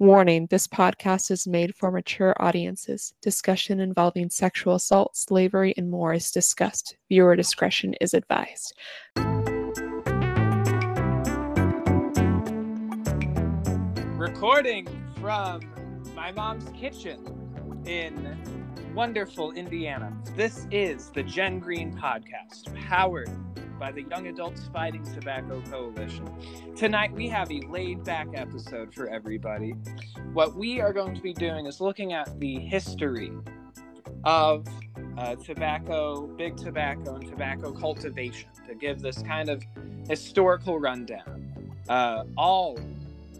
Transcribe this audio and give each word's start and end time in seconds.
Warning 0.00 0.46
this 0.46 0.68
podcast 0.68 1.28
is 1.32 1.48
made 1.48 1.74
for 1.74 1.90
mature 1.90 2.32
audiences. 2.38 3.14
Discussion 3.20 3.80
involving 3.80 4.30
sexual 4.30 4.76
assault, 4.76 5.16
slavery, 5.16 5.74
and 5.76 5.90
more 5.90 6.14
is 6.14 6.30
discussed. 6.30 6.96
Viewer 7.08 7.34
discretion 7.34 7.94
is 8.00 8.14
advised. 8.14 8.74
Recording 14.16 14.86
from 15.20 15.62
my 16.14 16.30
mom's 16.30 16.68
kitchen 16.78 17.82
in 17.84 18.38
wonderful 18.94 19.50
Indiana. 19.50 20.16
This 20.36 20.68
is 20.70 21.10
the 21.10 21.24
Jen 21.24 21.58
Green 21.58 21.92
Podcast, 21.92 22.72
powered 22.86 23.30
by 23.78 23.92
the 23.92 24.02
Young 24.02 24.26
Adults 24.26 24.68
Fighting 24.72 25.04
Tobacco 25.14 25.62
Coalition. 25.70 26.28
Tonight, 26.74 27.12
we 27.12 27.28
have 27.28 27.50
a 27.52 27.60
laid 27.68 28.02
back 28.02 28.28
episode 28.34 28.92
for 28.92 29.08
everybody. 29.08 29.70
What 30.32 30.56
we 30.56 30.80
are 30.80 30.92
going 30.92 31.14
to 31.14 31.22
be 31.22 31.32
doing 31.32 31.66
is 31.66 31.80
looking 31.80 32.12
at 32.12 32.40
the 32.40 32.58
history 32.58 33.30
of 34.24 34.66
uh, 35.16 35.36
tobacco, 35.36 36.26
big 36.26 36.56
tobacco, 36.56 37.16
and 37.16 37.28
tobacco 37.28 37.72
cultivation 37.72 38.48
to 38.66 38.74
give 38.74 39.00
this 39.00 39.22
kind 39.22 39.48
of 39.48 39.62
historical 40.08 40.80
rundown. 40.80 41.72
Uh, 41.88 42.24
all 42.36 42.78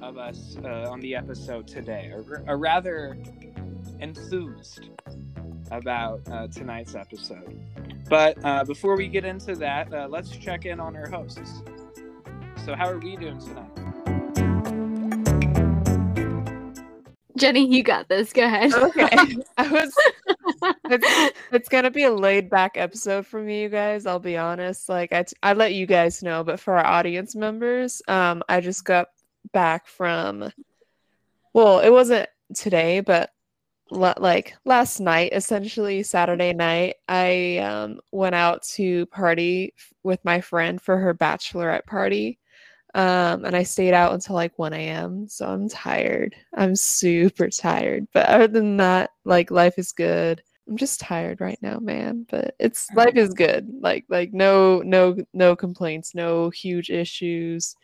of 0.01 0.18
us 0.18 0.57
uh, 0.65 0.88
on 0.88 1.01
the 1.01 1.16
episode 1.16 1.66
today 1.66 2.12
are, 2.12 2.45
are 2.46 2.59
rather 2.59 3.18
enthused 4.01 4.88
about 5.70 6.20
uh, 6.30 6.46
tonight's 6.48 6.95
episode. 6.95 7.59
But 8.08 8.42
uh, 8.44 8.64
before 8.64 8.96
we 8.96 9.08
get 9.08 9.24
into 9.24 9.54
that, 9.56 9.92
uh, 9.92 10.08
let's 10.08 10.30
check 10.30 10.64
in 10.64 10.80
on 10.80 10.96
our 10.96 11.08
hosts. 11.08 11.62
So, 12.64 12.74
how 12.74 12.88
are 12.88 12.98
we 12.98 13.16
doing 13.16 13.38
tonight? 13.38 13.70
Jenny, 17.37 17.66
you 17.66 17.82
got 17.82 18.09
this. 18.09 18.32
Go 18.32 18.45
ahead. 18.45 18.74
Okay. 18.74 19.09
I 19.56 19.68
was 19.68 19.95
it's, 20.87 21.34
it's 21.52 21.68
gonna 21.68 21.90
be 21.90 22.04
a 22.04 22.10
laid 22.10 22.50
back 22.50 22.73
episode 22.76 23.26
for 23.26 23.40
me, 23.40 23.62
you 23.62 23.68
guys. 23.68 24.06
I'll 24.06 24.18
be 24.18 24.37
honest. 24.37 24.88
Like 24.88 25.12
I, 25.12 25.22
t- 25.22 25.37
I 25.43 25.52
let 25.52 25.74
you 25.74 25.87
guys 25.87 26.22
know, 26.22 26.43
but 26.45 26.60
for 26.60 26.76
our 26.76 26.84
audience 26.84 27.34
members, 27.37 28.02
um, 28.09 28.43
I 28.48 28.60
just 28.60 28.84
got 28.84 29.09
back 29.52 29.87
from. 29.87 30.52
Well, 31.52 31.80
it 31.80 31.90
wasn't 31.90 32.28
today, 32.54 33.00
but 33.00 33.30
like 33.90 34.54
last 34.64 35.00
night 35.00 35.32
essentially 35.32 36.02
saturday 36.02 36.52
night 36.52 36.96
i 37.08 37.56
um, 37.58 37.98
went 38.12 38.34
out 38.34 38.62
to 38.62 39.06
party 39.06 39.72
with 40.02 40.22
my 40.24 40.40
friend 40.40 40.80
for 40.80 40.98
her 40.98 41.14
bachelorette 41.14 41.86
party 41.86 42.38
um, 42.94 43.44
and 43.44 43.54
i 43.56 43.62
stayed 43.62 43.94
out 43.94 44.12
until 44.12 44.34
like 44.34 44.59
1 44.59 44.72
a.m 44.72 45.28
so 45.28 45.46
i'm 45.46 45.68
tired. 45.68 46.34
I'm 46.54 46.74
super 46.76 47.48
tired 47.48 48.06
but 48.12 48.26
other 48.26 48.48
than 48.48 48.76
that 48.78 49.10
like 49.24 49.50
life 49.50 49.78
is 49.78 49.92
good. 49.92 50.42
I'm 50.68 50.76
just 50.76 51.00
tired 51.00 51.40
right 51.40 51.59
now 51.62 51.78
man 51.78 52.26
but 52.30 52.54
it's 52.59 52.88
life 52.94 53.16
is 53.16 53.32
good. 53.34 53.68
Like 53.80 54.04
like 54.09 54.32
no 54.34 54.80
no 54.80 55.16
no 55.32 55.56
complaints 55.56 56.14
no 56.14 56.50
huge 56.50 56.90
issues. 56.90 57.74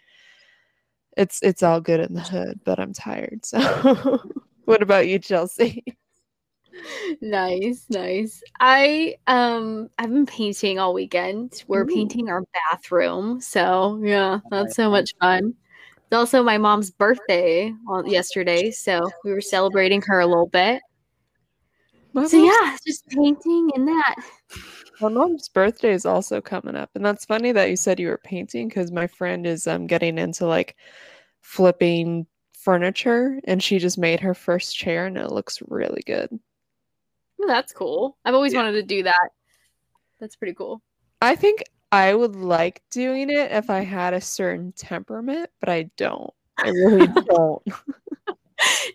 It's 1.16 1.38
it's 1.42 1.62
all 1.62 1.80
good 1.80 2.00
in 2.00 2.12
the 2.14 2.20
hood 2.20 2.60
but 2.64 2.80
i'm 2.80 2.92
tired 2.92 3.44
so 3.46 4.20
what 4.64 4.82
about 4.82 5.08
you, 5.08 5.18
Chelsea? 5.18 5.84
nice, 7.20 7.86
nice. 7.90 8.42
I 8.60 9.16
um 9.26 9.90
I've 9.98 10.10
been 10.10 10.26
painting 10.26 10.78
all 10.78 10.94
weekend. 10.94 11.64
We're 11.68 11.82
Ooh. 11.84 11.94
painting 11.94 12.28
our 12.28 12.42
bathroom. 12.70 13.40
So 13.40 14.00
yeah, 14.02 14.40
that's 14.50 14.76
so 14.76 14.90
much 14.90 15.14
fun. 15.20 15.54
It's 15.96 16.12
also 16.12 16.42
my 16.42 16.58
mom's 16.58 16.90
birthday 16.90 17.72
on 17.88 18.06
yesterday, 18.06 18.70
so 18.70 19.00
we 19.24 19.32
were 19.32 19.40
celebrating 19.40 20.02
her 20.02 20.20
a 20.20 20.26
little 20.26 20.48
bit. 20.48 20.82
so 22.26 22.36
yeah, 22.36 22.76
just 22.86 23.06
painting 23.08 23.70
and 23.74 23.88
that. 23.88 24.16
My 25.00 25.08
mom's 25.08 25.48
birthday 25.48 25.92
is 25.92 26.06
also 26.06 26.40
coming 26.40 26.76
up, 26.76 26.90
and 26.94 27.04
that's 27.04 27.24
funny 27.24 27.52
that 27.52 27.70
you 27.70 27.76
said 27.76 27.98
you 27.98 28.08
were 28.08 28.20
painting 28.22 28.68
because 28.68 28.92
my 28.92 29.06
friend 29.06 29.46
is 29.46 29.66
um 29.66 29.86
getting 29.86 30.18
into 30.18 30.46
like 30.46 30.76
flipping 31.40 32.26
furniture 32.64 33.40
and 33.44 33.62
she 33.62 33.78
just 33.78 33.98
made 33.98 34.20
her 34.20 34.34
first 34.34 34.76
chair 34.76 35.06
and 35.06 35.18
it 35.18 35.30
looks 35.30 35.62
really 35.68 36.02
good. 36.06 36.30
Well, 37.38 37.48
that's 37.48 37.72
cool. 37.72 38.16
I've 38.24 38.34
always 38.34 38.52
yeah. 38.52 38.62
wanted 38.62 38.72
to 38.72 38.82
do 38.82 39.02
that. 39.02 39.30
That's 40.18 40.36
pretty 40.36 40.54
cool. 40.54 40.82
I 41.20 41.36
think 41.36 41.62
I 41.92 42.14
would 42.14 42.36
like 42.36 42.82
doing 42.90 43.30
it 43.30 43.52
if 43.52 43.70
I 43.70 43.80
had 43.80 44.14
a 44.14 44.20
certain 44.20 44.72
temperament, 44.72 45.50
but 45.60 45.68
I 45.68 45.90
don't. 45.96 46.32
I 46.58 46.70
really 46.70 47.06
don't. 47.28 47.62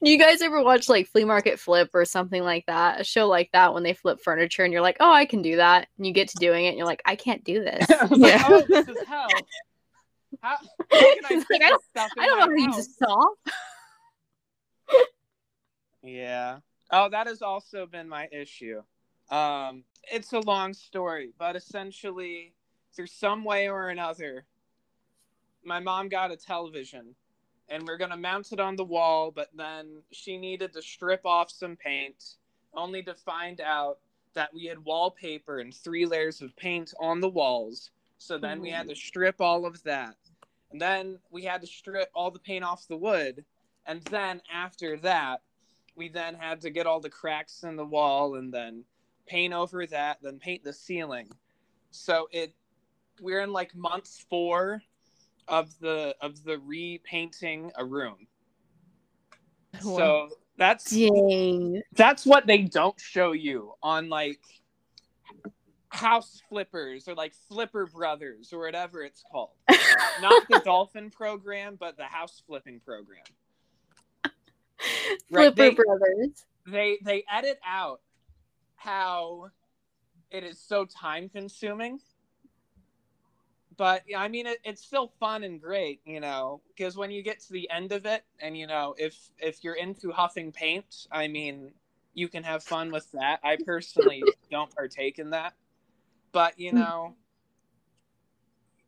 Do 0.03 0.09
you 0.09 0.17
guys 0.17 0.41
ever 0.41 0.63
watch 0.63 0.89
like 0.89 1.07
Flea 1.07 1.25
Market 1.25 1.59
Flip 1.59 1.89
or 1.93 2.05
something 2.05 2.43
like 2.43 2.65
that? 2.67 3.01
A 3.01 3.03
show 3.03 3.27
like 3.27 3.49
that 3.53 3.73
when 3.73 3.83
they 3.83 3.93
flip 3.93 4.19
furniture 4.21 4.63
and 4.63 4.73
you're 4.73 4.81
like, 4.81 4.97
oh, 4.99 5.11
I 5.11 5.25
can 5.25 5.41
do 5.41 5.57
that. 5.57 5.87
And 5.97 6.07
you 6.07 6.13
get 6.13 6.29
to 6.29 6.37
doing 6.37 6.65
it 6.65 6.69
and 6.69 6.77
you're 6.77 6.87
like, 6.87 7.01
I 7.05 7.15
can't 7.15 7.43
do 7.43 7.61
this. 7.61 7.85
yeah. 8.11 8.43
oh, 8.47 8.63
this 8.67 8.87
is 8.87 8.97
hell. 9.07 9.27
How, 10.41 10.57
how 10.91 10.99
can 10.99 11.25
I, 11.25 11.43
like, 11.49 11.61
I, 11.61 11.77
I 12.17 12.25
don't 12.25 12.39
know 12.39 12.39
how 12.39 12.71
to 12.71 12.77
use 12.77 12.97
saw. 12.97 13.25
yeah. 16.03 16.59
Oh, 16.91 17.09
that 17.09 17.27
has 17.27 17.41
also 17.41 17.85
been 17.85 18.09
my 18.09 18.27
issue. 18.31 18.81
Um, 19.29 19.83
it's 20.11 20.33
a 20.33 20.39
long 20.39 20.73
story, 20.73 21.33
but 21.37 21.55
essentially, 21.55 22.53
through 22.95 23.07
some 23.07 23.43
way 23.43 23.69
or 23.69 23.89
another, 23.89 24.45
my 25.63 25.79
mom 25.79 26.09
got 26.09 26.31
a 26.31 26.37
television 26.37 27.15
and 27.69 27.85
we're 27.85 27.97
going 27.97 28.09
to 28.09 28.17
mount 28.17 28.51
it 28.51 28.59
on 28.59 28.75
the 28.75 28.83
wall, 28.83 29.31
but 29.31 29.49
then 29.55 30.01
she 30.11 30.37
needed 30.37 30.73
to 30.73 30.81
strip 30.81 31.25
off 31.25 31.51
some 31.51 31.75
paint, 31.75 32.35
only 32.73 33.03
to 33.03 33.13
find 33.13 33.61
out 33.61 33.99
that 34.33 34.53
we 34.53 34.65
had 34.65 34.83
wallpaper 34.83 35.59
and 35.59 35.73
three 35.73 36.05
layers 36.05 36.41
of 36.41 36.55
paint 36.55 36.93
on 36.99 37.19
the 37.19 37.29
walls 37.29 37.91
so 38.19 38.37
then 38.37 38.61
we 38.61 38.69
had 38.69 38.87
to 38.89 38.93
mm. 38.93 38.97
strip 38.97 39.41
all 39.41 39.65
of 39.65 39.81
that. 39.83 40.15
And 40.71 40.79
then 40.79 41.17
we 41.31 41.43
had 41.43 41.61
to 41.61 41.67
strip 41.67 42.09
all 42.13 42.29
the 42.29 42.39
paint 42.39 42.63
off 42.63 42.87
the 42.87 42.97
wood. 42.97 43.43
And 43.87 44.03
then 44.03 44.41
after 44.53 44.97
that, 44.97 45.41
we 45.95 46.09
then 46.09 46.35
had 46.35 46.61
to 46.61 46.69
get 46.69 46.85
all 46.85 46.99
the 46.99 47.09
cracks 47.09 47.63
in 47.63 47.75
the 47.75 47.85
wall 47.85 48.35
and 48.35 48.53
then 48.53 48.83
paint 49.25 49.53
over 49.53 49.87
that, 49.87 50.19
then 50.21 50.37
paint 50.37 50.63
the 50.63 50.73
ceiling. 50.73 51.29
So 51.91 52.27
it 52.31 52.53
we're 53.21 53.41
in 53.41 53.51
like 53.51 53.75
month 53.75 54.25
4 54.29 54.81
of 55.47 55.77
the 55.79 56.15
of 56.21 56.43
the 56.43 56.59
repainting 56.59 57.71
a 57.75 57.85
room. 57.85 58.27
So 59.81 60.29
that's 60.57 60.91
Dang. 60.91 61.81
that's 61.93 62.25
what 62.25 62.45
they 62.47 62.59
don't 62.63 62.99
show 62.99 63.31
you 63.31 63.73
on 63.81 64.09
like 64.09 64.39
house 65.89 66.41
flippers 66.49 67.07
or 67.07 67.15
like 67.15 67.33
flipper 67.49 67.85
brothers 67.87 68.53
or 68.53 68.59
whatever 68.59 69.03
it's 69.03 69.23
called. 69.31 69.51
Not 70.21 70.47
the 70.49 70.61
dolphin 70.65 71.09
program 71.09 71.77
but 71.79 71.97
the 71.97 72.03
house 72.03 72.41
flipping 72.45 72.79
program. 72.79 73.23
Right? 74.23 75.53
flipper 75.53 75.55
they, 75.55 75.69
brothers. 75.71 76.45
they 76.67 76.97
they 77.03 77.23
edit 77.31 77.59
out 77.67 78.01
how 78.75 79.49
it 80.31 80.43
is 80.43 80.59
so 80.59 80.85
time 80.85 81.29
consuming. 81.29 81.99
But 83.75 84.03
i 84.15 84.27
mean 84.27 84.45
it, 84.45 84.59
it's 84.63 84.83
still 84.83 85.11
fun 85.19 85.43
and 85.43 85.61
great 85.61 86.01
you 86.05 86.19
know 86.19 86.61
because 86.75 86.97
when 86.97 87.11
you 87.11 87.23
get 87.23 87.39
to 87.41 87.53
the 87.53 87.69
end 87.69 87.93
of 87.93 88.05
it 88.05 88.23
and 88.41 88.57
you 88.57 88.67
know 88.67 88.93
if 88.97 89.17
if 89.39 89.63
you're 89.63 89.75
into 89.75 90.11
huffing 90.11 90.51
paint 90.51 91.07
i 91.13 91.29
mean 91.29 91.71
you 92.13 92.27
can 92.27 92.43
have 92.43 92.63
fun 92.63 92.91
with 92.91 93.09
that. 93.13 93.39
I 93.43 93.57
personally 93.65 94.23
don't 94.51 94.73
partake 94.75 95.19
in 95.19 95.31
that 95.31 95.53
but 96.31 96.59
you 96.59 96.71
hmm. 96.71 96.79
know 96.79 97.15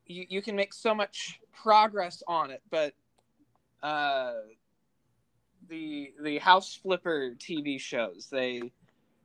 you, 0.06 0.26
you 0.30 0.42
can 0.42 0.56
make 0.56 0.74
so 0.74 0.94
much 0.94 1.40
progress 1.54 2.24
on 2.28 2.52
it 2.52 2.62
but 2.70 2.94
uh 3.84 4.34
the 5.70 6.12
the 6.22 6.38
house 6.40 6.76
flipper 6.82 7.36
tv 7.40 7.80
shows 7.80 8.28
they 8.32 8.72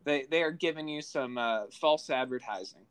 they 0.06 0.24
they 0.30 0.42
are 0.42 0.52
giving 0.52 0.88
you 0.88 1.02
some 1.02 1.36
uh, 1.36 1.64
false 1.70 2.08
advertising. 2.08 2.86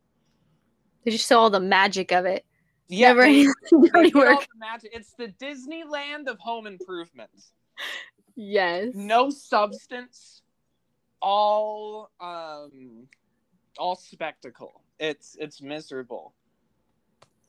They 1.04 1.12
just 1.12 1.28
show 1.28 1.40
all 1.40 1.50
the 1.50 1.60
magic 1.60 2.12
of 2.12 2.26
it. 2.26 2.46
Yeah 2.88 3.14
Never 3.14 3.24
they, 3.24 3.44
they 3.72 4.12
all 4.12 4.12
the 4.12 4.48
magic. 4.60 4.92
It's 4.94 5.14
the 5.14 5.30
disneyland 5.30 6.28
of 6.28 6.38
home 6.38 6.68
improvements. 6.68 7.54
Yes. 8.36 8.90
No 8.94 9.32
substance. 9.32 10.44
All 11.22 12.12
um 12.20 13.08
all 13.80 13.96
spectacle 13.96 14.82
it's 15.00 15.36
it's 15.40 15.62
miserable. 15.62 16.34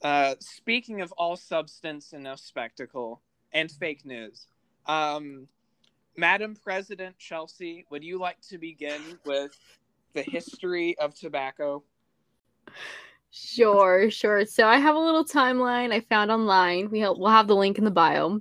Uh, 0.03 0.35
speaking 0.41 1.01
of 1.01 1.13
all 1.13 1.37
substance 1.37 2.13
and 2.13 2.23
no 2.23 2.37
spectacle 2.37 3.23
and 3.53 3.71
fake 3.71 4.05
news, 4.05 4.47
um, 4.87 5.49
Madam 6.17 6.55
President 6.55 7.17
Chelsea, 7.19 7.85
would 7.91 8.05
you 8.05 8.19
like 8.19 8.41
to 8.43 8.59
begin 8.59 9.01
with 9.25 9.59
the 10.15 10.23
history 10.23 10.97
of 10.99 11.15
tobacco? 11.15 11.83
Sure, 13.31 14.11
sure. 14.11 14.47
So 14.47 14.67
I 14.67 14.79
have 14.79 14.97
a 14.97 15.01
little 15.01 15.25
timeline 15.25 15.93
I 15.93 16.01
found 16.01 16.31
online. 16.31 16.91
We 16.91 17.01
we'll 17.01 17.29
have 17.29 17.49
the 17.49 17.57
link 17.57 17.79
in 17.79 17.85
the 17.85 17.91
bio. 17.91 18.41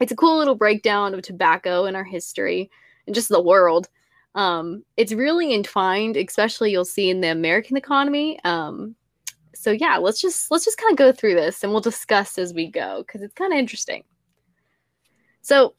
it's 0.00 0.12
a 0.12 0.16
cool 0.16 0.38
little 0.38 0.54
breakdown 0.54 1.14
of 1.14 1.22
tobacco 1.22 1.84
in 1.84 1.94
our 1.94 2.04
history 2.04 2.70
and 3.06 3.14
just 3.14 3.28
the 3.28 3.42
world. 3.42 3.88
Um, 4.36 4.84
it's 4.98 5.12
really 5.12 5.54
entwined, 5.54 6.16
especially 6.16 6.70
you'll 6.70 6.84
see 6.84 7.08
in 7.08 7.22
the 7.22 7.28
American 7.28 7.76
economy. 7.76 8.38
Um, 8.44 8.94
so 9.54 9.70
yeah, 9.70 9.96
let's 9.96 10.20
just 10.20 10.50
let's 10.50 10.64
just 10.64 10.76
kind 10.78 10.92
of 10.92 10.98
go 10.98 11.10
through 11.10 11.34
this 11.34 11.64
and 11.64 11.72
we'll 11.72 11.80
discuss 11.80 12.38
as 12.38 12.52
we 12.52 12.70
go 12.70 13.02
because 13.04 13.22
it's 13.22 13.34
kind 13.34 13.52
of 13.52 13.58
interesting. 13.58 14.04
So 15.40 15.74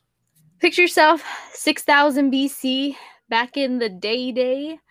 picture 0.60 0.82
yourself 0.82 1.24
6000 1.54 2.34
BC, 2.34 2.96
back 3.30 3.56
in 3.56 3.80
the 3.80 3.90
day 3.90 4.32
day. 4.34 4.80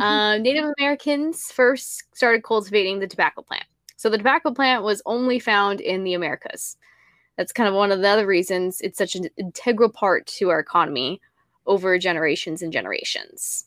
Uh, 0.00 0.36
Native 0.38 0.72
Americans 0.80 1.52
first 1.52 2.02
started 2.12 2.42
cultivating 2.42 2.98
the 2.98 3.06
tobacco 3.06 3.40
plant. 3.40 3.62
So 3.96 4.10
the 4.10 4.18
tobacco 4.18 4.50
plant 4.52 4.82
was 4.82 5.00
only 5.06 5.38
found 5.38 5.80
in 5.80 6.02
the 6.02 6.14
Americas. 6.14 6.76
That's 7.36 7.52
kind 7.52 7.68
of 7.68 7.74
one 7.76 7.92
of 7.92 8.00
the 8.00 8.08
other 8.08 8.26
reasons 8.26 8.80
it's 8.80 8.98
such 8.98 9.14
an 9.14 9.28
integral 9.36 9.88
part 9.88 10.26
to 10.26 10.50
our 10.50 10.58
economy 10.58 11.20
over 11.66 11.98
generations 11.98 12.62
and 12.62 12.72
generations. 12.72 13.66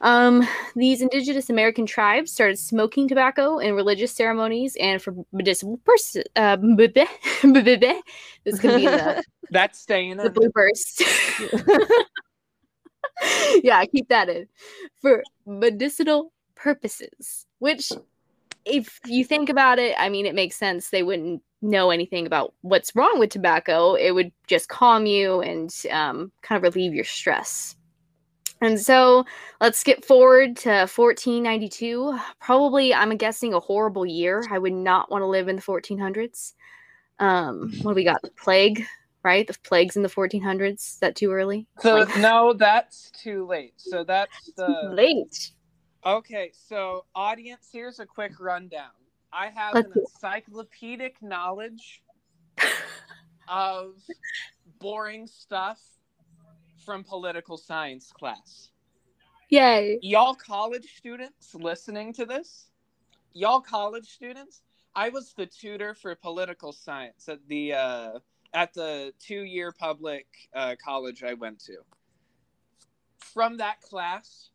Um, 0.00 0.46
these 0.76 1.00
indigenous 1.00 1.48
American 1.48 1.86
tribes 1.86 2.30
started 2.30 2.58
smoking 2.58 3.08
tobacco 3.08 3.58
in 3.58 3.74
religious 3.74 4.12
ceremonies 4.12 4.76
and 4.78 5.00
for 5.00 5.14
medicinal 5.32 5.78
purposes. 5.78 6.24
Uh, 6.36 6.58
this 8.44 8.60
could 8.60 8.76
be 8.76 8.84
the, 8.84 9.24
That's 9.50 9.80
staying 9.80 10.16
the 10.18 10.30
bloopers. 10.30 11.00
yeah, 13.62 13.84
keep 13.86 14.08
that 14.08 14.28
in 14.28 14.46
for 15.00 15.22
medicinal 15.46 16.32
purposes. 16.54 17.46
Which, 17.58 17.92
if 18.64 18.98
you 19.06 19.24
think 19.24 19.48
about 19.48 19.78
it, 19.78 19.94
I 19.98 20.08
mean, 20.08 20.26
it 20.26 20.34
makes 20.34 20.56
sense. 20.56 20.90
They 20.90 21.02
wouldn't 21.02 21.42
know 21.62 21.90
anything 21.90 22.26
about 22.26 22.54
what's 22.62 22.94
wrong 22.94 23.18
with 23.18 23.30
tobacco. 23.30 23.94
It 23.94 24.12
would 24.12 24.32
just 24.46 24.68
calm 24.68 25.06
you 25.06 25.40
and 25.40 25.74
um, 25.90 26.32
kind 26.42 26.56
of 26.64 26.74
relieve 26.74 26.94
your 26.94 27.04
stress. 27.04 27.76
And 28.60 28.80
so 28.80 29.24
let's 29.60 29.78
skip 29.78 30.04
forward 30.04 30.56
to 30.58 30.70
1492. 30.86 32.18
Probably, 32.40 32.94
I'm 32.94 33.14
guessing, 33.16 33.52
a 33.52 33.60
horrible 33.60 34.06
year. 34.06 34.42
I 34.50 34.58
would 34.58 34.72
not 34.72 35.10
want 35.10 35.22
to 35.22 35.26
live 35.26 35.48
in 35.48 35.56
the 35.56 35.62
1400s. 35.62 36.54
Um, 37.18 37.72
what 37.82 37.92
do 37.92 37.96
we 37.96 38.04
got? 38.04 38.22
The 38.22 38.30
plague, 38.30 38.86
right? 39.22 39.46
The 39.46 39.56
plagues 39.64 39.96
in 39.96 40.02
the 40.02 40.08
1400s. 40.08 40.72
Is 40.74 40.98
that 41.00 41.16
too 41.16 41.30
early? 41.32 41.66
So 41.80 41.96
Like- 41.96 42.18
no, 42.18 42.54
that's 42.54 43.10
too 43.10 43.46
late. 43.46 43.74
So 43.76 44.04
that's 44.04 44.50
the 44.56 44.92
Late. 44.94 45.50
Okay, 46.06 46.50
so 46.52 47.06
audience, 47.14 47.68
here's 47.72 47.98
a 47.98 48.04
quick 48.04 48.38
rundown. 48.38 48.90
I 49.32 49.46
have 49.46 49.74
Let's 49.74 49.86
an 49.86 50.02
encyclopedic 50.02 51.22
knowledge 51.22 52.02
of 53.48 53.94
boring 54.80 55.26
stuff 55.26 55.80
from 56.84 57.04
political 57.04 57.56
science 57.56 58.12
class. 58.12 58.68
Yay. 59.48 59.98
Y'all 60.02 60.34
college 60.34 60.94
students 60.96 61.54
listening 61.54 62.12
to 62.12 62.26
this, 62.26 62.70
y'all 63.32 63.60
college 63.60 64.06
students, 64.06 64.60
I 64.94 65.08
was 65.08 65.32
the 65.32 65.46
tutor 65.46 65.94
for 65.94 66.14
political 66.14 66.72
science 66.72 67.28
at 67.30 67.40
the 67.48 67.72
uh, 67.72 68.18
at 68.52 68.74
the 68.74 69.12
two-year 69.18 69.72
public 69.72 70.26
uh, 70.54 70.76
college 70.84 71.24
I 71.24 71.32
went 71.34 71.60
to. 71.64 71.78
From 73.18 73.56
that 73.56 73.80
class, 73.80 74.50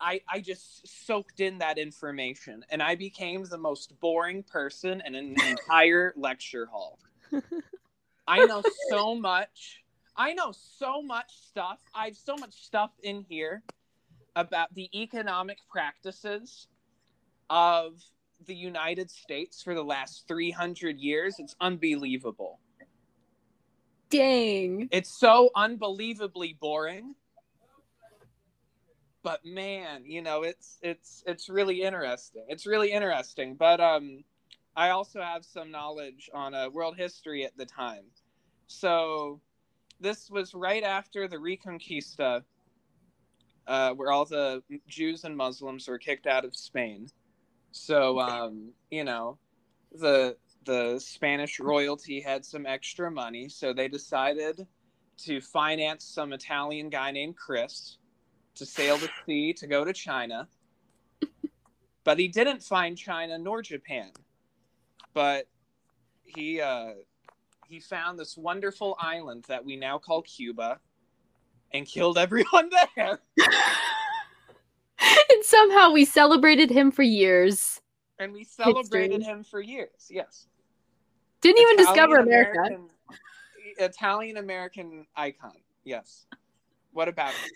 I 0.00 0.20
I 0.28 0.40
just 0.40 1.06
soaked 1.06 1.40
in 1.40 1.58
that 1.58 1.78
information, 1.78 2.64
and 2.70 2.82
I 2.82 2.94
became 2.94 3.44
the 3.44 3.58
most 3.58 3.98
boring 4.00 4.42
person 4.42 5.02
in 5.04 5.14
an 5.14 5.36
entire 5.46 6.14
lecture 6.16 6.66
hall. 6.66 6.98
I 8.26 8.46
know 8.46 8.62
so 8.88 9.14
much. 9.14 9.82
I 10.16 10.32
know 10.34 10.52
so 10.52 11.02
much 11.02 11.30
stuff. 11.48 11.78
I 11.94 12.06
have 12.06 12.16
so 12.16 12.36
much 12.36 12.54
stuff 12.54 12.90
in 13.02 13.24
here 13.28 13.62
about 14.36 14.72
the 14.74 14.88
economic 14.94 15.58
practices 15.70 16.68
of 17.48 18.00
the 18.46 18.54
United 18.54 19.10
States 19.10 19.62
for 19.62 19.74
the 19.74 19.82
last 19.82 20.26
300 20.28 20.98
years. 20.98 21.36
It's 21.38 21.56
unbelievable. 21.60 22.60
Dang. 24.10 24.88
It's 24.90 25.18
so 25.18 25.50
unbelievably 25.54 26.56
boring. 26.60 27.14
But 29.22 29.44
man, 29.44 30.04
you 30.06 30.22
know, 30.22 30.42
it's 30.42 30.78
it's 30.82 31.22
it's 31.26 31.48
really 31.48 31.82
interesting. 31.82 32.44
It's 32.48 32.66
really 32.66 32.90
interesting. 32.92 33.54
But 33.54 33.80
um 33.80 34.24
I 34.76 34.90
also 34.90 35.20
have 35.20 35.44
some 35.44 35.70
knowledge 35.70 36.30
on 36.32 36.54
uh, 36.54 36.70
world 36.70 36.96
history 36.96 37.44
at 37.44 37.56
the 37.56 37.66
time. 37.66 38.04
So 38.66 39.40
this 40.00 40.30
was 40.30 40.54
right 40.54 40.84
after 40.84 41.28
the 41.28 41.36
Reconquista, 41.36 42.42
uh, 43.66 43.90
where 43.94 44.12
all 44.12 44.24
the 44.24 44.62
Jews 44.88 45.24
and 45.24 45.36
Muslims 45.36 45.88
were 45.88 45.98
kicked 45.98 46.26
out 46.26 46.44
of 46.44 46.56
Spain. 46.56 47.08
So 47.72 48.20
um, 48.20 48.70
you 48.90 49.04
know, 49.04 49.38
the 49.92 50.36
the 50.64 50.98
Spanish 50.98 51.60
royalty 51.60 52.20
had 52.20 52.44
some 52.44 52.64
extra 52.66 53.10
money, 53.10 53.48
so 53.48 53.72
they 53.72 53.88
decided 53.88 54.66
to 55.18 55.40
finance 55.40 56.04
some 56.04 56.32
Italian 56.32 56.88
guy 56.88 57.10
named 57.10 57.36
Chris 57.36 57.98
to 58.60 58.66
sail 58.66 58.98
the 58.98 59.08
sea 59.24 59.54
to 59.54 59.66
go 59.66 59.84
to 59.84 59.92
China. 59.92 60.46
But 62.04 62.18
he 62.18 62.28
didn't 62.28 62.62
find 62.62 62.96
China 62.96 63.38
nor 63.38 63.62
Japan. 63.62 64.10
But 65.14 65.48
he 66.24 66.60
uh, 66.60 66.92
he 67.66 67.80
found 67.80 68.18
this 68.18 68.36
wonderful 68.36 68.96
island 69.00 69.44
that 69.48 69.64
we 69.64 69.76
now 69.76 69.96
call 69.96 70.22
Cuba 70.22 70.78
and 71.72 71.86
killed 71.86 72.18
everyone 72.18 72.70
there. 72.96 73.20
and 75.00 75.42
somehow 75.42 75.90
we 75.90 76.04
celebrated 76.04 76.70
him 76.70 76.90
for 76.90 77.02
years. 77.02 77.80
And 78.18 78.34
we 78.34 78.44
celebrated 78.44 79.22
History. 79.22 79.32
him 79.32 79.42
for 79.42 79.62
years. 79.62 80.08
Yes. 80.10 80.46
Didn't 81.40 81.62
even 81.62 81.76
discover 81.76 82.16
America. 82.18 82.76
Italian 83.78 84.36
American 84.36 85.06
icon. 85.16 85.56
Yes. 85.84 86.26
What 86.92 87.08
about 87.08 87.32
it? 87.32 87.52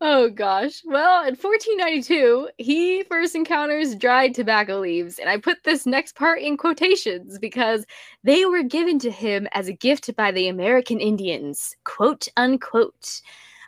Oh 0.00 0.30
gosh. 0.30 0.82
Well, 0.84 1.22
in 1.22 1.34
1492, 1.34 2.50
he 2.58 3.02
first 3.04 3.34
encounters 3.34 3.96
dried 3.96 4.32
tobacco 4.32 4.78
leaves, 4.78 5.18
and 5.18 5.28
I 5.28 5.38
put 5.38 5.64
this 5.64 5.86
next 5.86 6.14
part 6.14 6.40
in 6.40 6.56
quotations 6.56 7.36
because 7.38 7.84
they 8.22 8.44
were 8.44 8.62
given 8.62 9.00
to 9.00 9.10
him 9.10 9.48
as 9.52 9.66
a 9.66 9.72
gift 9.72 10.14
by 10.14 10.30
the 10.30 10.46
American 10.46 11.00
Indians, 11.00 11.76
quote 11.82 12.28
unquote. 12.36 13.20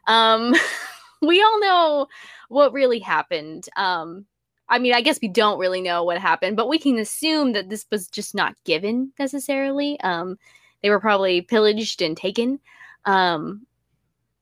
Um, 0.06 0.54
we 1.20 1.42
all 1.42 1.60
know 1.60 2.06
what 2.48 2.72
really 2.72 3.00
happened. 3.00 3.68
Um, 3.74 4.24
I 4.68 4.78
mean, 4.78 4.94
I 4.94 5.00
guess 5.00 5.18
we 5.20 5.26
don't 5.28 5.58
really 5.58 5.80
know 5.80 6.04
what 6.04 6.18
happened, 6.18 6.56
but 6.56 6.68
we 6.68 6.78
can 6.78 6.96
assume 7.00 7.54
that 7.54 7.70
this 7.70 7.86
was 7.90 8.06
just 8.06 8.36
not 8.36 8.54
given 8.64 9.12
necessarily. 9.18 9.98
Um, 10.02 10.38
they 10.82 10.90
were 10.90 11.00
probably 11.00 11.42
pillaged 11.42 12.02
and 12.02 12.16
taken. 12.16 12.60
Um, 13.04 13.66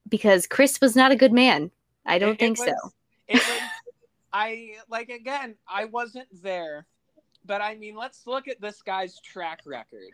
because 0.07 0.47
Chris 0.47 0.81
was 0.81 0.95
not 0.95 1.11
a 1.11 1.15
good 1.15 1.31
man. 1.31 1.71
I 2.09 2.17
don't 2.19 2.29
It- 2.31 2.33
it 2.33 2.39
think 2.39 2.57
so. 2.57 2.65
was- 2.65 2.93
It 3.27 3.35
was, 3.35 3.61
I 4.33 4.77
like 4.89 5.09
again. 5.09 5.55
I 5.67 5.85
wasn't 5.85 6.27
there, 6.41 6.87
but 7.45 7.61
I 7.61 7.75
mean, 7.75 7.95
let's 7.95 8.25
look 8.25 8.47
at 8.47 8.59
this 8.59 8.81
guy's 8.81 9.19
track 9.21 9.61
record. 9.65 10.11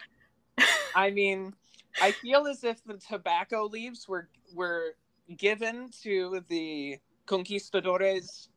I 0.93 1.11
mean, 1.11 1.53
I 2.01 2.11
feel 2.11 2.45
as 2.47 2.63
if 2.63 2.83
the 2.83 2.97
tobacco 2.97 3.65
leaves 3.65 4.07
were 4.07 4.29
were 4.53 4.95
given 5.37 5.89
to 6.03 6.43
the 6.49 6.99
conquistadores 7.25 8.49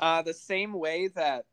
uh, 0.00 0.22
the 0.22 0.34
same 0.34 0.72
way 0.74 1.08
that 1.08 1.46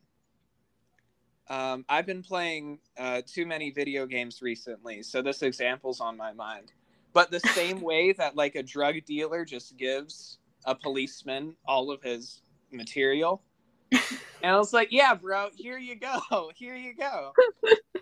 um, 1.48 1.84
I've 1.88 2.06
been 2.06 2.22
playing 2.22 2.78
uh, 2.96 3.22
too 3.26 3.46
many 3.46 3.70
video 3.70 4.06
games 4.06 4.40
recently, 4.42 5.02
so 5.02 5.20
this 5.22 5.42
example's 5.42 6.00
on 6.00 6.16
my 6.16 6.32
mind. 6.32 6.72
But 7.12 7.30
the 7.30 7.40
same 7.40 7.80
way 7.90 8.12
that 8.12 8.36
like 8.36 8.54
a 8.54 8.62
drug 8.62 8.96
dealer 9.06 9.44
just 9.44 9.76
gives 9.76 10.38
a 10.64 10.74
policeman 10.74 11.56
all 11.66 11.90
of 11.90 12.02
his 12.02 12.42
material. 12.70 13.42
And 14.42 14.54
I 14.54 14.56
was 14.58 14.72
like, 14.72 14.88
yeah, 14.90 15.14
bro, 15.14 15.48
here 15.54 15.78
you 15.78 15.96
go. 15.96 16.50
Here 16.54 16.76
you 16.76 16.94
go. 16.94 17.32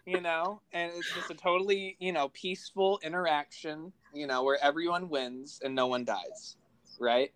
You 0.06 0.22
know, 0.22 0.62
and 0.72 0.90
it's 0.96 1.12
just 1.12 1.30
a 1.30 1.34
totally, 1.34 1.94
you 2.00 2.12
know, 2.12 2.30
peaceful 2.30 2.98
interaction, 3.02 3.92
you 4.14 4.26
know, 4.26 4.42
where 4.42 4.56
everyone 4.62 5.10
wins 5.10 5.60
and 5.62 5.74
no 5.74 5.86
one 5.86 6.06
dies. 6.06 6.56
Right? 6.98 7.30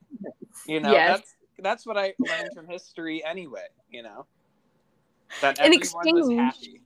You 0.67 0.81
know, 0.81 0.93
Yes. 0.93 1.19
that's 1.19 1.35
that's 1.59 1.87
what 1.87 1.99
I 1.99 2.15
learned 2.19 2.55
from 2.55 2.67
history 2.67 3.23
anyway, 3.23 3.67
you 3.91 4.03
know. 4.03 4.25
That 5.43 5.59
In 5.59 5.75
everyone 5.75 6.13
was 6.15 6.31
happy. 6.31 6.81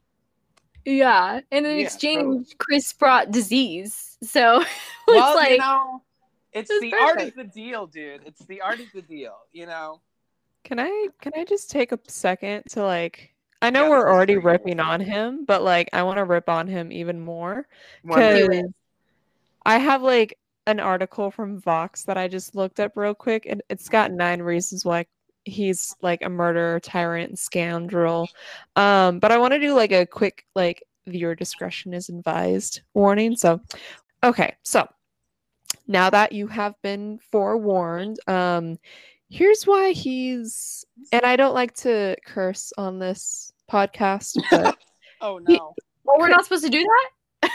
Yeah. 0.85 1.41
And 1.53 1.67
in 1.67 1.79
Yeah, 1.79 1.85
exchange, 1.87 2.49
Chris 2.59 2.93
brought 2.93 3.31
disease. 3.31 4.19
So 4.23 4.61
it's 4.63 4.69
Well, 5.09 5.37
like 5.37 5.51
you 5.53 5.59
know, 5.59 6.03
it's 6.57 6.71
It's 6.71 6.81
the 6.81 6.93
art 6.95 7.21
of 7.21 7.35
the 7.35 7.45
deal, 7.45 7.87
dude. 7.87 8.23
It's 8.27 8.45
the 8.47 8.61
art 8.61 8.81
of 8.81 8.87
the 8.95 9.03
deal, 9.03 9.37
you 9.53 9.67
know. 9.67 10.01
Can 10.65 10.81
I 10.81 11.09
can 11.21 11.33
I 11.37 11.45
just 11.45 11.71
take 11.71 11.93
a 11.93 11.99
second 12.09 12.65
to 12.71 12.83
like 12.83 13.33
I 13.63 13.71
know 13.71 13.85
Yeah, 13.85 13.91
we're 13.91 14.09
already 14.13 14.35
for 14.35 14.41
you. 14.41 14.47
ripping 14.47 14.81
on 14.81 15.01
him, 15.01 15.45
but 15.45 15.63
like 15.63 15.89
I 15.93 16.03
want 16.03 16.19
to 16.19 16.25
rip 16.25 16.49
on 16.49 16.67
him 16.67 16.91
even 16.93 17.21
more 17.21 17.67
because 18.03 18.49
I 19.65 19.79
have 19.79 20.03
like 20.03 20.39
an 20.67 20.81
article 20.81 21.31
from 21.31 21.61
Vox 21.61 22.05
that 22.05 22.17
I 22.19 22.29
just 22.29 22.55
looked 22.55 22.81
up 22.81 22.93
real 22.97 23.15
quick, 23.15 23.47
and 23.47 23.63
it's 23.69 23.89
got 23.89 24.11
nine 24.13 24.43
reasons 24.43 24.85
why 24.85 25.07
he's 25.45 25.95
like 26.03 26.23
a 26.23 26.29
murderer, 26.29 26.81
tyrant, 26.81 27.39
scoundrel. 27.39 28.29
Um, 28.75 29.21
but 29.21 29.31
I 29.33 29.39
want 29.39 29.53
to 29.55 29.61
do 29.61 29.75
like 29.75 29.93
a 29.93 30.07
quick 30.07 30.45
like 30.55 30.83
viewer 31.07 31.35
discretion 31.37 31.95
is 31.95 32.09
advised 32.09 32.83
warning. 32.95 33.37
So, 33.37 33.61
okay, 34.25 34.57
so 34.63 34.89
now 35.87 36.11
that 36.11 36.33
you 36.33 36.47
have 36.49 36.75
been 36.83 37.19
forewarned, 37.31 38.19
um, 38.27 38.79
here's 39.29 39.65
why 39.65 39.93
he's 39.93 40.85
and 41.13 41.25
I 41.25 41.37
don't 41.37 41.55
like 41.55 41.75
to 41.79 42.17
curse 42.27 42.73
on 42.79 42.99
this 42.99 43.53
podcast, 43.71 44.37
but 44.51 44.77
Oh 45.21 45.41
He- 45.47 45.55
no. 45.55 45.75
Well, 46.05 46.19
we're 46.21 46.29
not 46.29 46.45
supposed 46.45 46.65
to 46.65 46.71
do 46.71 46.83
that. 46.83 47.51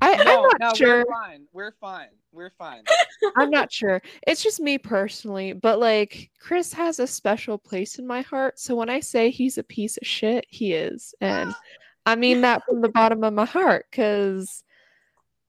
I, 0.00 0.12
I'm 0.14 0.42
not 0.42 0.56
no, 0.60 0.72
sure. 0.74 0.98
we're 1.06 1.12
fine. 1.12 1.46
We're 1.52 1.74
fine. 1.80 2.08
We're 2.32 2.50
fine. 2.50 2.82
I'm 3.36 3.50
not 3.50 3.72
sure. 3.72 4.02
It's 4.26 4.42
just 4.42 4.60
me 4.60 4.76
personally, 4.78 5.52
but 5.54 5.78
like 5.78 6.30
Chris 6.38 6.72
has 6.74 7.00
a 7.00 7.06
special 7.06 7.56
place 7.56 7.98
in 7.98 8.06
my 8.06 8.20
heart. 8.22 8.58
So 8.58 8.74
when 8.76 8.90
I 8.90 9.00
say 9.00 9.30
he's 9.30 9.56
a 9.58 9.62
piece 9.62 9.96
of 9.96 10.06
shit, 10.06 10.44
he 10.48 10.74
is. 10.74 11.14
And 11.20 11.54
I 12.04 12.14
mean 12.14 12.42
that 12.42 12.62
from 12.66 12.82
the 12.82 12.90
bottom 12.90 13.24
of 13.24 13.32
my 13.32 13.46
heart 13.46 13.86
cuz 13.90 14.62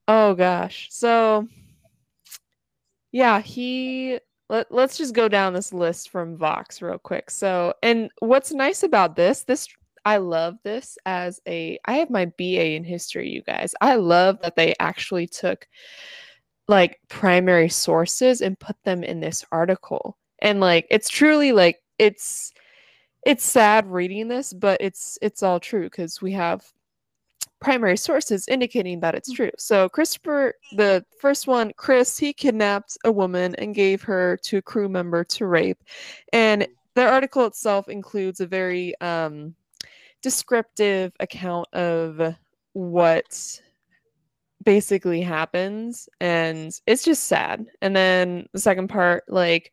oh 0.06 0.34
gosh. 0.34 0.88
So 0.90 1.46
yeah, 3.12 3.40
he 3.40 4.18
let, 4.48 4.70
let's 4.72 4.96
just 4.96 5.14
go 5.14 5.28
down 5.28 5.52
this 5.52 5.72
list 5.72 6.10
from 6.10 6.36
Vox 6.36 6.80
real 6.80 6.98
quick. 6.98 7.30
So, 7.30 7.74
and 7.82 8.10
what's 8.20 8.52
nice 8.52 8.82
about 8.82 9.16
this, 9.16 9.44
this 9.44 9.68
I 10.04 10.18
love 10.18 10.56
this 10.64 10.96
as 11.04 11.40
a 11.46 11.78
I 11.84 11.94
have 11.94 12.10
my 12.10 12.26
BA 12.26 12.72
in 12.72 12.84
history, 12.84 13.28
you 13.28 13.42
guys. 13.42 13.74
I 13.80 13.96
love 13.96 14.40
that 14.42 14.56
they 14.56 14.74
actually 14.80 15.26
took 15.26 15.66
like 16.66 16.98
primary 17.08 17.68
sources 17.68 18.40
and 18.40 18.58
put 18.58 18.76
them 18.84 19.02
in 19.04 19.20
this 19.20 19.44
article. 19.52 20.16
And 20.40 20.60
like 20.60 20.86
it's 20.90 21.08
truly 21.08 21.52
like 21.52 21.82
it's 21.98 22.52
it's 23.26 23.44
sad 23.44 23.86
reading 23.86 24.28
this, 24.28 24.52
but 24.52 24.80
it's 24.80 25.18
it's 25.20 25.42
all 25.42 25.60
true 25.60 25.84
because 25.84 26.22
we 26.22 26.32
have 26.32 26.64
primary 27.60 27.96
sources 27.96 28.46
indicating 28.48 29.00
that 29.00 29.14
it's 29.14 29.32
mm. 29.32 29.36
true. 29.36 29.50
So 29.58 29.88
Christopher, 29.88 30.54
the 30.72 31.04
mm. 31.04 31.20
first 31.20 31.46
one, 31.46 31.72
Chris, 31.76 32.18
he 32.18 32.32
kidnapped 32.32 32.96
a 33.04 33.12
woman 33.12 33.54
and 33.56 33.74
gave 33.74 34.02
her 34.02 34.38
to 34.44 34.58
a 34.58 34.62
crew 34.62 34.88
member 34.88 35.24
to 35.24 35.46
rape. 35.46 35.82
And 36.32 36.62
mm. 36.62 36.66
the 36.94 37.08
article 37.08 37.46
itself 37.46 37.88
includes 37.88 38.40
a 38.40 38.46
very 38.46 38.98
um 39.00 39.54
descriptive 40.22 41.12
account 41.20 41.68
of 41.72 42.34
what 42.72 43.60
basically 44.64 45.22
happens. 45.22 46.08
And 46.20 46.72
it's 46.86 47.04
just 47.04 47.24
sad. 47.24 47.66
And 47.80 47.94
then 47.94 48.48
the 48.52 48.58
second 48.58 48.88
part 48.88 49.24
like 49.28 49.72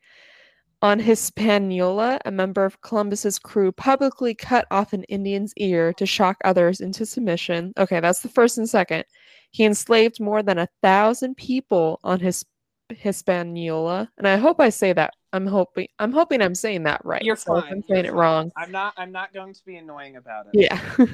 on 0.82 1.00
hispaniola 1.00 2.20
a 2.26 2.32
member 2.32 2.64
of 2.66 2.82
columbus's 2.82 3.40
crew 3.40 3.72
publicly 3.72 4.34
cut 4.36 4.66
off 4.72 4.94
an 4.94 5.04
indian's 5.06 5.54
ear 5.58 5.94
to 5.94 6.06
shock 6.06 6.38
others 6.44 6.82
into 6.82 7.06
submission 7.06 7.74
okay 7.78 8.00
that's 8.00 8.22
the 8.22 8.30
first 8.30 8.58
and 8.58 8.70
second 8.70 9.04
he 9.52 9.64
enslaved 9.66 10.20
more 10.20 10.44
than 10.44 10.58
a 10.60 10.68
thousand 10.84 11.36
people 11.38 12.00
on 12.04 12.20
his 12.20 12.44
hispaniola 12.90 14.10
and 14.18 14.28
i 14.28 14.36
hope 14.38 14.60
i 14.60 14.70
say 14.70 14.94
that 14.94 15.14
i'm 15.34 15.48
hoping 15.48 15.88
i'm 16.00 16.12
hoping 16.12 16.42
i'm 16.42 16.54
saying 16.54 16.84
that 16.84 17.02
right 17.04 17.24
You're 17.24 17.36
So 17.36 17.60
fine. 17.60 17.64
i'm 17.72 17.76
you're 17.78 17.84
saying 17.96 18.06
it 18.06 18.10
fine. 18.10 18.18
wrong 18.18 18.52
I'm 18.56 18.72
not. 18.72 18.94
I'm 18.98 19.12
not 19.12 19.34
going 19.34 19.54
to 19.54 19.66
be 19.66 19.78
annoying 19.78 20.18
about 20.18 20.46
it. 20.54 20.70
yeah. 20.70 21.06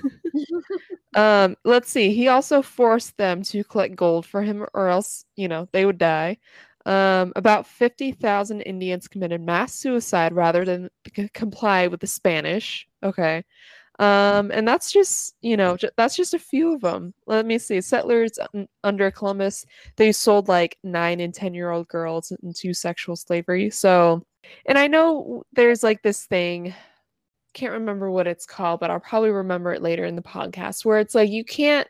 um, 1.16 1.56
let's 1.66 1.90
see. 1.90 2.14
He 2.14 2.28
also 2.28 2.62
forced 2.62 3.18
them 3.18 3.42
to 3.44 3.64
collect 3.64 3.96
gold 3.96 4.26
for 4.26 4.42
him, 4.42 4.66
or 4.74 4.88
else, 4.90 5.26
you 5.36 5.48
know, 5.48 5.68
they 5.72 5.86
would 5.86 5.98
die. 5.98 6.38
Um, 6.86 7.32
about 7.36 7.68
50,000 7.68 8.62
Indians 8.62 9.08
committed 9.08 9.42
mass 9.42 9.74
suicide 9.74 10.34
rather 10.34 10.66
than 10.66 10.90
c- 11.16 11.30
comply 11.34 11.88
with 11.88 12.00
the 12.00 12.08
Spanish. 12.08 12.88
Okay. 13.04 13.44
Um, 14.00 14.50
and 14.52 14.68
that's 14.68 14.92
just, 14.92 15.36
you 15.42 15.56
know, 15.58 15.78
ju- 15.78 15.92
that's 15.96 16.16
just 16.16 16.34
a 16.34 16.40
few 16.40 16.74
of 16.74 16.82
them. 16.82 17.14
Let 17.28 17.46
me 17.46 17.60
see. 17.60 17.82
Settlers 17.82 18.40
un- 18.56 18.68
under 18.84 19.12
Columbus, 19.12 19.66
they 19.96 20.12
sold 20.12 20.48
like 20.48 20.78
nine 20.84 21.20
and 21.20 21.34
10 21.34 21.54
year 21.54 21.70
old 21.70 21.88
girls 21.88 22.32
into 22.42 22.74
sexual 22.74 23.16
slavery. 23.16 23.70
So, 23.70 24.26
and 24.66 24.78
I 24.78 24.88
know 24.88 25.44
there's 25.54 25.84
like 25.84 26.02
this 26.02 26.26
thing 26.26 26.74
can't 27.54 27.74
remember 27.74 28.10
what 28.10 28.28
it's 28.28 28.46
called, 28.46 28.80
but 28.80 28.90
I'll 28.90 29.00
probably 29.00 29.32
remember 29.32 29.74
it 29.74 29.82
later 29.82 30.06
in 30.06 30.16
the 30.16 30.22
podcast 30.22 30.86
where 30.86 31.00
it's 31.00 31.16
like 31.16 31.30
you 31.30 31.44
can't 31.44 31.88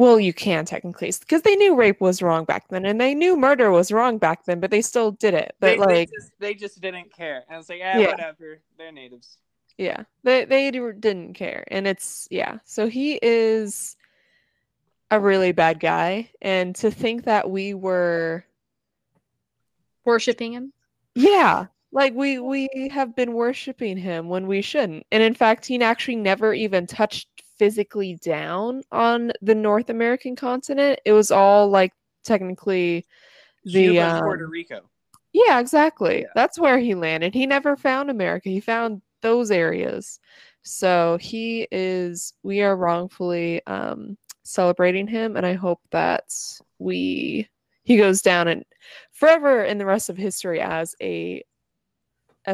well, 0.00 0.18
you 0.18 0.32
can 0.32 0.64
technically 0.64 1.12
because 1.20 1.42
they 1.42 1.56
knew 1.56 1.74
rape 1.74 2.00
was 2.00 2.22
wrong 2.22 2.46
back 2.46 2.68
then 2.68 2.86
and 2.86 2.98
they 2.98 3.14
knew 3.14 3.36
murder 3.36 3.70
was 3.70 3.92
wrong 3.92 4.16
back 4.16 4.46
then, 4.46 4.58
but 4.58 4.70
they 4.70 4.80
still 4.80 5.10
did 5.10 5.34
it. 5.34 5.54
But 5.60 5.72
They, 5.72 5.72
they 5.76 5.78
like 5.78 6.08
just, 6.10 6.32
they 6.38 6.54
just 6.54 6.80
didn't 6.80 7.12
care. 7.12 7.44
And 7.50 7.60
it's 7.60 7.68
like, 7.68 7.80
eh, 7.82 7.98
Yeah. 8.00 8.10
whatever. 8.12 8.62
They're 8.78 8.92
natives. 8.92 9.36
yeah, 9.76 10.04
they 10.22 10.46
they 10.46 10.70
didn't 10.70 11.34
care. 11.34 11.64
And 11.70 11.86
it's 11.86 12.26
yeah. 12.30 12.60
So 12.64 12.88
he 12.88 13.18
is 13.20 13.94
a 15.10 15.20
really 15.20 15.52
bad 15.52 15.80
guy 15.80 16.30
and 16.40 16.74
to 16.76 16.90
think 16.90 17.24
that 17.24 17.50
we 17.50 17.74
were 17.74 18.46
Worshipping 20.06 20.54
him. 20.54 20.72
Yeah, 21.14 21.66
like 21.92 22.14
we 22.14 22.38
we 22.38 22.88
have 22.90 23.14
been 23.14 23.34
worshiping 23.34 23.98
him 23.98 24.30
when 24.30 24.46
we 24.46 24.62
shouldn't. 24.62 25.06
And 25.12 25.22
in 25.22 25.34
fact, 25.34 25.66
he 25.66 25.78
actually 25.82 26.16
never 26.16 26.54
even 26.54 26.86
touched 26.86 27.28
physically 27.60 28.14
down 28.14 28.80
on 28.90 29.30
the 29.42 29.54
North 29.54 29.90
American 29.90 30.34
continent. 30.34 30.98
It 31.04 31.12
was 31.12 31.30
all 31.30 31.68
like 31.68 31.92
technically 32.24 33.06
the 33.64 33.72
Cuba 33.72 34.00
and 34.00 34.22
Puerto 34.22 34.44
um, 34.46 34.50
Rico. 34.50 34.80
yeah, 35.34 35.60
exactly. 35.60 36.22
Yeah. 36.22 36.28
That's 36.34 36.58
where 36.58 36.78
he 36.78 36.94
landed. 36.94 37.34
He 37.34 37.44
never 37.44 37.76
found 37.76 38.08
America. 38.08 38.48
He 38.48 38.60
found 38.60 39.02
those 39.20 39.50
areas. 39.50 40.20
So 40.62 41.18
he 41.20 41.68
is 41.70 42.32
we 42.42 42.62
are 42.62 42.74
wrongfully 42.74 43.60
um 43.66 44.16
celebrating 44.42 45.06
him 45.06 45.36
and 45.36 45.44
I 45.44 45.52
hope 45.52 45.80
that 45.90 46.32
we 46.78 47.46
he 47.84 47.98
goes 47.98 48.22
down 48.22 48.48
and 48.48 48.64
forever 49.12 49.64
in 49.64 49.76
the 49.76 49.84
rest 49.84 50.08
of 50.08 50.16
history 50.16 50.62
as 50.62 50.94
a 51.02 51.44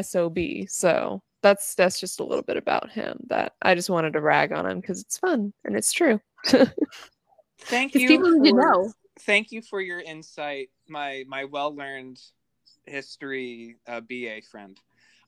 SOB. 0.01 0.37
So 0.67 1.21
that's 1.41 1.75
that's 1.75 1.99
just 1.99 2.19
a 2.19 2.23
little 2.23 2.43
bit 2.43 2.57
about 2.57 2.89
him 2.89 3.17
that 3.27 3.53
I 3.61 3.75
just 3.75 3.89
wanted 3.89 4.13
to 4.13 4.21
rag 4.21 4.51
on 4.51 4.65
him 4.65 4.79
because 4.79 5.01
it's 5.01 5.17
fun 5.17 5.53
and 5.63 5.75
it's 5.75 5.91
true. 5.91 6.19
Thank 7.61 7.93
you. 7.95 8.07
people 8.07 8.31
need 8.31 8.49
to 8.49 8.55
for- 8.55 8.61
know. 8.61 8.93
Thank 9.21 9.51
you 9.51 9.61
for 9.63 9.81
your 9.81 9.99
insight, 9.99 10.69
my 10.87 11.23
my 11.27 11.45
well 11.45 11.75
learned 11.75 12.19
history 12.85 13.75
uh, 13.87 14.01
BA 14.01 14.41
friend. 14.49 14.79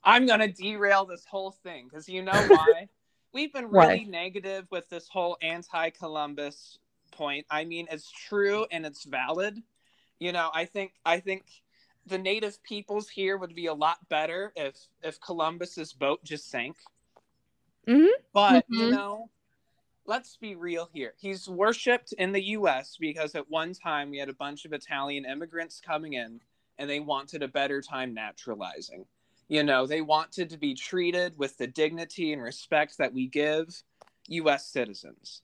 I'm 0.04 0.26
gonna 0.28 0.48
derail 0.48 1.06
this 1.06 1.26
whole 1.26 1.52
thing 1.52 1.88
because 1.90 2.08
you 2.08 2.22
know 2.22 2.32
why? 2.48 2.88
We've 3.34 3.54
been 3.54 3.66
Why? 3.70 3.88
really 3.88 4.06
negative 4.06 4.66
with 4.72 4.90
this 4.90 5.08
whole 5.08 5.38
anti-Columbus 5.44 6.80
point. 7.12 7.46
I 7.52 7.64
mean, 7.64 7.88
it's 7.92 8.10
true 8.12 8.66
and 8.72 8.88
it's 8.88 9.04
valid. 9.04 9.62
You 10.20 10.32
know, 10.32 10.50
I 10.54 10.66
think 10.66 10.94
I 11.06 11.20
think 11.20 11.46
the 12.10 12.18
native 12.18 12.62
peoples 12.64 13.10
here 13.10 13.38
would 13.38 13.56
be 13.56 13.68
a 13.68 13.74
lot 13.74 14.08
better 14.10 14.52
if 14.56 14.88
if 15.04 15.20
Columbus's 15.22 15.94
boat 15.94 16.24
just 16.24 16.50
sank. 16.50 16.78
Mhm. 17.88 18.10
But 18.34 18.66
you 18.70 18.88
Mhm. 18.88 18.92
know, 18.92 19.32
let's 20.06 20.38
be 20.38 20.56
real 20.56 20.90
here. 20.94 21.16
He's 21.20 21.50
worshipped 21.50 22.14
in 22.14 22.32
the 22.32 22.44
US 22.58 22.98
because 22.98 23.36
at 23.36 23.50
one 23.50 23.74
time 23.74 24.10
we 24.12 24.18
had 24.20 24.30
a 24.30 24.34
bunch 24.34 24.66
of 24.66 24.74
Italian 24.74 25.26
immigrants 25.26 25.82
coming 25.82 26.14
in 26.14 26.42
and 26.78 26.90
they 26.90 27.00
wanted 27.00 27.44
a 27.44 27.48
better 27.48 27.82
time 27.82 28.14
naturalizing. 28.14 29.06
You 29.50 29.64
know, 29.64 29.88
they 29.88 30.02
wanted 30.02 30.50
to 30.52 30.58
be 30.58 30.76
treated 30.76 31.38
with 31.38 31.58
the 31.58 31.68
dignity 31.68 32.34
and 32.34 32.42
respect 32.42 32.98
that 32.98 33.14
we 33.14 33.28
give 33.28 33.84
US 34.28 34.68
citizens. 34.68 35.44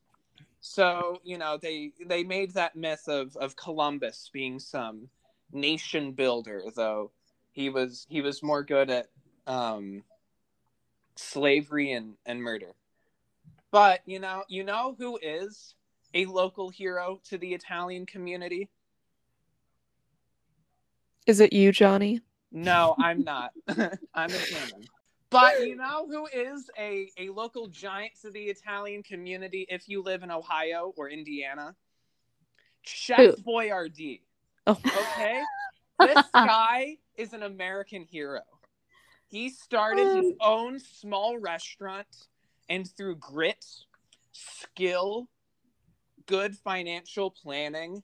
So, 0.62 1.22
you 1.24 1.38
know, 1.38 1.58
they 1.58 1.94
they 2.06 2.24
made 2.24 2.54
that 2.54 2.76
myth 2.76 3.08
of 3.08 3.36
of 3.38 3.56
Columbus 3.56 4.30
being 4.34 4.60
some 4.60 5.10
nation 5.52 6.12
builder, 6.12 6.64
though 6.76 7.12
he 7.52 7.70
was 7.70 8.06
he 8.10 8.22
was 8.22 8.44
more 8.44 8.64
good 8.64 8.90
at 8.90 9.08
um 9.48 10.04
slavery 11.16 11.92
and, 11.92 12.16
and 12.26 12.42
murder. 12.42 12.74
But 13.72 14.02
you 14.06 14.20
know, 14.20 14.44
you 14.48 14.64
know 14.64 14.96
who 14.98 15.18
is 15.22 15.76
a 16.14 16.26
local 16.26 16.70
hero 16.70 17.20
to 17.30 17.38
the 17.38 17.54
Italian 17.54 18.06
community? 18.06 18.70
Is 21.28 21.40
it 21.40 21.54
you, 21.54 21.72
Johnny? 21.72 22.22
No, 22.52 22.96
I'm 23.00 23.24
not. 23.24 23.52
I'm 23.68 24.34
a 24.34 24.38
human. 24.38 24.88
But 25.30 25.60
you 25.66 25.76
know 25.76 26.08
who 26.08 26.28
is 26.28 26.70
a, 26.80 27.10
a 27.18 27.30
local 27.30 27.68
giant 27.68 28.14
to 28.22 28.32
the 28.32 28.44
Italian 28.44 29.04
community 29.04 29.66
if 29.70 29.90
you 29.90 30.02
live 30.02 30.24
in 30.24 30.32
Ohio 30.32 30.94
or 30.96 31.10
Indiana? 31.10 31.76
Chef 32.84 33.20
Who? 33.20 33.36
Boyardee. 33.44 34.22
Oh. 34.68 34.72
Okay? 34.74 35.42
this 36.00 36.26
guy 36.34 36.98
is 37.16 37.34
an 37.34 37.44
American 37.44 38.04
hero. 38.04 38.42
He 39.28 39.50
started 39.50 40.08
his 40.16 40.34
mm. 40.34 40.38
own 40.42 40.80
small 40.80 41.38
restaurant 41.38 42.08
and 42.70 42.90
through 42.90 43.16
grit, 43.18 43.66
skill, 44.32 45.30
good 46.26 46.56
financial 46.58 47.32
planning 47.32 48.04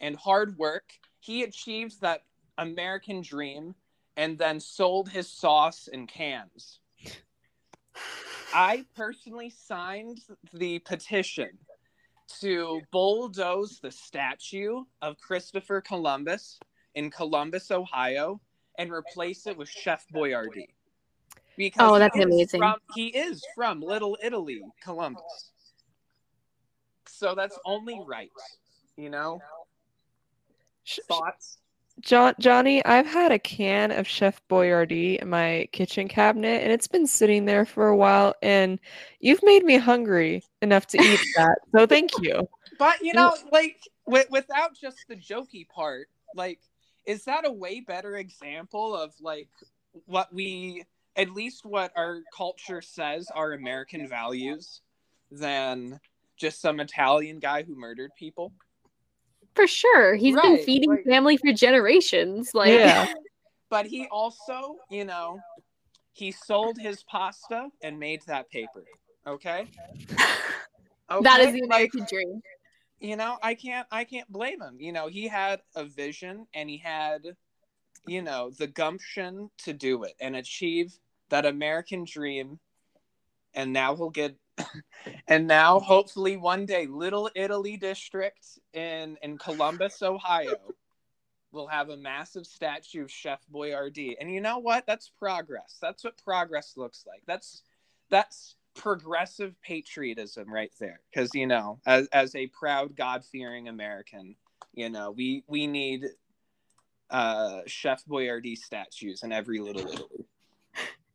and 0.00 0.16
hard 0.16 0.58
work, 0.58 0.92
he 1.20 1.42
achieved 1.44 2.00
that 2.00 2.24
American 2.58 3.22
dream 3.22 3.74
and 4.16 4.38
then 4.38 4.60
sold 4.60 5.08
his 5.08 5.30
sauce 5.30 5.88
in 5.90 6.06
cans. 6.06 6.80
I 8.54 8.84
personally 8.94 9.50
signed 9.50 10.20
the 10.52 10.80
petition 10.80 11.56
to 12.40 12.80
bulldoze 12.90 13.78
the 13.80 13.90
statue 13.90 14.84
of 15.00 15.18
Christopher 15.18 15.80
Columbus 15.80 16.58
in 16.94 17.10
Columbus, 17.10 17.70
Ohio, 17.70 18.40
and 18.78 18.90
replace 18.90 19.46
it 19.46 19.56
with 19.56 19.68
Chef 19.68 20.06
Boyardee. 20.12 20.68
Because 21.56 21.90
oh, 21.90 21.98
that's 21.98 22.16
he 22.16 22.22
amazing. 22.22 22.60
From, 22.60 22.76
he 22.94 23.08
is 23.08 23.44
from 23.54 23.80
Little 23.80 24.16
Italy, 24.22 24.62
Columbus. 24.82 25.52
So 27.06 27.34
that's 27.34 27.58
only 27.64 28.00
right, 28.06 28.30
you 28.96 29.10
know? 29.10 29.40
Thoughts? 31.08 31.58
John 32.00 32.34
Johnny, 32.40 32.84
I've 32.84 33.06
had 33.06 33.32
a 33.32 33.38
can 33.38 33.92
of 33.92 34.08
Chef 34.08 34.40
Boyardee 34.48 35.20
in 35.20 35.28
my 35.28 35.68
kitchen 35.72 36.08
cabinet 36.08 36.62
and 36.62 36.72
it's 36.72 36.88
been 36.88 37.06
sitting 37.06 37.44
there 37.44 37.64
for 37.64 37.88
a 37.88 37.96
while 37.96 38.34
and 38.42 38.78
you've 39.20 39.42
made 39.42 39.64
me 39.64 39.76
hungry 39.76 40.42
enough 40.62 40.86
to 40.88 40.98
eat 40.98 41.20
that. 41.36 41.58
So 41.74 41.86
thank 41.86 42.10
you. 42.18 42.48
But 42.78 43.02
you 43.02 43.12
know, 43.12 43.36
like 43.52 43.76
w- 44.06 44.24
without 44.30 44.70
just 44.74 44.98
the 45.08 45.16
jokey 45.16 45.68
part, 45.68 46.08
like 46.34 46.60
is 47.06 47.24
that 47.24 47.46
a 47.46 47.52
way 47.52 47.80
better 47.80 48.16
example 48.16 48.96
of 48.96 49.12
like 49.20 49.48
what 50.06 50.32
we 50.32 50.84
at 51.16 51.30
least 51.30 51.64
what 51.64 51.92
our 51.96 52.22
culture 52.34 52.80
says 52.80 53.28
are 53.34 53.52
American 53.52 54.08
values 54.08 54.80
than 55.30 56.00
just 56.36 56.60
some 56.60 56.80
Italian 56.80 57.38
guy 57.38 57.62
who 57.62 57.76
murdered 57.76 58.10
people? 58.18 58.52
For 59.54 59.66
sure. 59.66 60.14
He's 60.14 60.34
right, 60.34 60.56
been 60.56 60.64
feeding 60.64 60.90
like, 60.90 61.04
family 61.04 61.36
for 61.36 61.52
generations. 61.52 62.50
Like 62.54 62.72
Yeah. 62.72 63.06
but 63.70 63.86
he 63.86 64.06
also, 64.10 64.76
you 64.90 65.04
know, 65.04 65.38
he 66.12 66.32
sold 66.32 66.78
his 66.78 67.02
pasta 67.04 67.68
and 67.82 67.98
made 67.98 68.22
that 68.26 68.50
paper. 68.50 68.84
Okay? 69.26 69.68
okay? 70.10 70.18
That 71.22 71.40
is 71.40 71.52
the 71.52 71.60
American 71.60 72.00
like, 72.00 72.08
dream. 72.08 72.40
You 72.98 73.16
know, 73.16 73.36
I 73.42 73.54
can't 73.54 73.86
I 73.90 74.04
can't 74.04 74.30
blame 74.30 74.62
him. 74.62 74.76
You 74.78 74.92
know, 74.92 75.08
he 75.08 75.28
had 75.28 75.60
a 75.74 75.84
vision 75.84 76.46
and 76.54 76.70
he 76.70 76.78
had, 76.78 77.22
you 78.06 78.22
know, 78.22 78.50
the 78.58 78.66
gumption 78.66 79.50
to 79.64 79.74
do 79.74 80.04
it 80.04 80.14
and 80.20 80.36
achieve 80.36 80.94
that 81.28 81.44
American 81.44 82.04
dream. 82.04 82.60
And 83.52 83.74
now 83.74 83.94
he'll 83.94 84.10
get 84.10 84.36
and 85.28 85.46
now 85.46 85.80
hopefully 85.80 86.36
one 86.36 86.66
day 86.66 86.86
little 86.86 87.30
italy 87.34 87.76
district 87.76 88.58
in 88.74 89.16
in 89.22 89.38
columbus 89.38 90.02
ohio 90.02 90.56
will 91.52 91.66
have 91.66 91.90
a 91.90 91.96
massive 91.96 92.46
statue 92.46 93.02
of 93.02 93.10
chef 93.10 93.40
boyardee. 93.52 94.14
And 94.18 94.32
you 94.32 94.40
know 94.40 94.58
what? 94.58 94.86
That's 94.86 95.08
progress. 95.08 95.78
That's 95.80 96.02
what 96.02 96.16
progress 96.24 96.74
looks 96.76 97.04
like. 97.06 97.22
That's 97.26 97.62
that's 98.10 98.56
progressive 98.74 99.54
patriotism 99.62 100.52
right 100.52 100.72
there. 100.80 101.00
Because 101.12 101.34
you 101.34 101.46
know 101.46 101.78
as, 101.86 102.08
as 102.08 102.34
a 102.34 102.46
proud 102.48 102.96
god-fearing 102.96 103.68
american 103.68 104.34
you 104.72 104.88
know 104.88 105.10
we 105.10 105.44
we 105.46 105.66
need 105.66 106.06
uh 107.10 107.60
chef 107.66 108.02
boyardee 108.06 108.56
statues 108.56 109.22
in 109.22 109.30
every 109.30 109.58
little 109.60 109.86
italy 109.86 110.21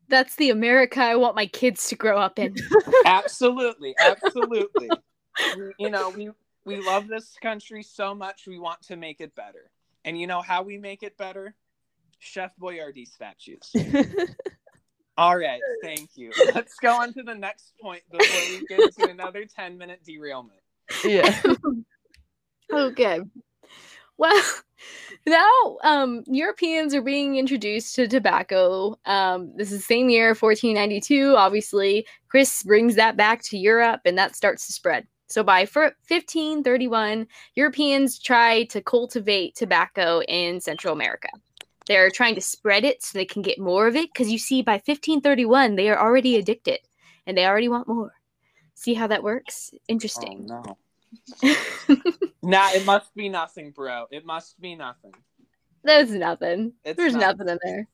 that's 0.10 0.36
the 0.36 0.50
America 0.50 1.02
I 1.02 1.16
want 1.16 1.36
my 1.36 1.48
kids 1.48 1.88
to 1.90 1.96
grow 1.96 2.18
up 2.18 2.40
in. 2.40 2.56
absolutely, 3.06 3.96
absolutely. 4.00 4.90
you 5.80 5.90
know, 5.90 6.10
we 6.10 6.30
we 6.66 6.82
love 6.82 7.08
this 7.08 7.36
country 7.42 7.84
so 7.84 8.14
much. 8.14 8.48
We 8.48 8.60
want 8.60 8.82
to 8.84 8.96
make 8.96 9.22
it 9.22 9.36
better. 9.36 9.72
And 10.04 10.20
you 10.20 10.28
know 10.28 10.42
how 10.42 10.64
we 10.64 10.78
make 10.78 11.04
it 11.04 11.18
better? 11.18 11.56
Chef 12.20 12.52
Boyardee 12.60 13.08
statues. 13.08 13.72
All 15.18 15.38
right, 15.38 15.62
thank 15.82 16.10
you. 16.16 16.32
Let's 16.54 16.76
go 16.76 17.02
on 17.02 17.14
to 17.14 17.24
the 17.24 17.34
next 17.34 17.74
point 17.82 18.04
before 18.12 18.50
we 18.50 18.66
get 18.68 18.96
to 18.98 19.10
another 19.10 19.46
10 19.46 19.78
minute 19.78 20.02
derailment. 20.06 20.60
Yeah. 21.04 21.42
okay. 22.72 23.22
Well, 24.18 24.44
now 25.28 25.78
um, 25.84 26.24
Europeans 26.28 26.94
are 26.94 27.02
being 27.02 27.36
introduced 27.36 27.96
to 27.96 28.08
tobacco. 28.08 28.98
Um, 29.06 29.54
this 29.56 29.72
is 29.72 29.80
the 29.80 29.84
same 29.84 30.10
year, 30.10 30.30
1492. 30.30 31.36
Obviously, 31.36 32.06
Chris 32.30 32.64
brings 32.64 32.96
that 32.96 33.18
back 33.18 33.44
to 33.44 33.58
Europe, 33.58 34.02
and 34.06 34.18
that 34.18 34.36
starts 34.36 34.68
to 34.68 34.74
spread. 34.74 35.08
So 35.30 35.44
by 35.44 35.62
1531, 35.62 37.28
Europeans 37.56 38.18
try 38.18 38.64
to 38.66 38.82
cultivate 38.82 39.56
tobacco 39.56 40.22
in 40.22 40.62
Central 40.62 40.94
America. 40.94 41.28
They're 41.86 42.10
trying 42.10 42.36
to 42.36 42.42
spread 42.42 42.84
it 42.86 43.04
so 43.04 43.18
they 43.18 43.26
can 43.26 43.42
get 43.42 43.60
more 43.60 43.88
of 43.88 43.96
it 43.96 44.12
because 44.14 44.32
you 44.32 44.38
see, 44.38 44.62
by 44.62 44.74
1531, 44.74 45.76
they 45.76 45.90
are 45.90 46.00
already 46.00 46.38
addicted 46.38 46.80
and 47.26 47.38
they 47.38 47.46
already 47.46 47.68
want 47.68 47.88
more. 47.88 48.14
See 48.74 48.94
how 48.94 49.08
that 49.08 49.24
works? 49.24 49.72
Interesting. 49.88 50.48
Oh, 50.50 50.62
no. 50.66 50.78
Nah, 52.42 52.70
it 52.72 52.86
must 52.86 53.14
be 53.16 53.30
nothing, 53.30 53.72
bro. 53.72 54.06
It 54.12 54.26
must 54.26 54.60
be 54.60 54.76
nothing. 54.76 55.14
There's 55.84 56.12
nothing. 56.12 56.74
It's 56.84 56.98
There's 56.98 57.14
not. 57.14 57.38
nothing 57.38 57.50
in 57.50 57.60
there. 57.64 57.88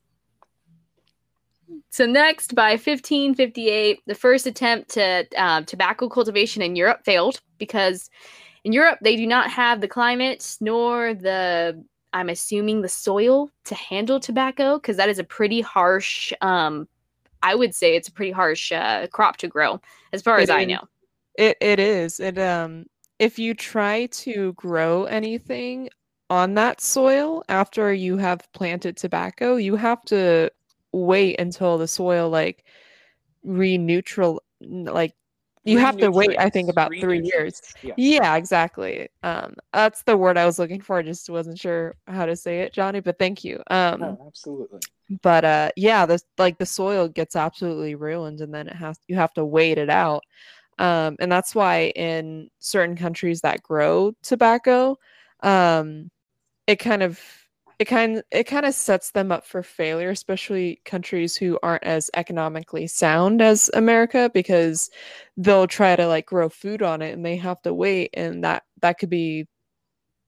So 1.90 2.06
next, 2.06 2.54
by 2.54 2.72
1558, 2.72 4.00
the 4.06 4.14
first 4.14 4.46
attempt 4.46 4.90
to 4.90 5.26
uh, 5.36 5.62
tobacco 5.62 6.08
cultivation 6.08 6.60
in 6.62 6.76
Europe 6.76 7.04
failed 7.04 7.40
because 7.58 8.10
in 8.64 8.72
Europe 8.72 8.98
they 9.02 9.16
do 9.16 9.26
not 9.26 9.50
have 9.50 9.80
the 9.80 9.88
climate 9.88 10.56
nor 10.60 11.14
the 11.14 11.82
I'm 12.12 12.28
assuming 12.28 12.82
the 12.82 12.88
soil 12.88 13.50
to 13.64 13.74
handle 13.74 14.20
tobacco 14.20 14.78
because 14.78 14.96
that 14.96 15.08
is 15.08 15.18
a 15.18 15.24
pretty 15.24 15.60
harsh. 15.60 16.32
Um, 16.40 16.88
I 17.42 17.54
would 17.54 17.74
say 17.74 17.96
it's 17.96 18.08
a 18.08 18.12
pretty 18.12 18.30
harsh 18.30 18.72
uh, 18.72 19.06
crop 19.08 19.36
to 19.38 19.48
grow, 19.48 19.80
as 20.12 20.22
far 20.22 20.38
it 20.38 20.44
as 20.44 20.48
is. 20.48 20.54
I 20.54 20.64
know. 20.64 20.88
It 21.36 21.56
it 21.60 21.80
is. 21.80 22.20
It 22.20 22.38
um 22.38 22.86
if 23.18 23.38
you 23.38 23.54
try 23.54 24.06
to 24.06 24.52
grow 24.54 25.04
anything 25.04 25.88
on 26.30 26.54
that 26.54 26.80
soil 26.80 27.44
after 27.48 27.92
you 27.92 28.16
have 28.16 28.40
planted 28.52 28.96
tobacco, 28.96 29.56
you 29.56 29.76
have 29.76 30.02
to 30.06 30.50
wait 30.92 31.38
until 31.40 31.76
the 31.76 31.88
soil 31.88 32.30
like 32.30 32.64
reneutral 33.44 34.38
like 34.60 35.14
you 35.64 35.78
have 35.78 35.96
to 35.96 36.10
wait 36.10 36.38
i 36.38 36.48
think 36.48 36.70
about 36.70 36.92
three 37.00 37.20
years 37.24 37.60
yeah. 37.82 37.94
yeah. 37.96 38.36
exactly 38.36 39.08
um 39.22 39.54
that's 39.72 40.02
the 40.02 40.16
word 40.16 40.38
i 40.38 40.46
was 40.46 40.58
looking 40.58 40.80
for 40.80 40.96
i 40.96 41.02
just 41.02 41.28
wasn't 41.28 41.58
sure 41.58 41.94
how 42.06 42.24
to 42.24 42.36
say 42.36 42.60
it 42.60 42.72
johnny 42.72 43.00
but 43.00 43.18
thank 43.18 43.42
you 43.42 43.60
um 43.70 44.02
oh, 44.02 44.24
absolutely 44.26 44.78
but 45.22 45.44
uh 45.44 45.70
yeah 45.76 46.06
this 46.06 46.24
like 46.38 46.58
the 46.58 46.66
soil 46.66 47.08
gets 47.08 47.34
absolutely 47.34 47.94
ruined 47.94 48.40
and 48.40 48.54
then 48.54 48.68
it 48.68 48.76
has 48.76 48.98
you 49.08 49.16
have 49.16 49.32
to 49.34 49.44
wait 49.44 49.78
it 49.78 49.90
out 49.90 50.22
um, 50.78 51.16
and 51.20 51.30
that's 51.32 51.54
why 51.54 51.92
in 51.96 52.50
certain 52.60 52.96
countries 52.96 53.40
that 53.42 53.62
grow 53.62 54.12
tobacco, 54.22 54.96
um, 55.42 56.10
it 56.66 56.76
kind 56.78 57.02
of 57.02 57.20
it 57.78 57.86
kind 57.86 58.22
it 58.30 58.44
kind 58.44 58.66
of 58.66 58.74
sets 58.74 59.10
them 59.12 59.32
up 59.32 59.46
for 59.46 59.62
failure, 59.62 60.10
especially 60.10 60.80
countries 60.84 61.36
who 61.36 61.58
aren't 61.62 61.84
as 61.84 62.10
economically 62.14 62.86
sound 62.86 63.42
as 63.42 63.70
America, 63.74 64.30
because 64.34 64.90
they'll 65.36 65.66
try 65.66 65.96
to 65.96 66.06
like 66.08 66.26
grow 66.26 66.48
food 66.48 66.82
on 66.82 67.02
it 67.02 67.12
and 67.14 67.24
they 67.26 67.36
have 67.36 67.60
to 67.62 67.74
wait, 67.74 68.10
and 68.14 68.44
that 68.44 68.64
that 68.82 68.98
could 68.98 69.10
be 69.10 69.46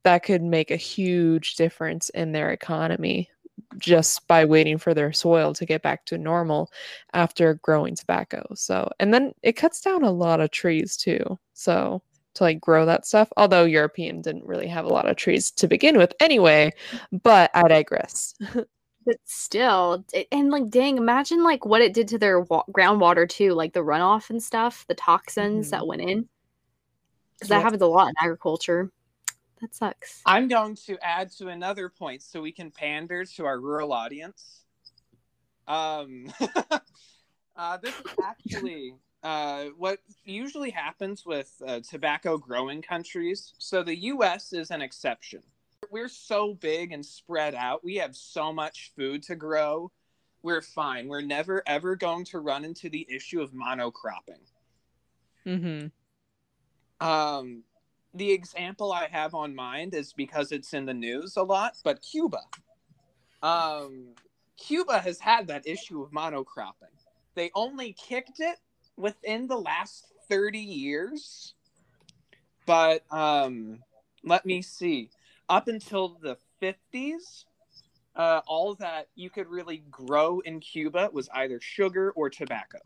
that 0.04 0.22
could 0.24 0.42
make 0.42 0.70
a 0.70 0.76
huge 0.76 1.56
difference 1.56 2.08
in 2.10 2.32
their 2.32 2.50
economy 2.52 3.28
just 3.78 4.26
by 4.28 4.44
waiting 4.44 4.78
for 4.78 4.94
their 4.94 5.12
soil 5.12 5.52
to 5.54 5.66
get 5.66 5.82
back 5.82 6.04
to 6.06 6.18
normal 6.18 6.70
after 7.12 7.54
growing 7.54 7.94
tobacco. 7.94 8.46
So, 8.54 8.90
and 9.00 9.12
then 9.12 9.34
it 9.42 9.52
cuts 9.52 9.80
down 9.80 10.02
a 10.02 10.10
lot 10.10 10.40
of 10.40 10.50
trees 10.50 10.96
too. 10.96 11.38
So, 11.54 12.02
to 12.34 12.44
like 12.44 12.60
grow 12.60 12.86
that 12.86 13.06
stuff, 13.06 13.32
although 13.36 13.64
European 13.64 14.20
didn't 14.20 14.46
really 14.46 14.68
have 14.68 14.84
a 14.84 14.92
lot 14.92 15.08
of 15.08 15.16
trees 15.16 15.50
to 15.52 15.66
begin 15.66 15.98
with 15.98 16.12
anyway, 16.20 16.72
but 17.22 17.50
I 17.54 17.66
digress. 17.68 18.34
but 19.06 19.16
still, 19.24 20.04
and 20.30 20.50
like, 20.50 20.68
dang, 20.68 20.98
imagine 20.98 21.42
like 21.42 21.64
what 21.64 21.80
it 21.80 21.94
did 21.94 22.08
to 22.08 22.18
their 22.18 22.40
wa- 22.40 22.64
groundwater 22.70 23.28
too, 23.28 23.52
like 23.52 23.72
the 23.72 23.80
runoff 23.80 24.30
and 24.30 24.42
stuff, 24.42 24.84
the 24.88 24.94
toxins 24.94 25.66
mm-hmm. 25.66 25.76
that 25.76 25.86
went 25.86 26.02
in. 26.02 26.28
Because 27.34 27.48
that 27.50 27.62
happens 27.62 27.82
a 27.82 27.86
lot 27.86 28.08
in 28.08 28.14
agriculture. 28.20 28.90
That 29.60 29.74
sucks. 29.74 30.22
I'm 30.26 30.48
going 30.48 30.76
to 30.86 30.98
add 31.02 31.30
to 31.38 31.48
another 31.48 31.88
point 31.88 32.22
so 32.22 32.42
we 32.42 32.52
can 32.52 32.70
pander 32.70 33.24
to 33.24 33.46
our 33.46 33.58
rural 33.58 33.92
audience. 33.92 34.62
Um, 35.66 36.32
uh, 37.56 37.78
this 37.78 37.94
is 37.94 38.14
actually 38.22 38.94
uh, 39.22 39.66
what 39.76 39.98
usually 40.24 40.70
happens 40.70 41.24
with 41.24 41.50
uh, 41.66 41.80
tobacco 41.80 42.38
growing 42.38 42.82
countries. 42.82 43.54
So 43.58 43.82
the 43.82 43.96
US 43.96 44.52
is 44.52 44.70
an 44.70 44.82
exception. 44.82 45.42
We're 45.90 46.08
so 46.08 46.54
big 46.54 46.92
and 46.92 47.04
spread 47.04 47.54
out. 47.54 47.82
We 47.82 47.96
have 47.96 48.14
so 48.14 48.52
much 48.52 48.92
food 48.96 49.22
to 49.24 49.36
grow. 49.36 49.90
We're 50.42 50.62
fine. 50.62 51.08
We're 51.08 51.22
never 51.22 51.62
ever 51.66 51.96
going 51.96 52.24
to 52.26 52.38
run 52.38 52.64
into 52.64 52.88
the 52.88 53.06
issue 53.10 53.40
of 53.40 53.52
monocropping. 53.52 54.44
Mm-hmm. 55.46 57.06
Um, 57.06 57.62
the 58.16 58.32
example 58.32 58.92
I 58.92 59.08
have 59.10 59.34
on 59.34 59.54
mind 59.54 59.94
is 59.94 60.12
because 60.12 60.52
it's 60.52 60.72
in 60.74 60.86
the 60.86 60.94
news 60.94 61.36
a 61.36 61.42
lot, 61.42 61.76
but 61.84 62.02
Cuba. 62.02 62.40
Um, 63.42 64.14
Cuba 64.56 64.98
has 64.98 65.20
had 65.20 65.46
that 65.48 65.66
issue 65.66 66.02
of 66.02 66.10
monocropping. 66.10 66.94
They 67.34 67.50
only 67.54 67.92
kicked 67.92 68.40
it 68.40 68.58
within 68.96 69.46
the 69.46 69.56
last 69.56 70.06
30 70.28 70.58
years. 70.58 71.54
But 72.64 73.04
um, 73.12 73.80
let 74.24 74.46
me 74.46 74.62
see. 74.62 75.10
Up 75.48 75.68
until 75.68 76.18
the 76.20 76.36
50s, 76.60 77.44
uh, 78.16 78.40
all 78.46 78.74
that 78.76 79.08
you 79.14 79.30
could 79.30 79.46
really 79.48 79.84
grow 79.90 80.40
in 80.40 80.58
Cuba 80.60 81.10
was 81.12 81.28
either 81.34 81.60
sugar 81.60 82.12
or 82.12 82.30
tobacco. 82.30 82.78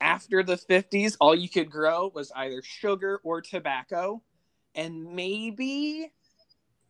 After 0.00 0.42
the 0.42 0.56
50s, 0.56 1.16
all 1.20 1.34
you 1.34 1.48
could 1.48 1.70
grow 1.70 2.10
was 2.14 2.32
either 2.34 2.62
sugar 2.62 3.20
or 3.24 3.40
tobacco. 3.40 4.22
And 4.74 5.14
maybe 5.14 6.12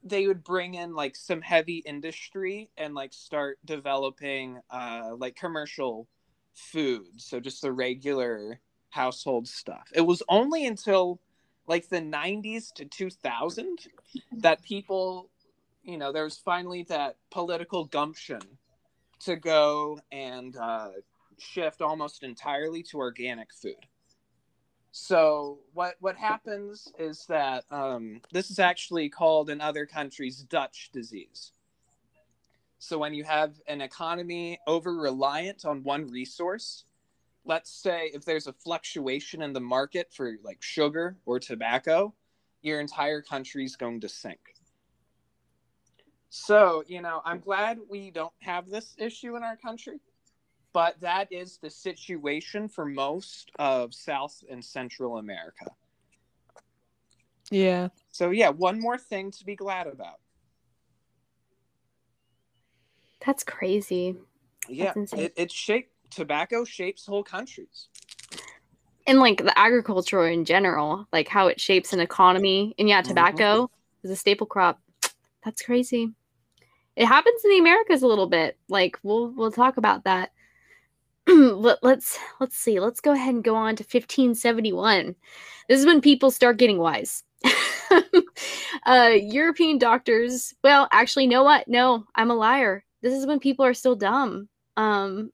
they 0.02 0.26
would 0.26 0.42
bring 0.44 0.74
in 0.74 0.94
like 0.94 1.16
some 1.16 1.40
heavy 1.40 1.78
industry 1.78 2.70
and 2.76 2.94
like 2.94 3.12
start 3.12 3.58
developing 3.64 4.60
uh, 4.70 5.10
like 5.16 5.36
commercial 5.36 6.08
food. 6.54 7.06
So 7.16 7.40
just 7.40 7.62
the 7.62 7.72
regular 7.72 8.60
household 8.90 9.46
stuff. 9.48 9.88
It 9.94 10.00
was 10.00 10.22
only 10.28 10.66
until 10.66 11.20
like 11.66 11.88
the 11.88 12.00
90s 12.00 12.72
to 12.74 12.84
2000 12.84 13.78
that 14.38 14.62
people 14.62 15.30
you 15.86 15.96
know, 15.96 16.12
there 16.12 16.24
was 16.24 16.36
finally 16.36 16.82
that 16.84 17.16
political 17.30 17.84
gumption 17.84 18.40
to 19.20 19.36
go 19.36 20.00
and 20.10 20.56
uh, 20.56 20.88
shift 21.38 21.82
almost 21.82 22.22
entirely 22.22 22.82
to 22.84 22.98
organic 22.98 23.52
food. 23.52 23.86
So 24.92 25.58
what 25.74 25.96
what 26.00 26.16
happens 26.16 26.90
is 26.98 27.26
that 27.26 27.64
um, 27.70 28.22
this 28.32 28.50
is 28.50 28.58
actually 28.58 29.10
called 29.10 29.50
in 29.50 29.60
other 29.60 29.84
countries 29.84 30.42
Dutch 30.42 30.90
disease. 30.92 31.52
So 32.78 32.98
when 32.98 33.14
you 33.14 33.24
have 33.24 33.60
an 33.66 33.80
economy 33.80 34.58
over 34.66 34.94
reliant 34.94 35.64
on 35.64 35.82
one 35.82 36.06
resource, 36.06 36.84
let's 37.44 37.70
say 37.70 38.10
if 38.12 38.24
there's 38.24 38.46
a 38.46 38.52
fluctuation 38.52 39.42
in 39.42 39.52
the 39.52 39.60
market 39.60 40.12
for 40.12 40.36
like 40.42 40.62
sugar 40.62 41.16
or 41.26 41.40
tobacco, 41.40 42.14
your 42.62 42.80
entire 42.80 43.22
country 43.22 43.64
is 43.64 43.76
going 43.76 44.00
to 44.00 44.08
sink. 44.08 44.40
So, 46.28 46.84
you 46.86 47.00
know, 47.00 47.22
I'm 47.24 47.40
glad 47.40 47.78
we 47.88 48.10
don't 48.10 48.32
have 48.40 48.68
this 48.68 48.94
issue 48.98 49.36
in 49.36 49.42
our 49.42 49.56
country, 49.56 50.00
but 50.76 51.00
that 51.00 51.32
is 51.32 51.56
the 51.56 51.70
situation 51.70 52.68
for 52.68 52.84
most 52.84 53.50
of 53.58 53.94
South 53.94 54.44
and 54.50 54.62
Central 54.62 55.16
America. 55.16 55.64
Yeah. 57.50 57.88
So, 58.12 58.28
yeah, 58.28 58.50
one 58.50 58.78
more 58.78 58.98
thing 58.98 59.30
to 59.30 59.44
be 59.46 59.56
glad 59.56 59.86
about. 59.86 60.20
That's 63.24 63.42
crazy. 63.42 64.16
Yeah, 64.68 64.92
it, 65.14 65.32
it 65.34 65.50
shape 65.50 65.92
tobacco 66.10 66.66
shapes 66.66 67.06
whole 67.06 67.24
countries. 67.24 67.88
And 69.06 69.18
like 69.18 69.38
the 69.38 69.58
agriculture 69.58 70.26
in 70.28 70.44
general, 70.44 71.08
like 71.10 71.28
how 71.28 71.46
it 71.46 71.58
shapes 71.58 71.94
an 71.94 72.00
economy. 72.00 72.74
And 72.78 72.86
yeah, 72.86 73.00
tobacco 73.00 73.62
mm-hmm. 73.62 74.06
is 74.06 74.10
a 74.10 74.16
staple 74.16 74.46
crop. 74.46 74.78
That's 75.42 75.62
crazy. 75.62 76.12
It 76.96 77.06
happens 77.06 77.42
in 77.46 77.50
the 77.52 77.60
Americas 77.60 78.02
a 78.02 78.06
little 78.06 78.28
bit. 78.28 78.58
Like 78.68 78.98
we'll 79.02 79.28
we'll 79.30 79.52
talk 79.52 79.78
about 79.78 80.04
that. 80.04 80.32
Let, 81.28 81.82
let's 81.82 82.18
let's 82.38 82.56
see. 82.56 82.78
Let's 82.78 83.00
go 83.00 83.12
ahead 83.12 83.34
and 83.34 83.42
go 83.42 83.56
on 83.56 83.76
to 83.76 83.82
1571. 83.82 85.16
This 85.68 85.80
is 85.80 85.86
when 85.86 86.00
people 86.00 86.30
start 86.30 86.58
getting 86.58 86.78
wise. 86.78 87.24
uh, 88.86 89.10
European 89.14 89.78
doctors. 89.78 90.54
Well, 90.62 90.88
actually, 90.92 91.26
know 91.26 91.42
what? 91.42 91.66
No, 91.66 92.04
I'm 92.14 92.30
a 92.30 92.34
liar. 92.34 92.84
This 93.02 93.14
is 93.14 93.26
when 93.26 93.40
people 93.40 93.64
are 93.64 93.74
still 93.74 93.96
dumb. 93.96 94.48
Um, 94.76 95.32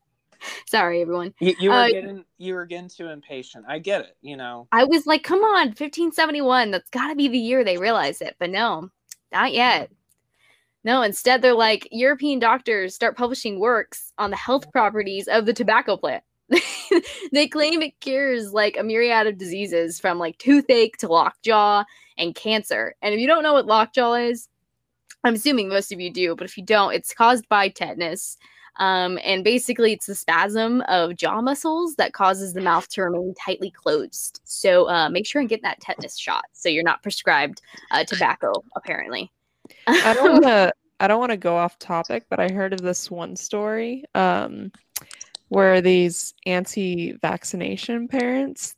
sorry, 0.66 1.02
everyone. 1.02 1.34
You, 1.40 1.54
you 1.60 1.70
were 1.70 1.76
uh, 1.76 1.88
getting 1.88 2.24
you 2.38 2.54
were 2.54 2.66
getting 2.66 2.88
too 2.88 3.08
impatient. 3.08 3.66
I 3.68 3.80
get 3.80 4.02
it. 4.02 4.16
You 4.22 4.38
know. 4.38 4.66
I 4.72 4.84
was 4.84 5.06
like, 5.06 5.22
come 5.22 5.40
on, 5.40 5.68
1571. 5.68 6.70
That's 6.70 6.90
got 6.90 7.08
to 7.08 7.16
be 7.16 7.28
the 7.28 7.38
year 7.38 7.64
they 7.64 7.76
realize 7.76 8.22
it. 8.22 8.36
But 8.38 8.50
no, 8.50 8.90
not 9.30 9.52
yet. 9.52 9.90
No, 10.84 11.02
instead 11.02 11.42
they're 11.42 11.54
like 11.54 11.88
European 11.92 12.38
doctors 12.38 12.94
start 12.94 13.16
publishing 13.16 13.60
works 13.60 14.12
on 14.18 14.30
the 14.30 14.36
health 14.36 14.70
properties 14.72 15.28
of 15.28 15.46
the 15.46 15.52
tobacco 15.52 15.96
plant. 15.96 16.24
they 17.32 17.46
claim 17.46 17.82
it 17.82 17.98
cures 18.00 18.52
like 18.52 18.76
a 18.76 18.82
myriad 18.82 19.26
of 19.26 19.38
diseases 19.38 20.00
from 20.00 20.18
like 20.18 20.38
toothache 20.38 20.96
to 20.98 21.08
lockjaw 21.08 21.84
and 22.18 22.34
cancer. 22.34 22.94
And 23.00 23.14
if 23.14 23.20
you 23.20 23.26
don't 23.26 23.42
know 23.42 23.54
what 23.54 23.66
lockjaw 23.66 24.14
is, 24.14 24.48
I'm 25.24 25.34
assuming 25.34 25.68
most 25.68 25.92
of 25.92 26.00
you 26.00 26.12
do, 26.12 26.34
but 26.34 26.46
if 26.46 26.56
you 26.56 26.64
don't, 26.64 26.92
it's 26.92 27.14
caused 27.14 27.48
by 27.48 27.68
tetanus. 27.68 28.36
Um, 28.76 29.18
and 29.22 29.44
basically, 29.44 29.92
it's 29.92 30.06
the 30.06 30.14
spasm 30.14 30.80
of 30.88 31.14
jaw 31.14 31.40
muscles 31.42 31.94
that 31.96 32.14
causes 32.14 32.54
the 32.54 32.60
mouth 32.60 32.88
to 32.88 33.02
remain 33.02 33.34
tightly 33.34 33.70
closed. 33.70 34.40
So 34.44 34.88
uh, 34.88 35.10
make 35.10 35.26
sure 35.26 35.40
and 35.40 35.48
get 35.48 35.62
that 35.62 35.80
tetanus 35.80 36.18
shot 36.18 36.44
so 36.52 36.68
you're 36.68 36.82
not 36.82 37.02
prescribed 37.02 37.60
uh, 37.90 38.04
tobacco, 38.04 38.52
apparently. 38.74 39.30
I 39.86 40.14
don't 40.14 40.32
want 40.32 40.44
to. 40.44 40.72
I 41.00 41.08
don't 41.08 41.18
want 41.18 41.32
to 41.32 41.36
go 41.36 41.56
off 41.56 41.78
topic, 41.78 42.26
but 42.30 42.38
I 42.38 42.48
heard 42.48 42.72
of 42.72 42.80
this 42.80 43.10
one 43.10 43.34
story 43.34 44.04
um, 44.14 44.70
where 45.48 45.80
these 45.80 46.32
anti-vaccination 46.46 48.06
parents, 48.06 48.76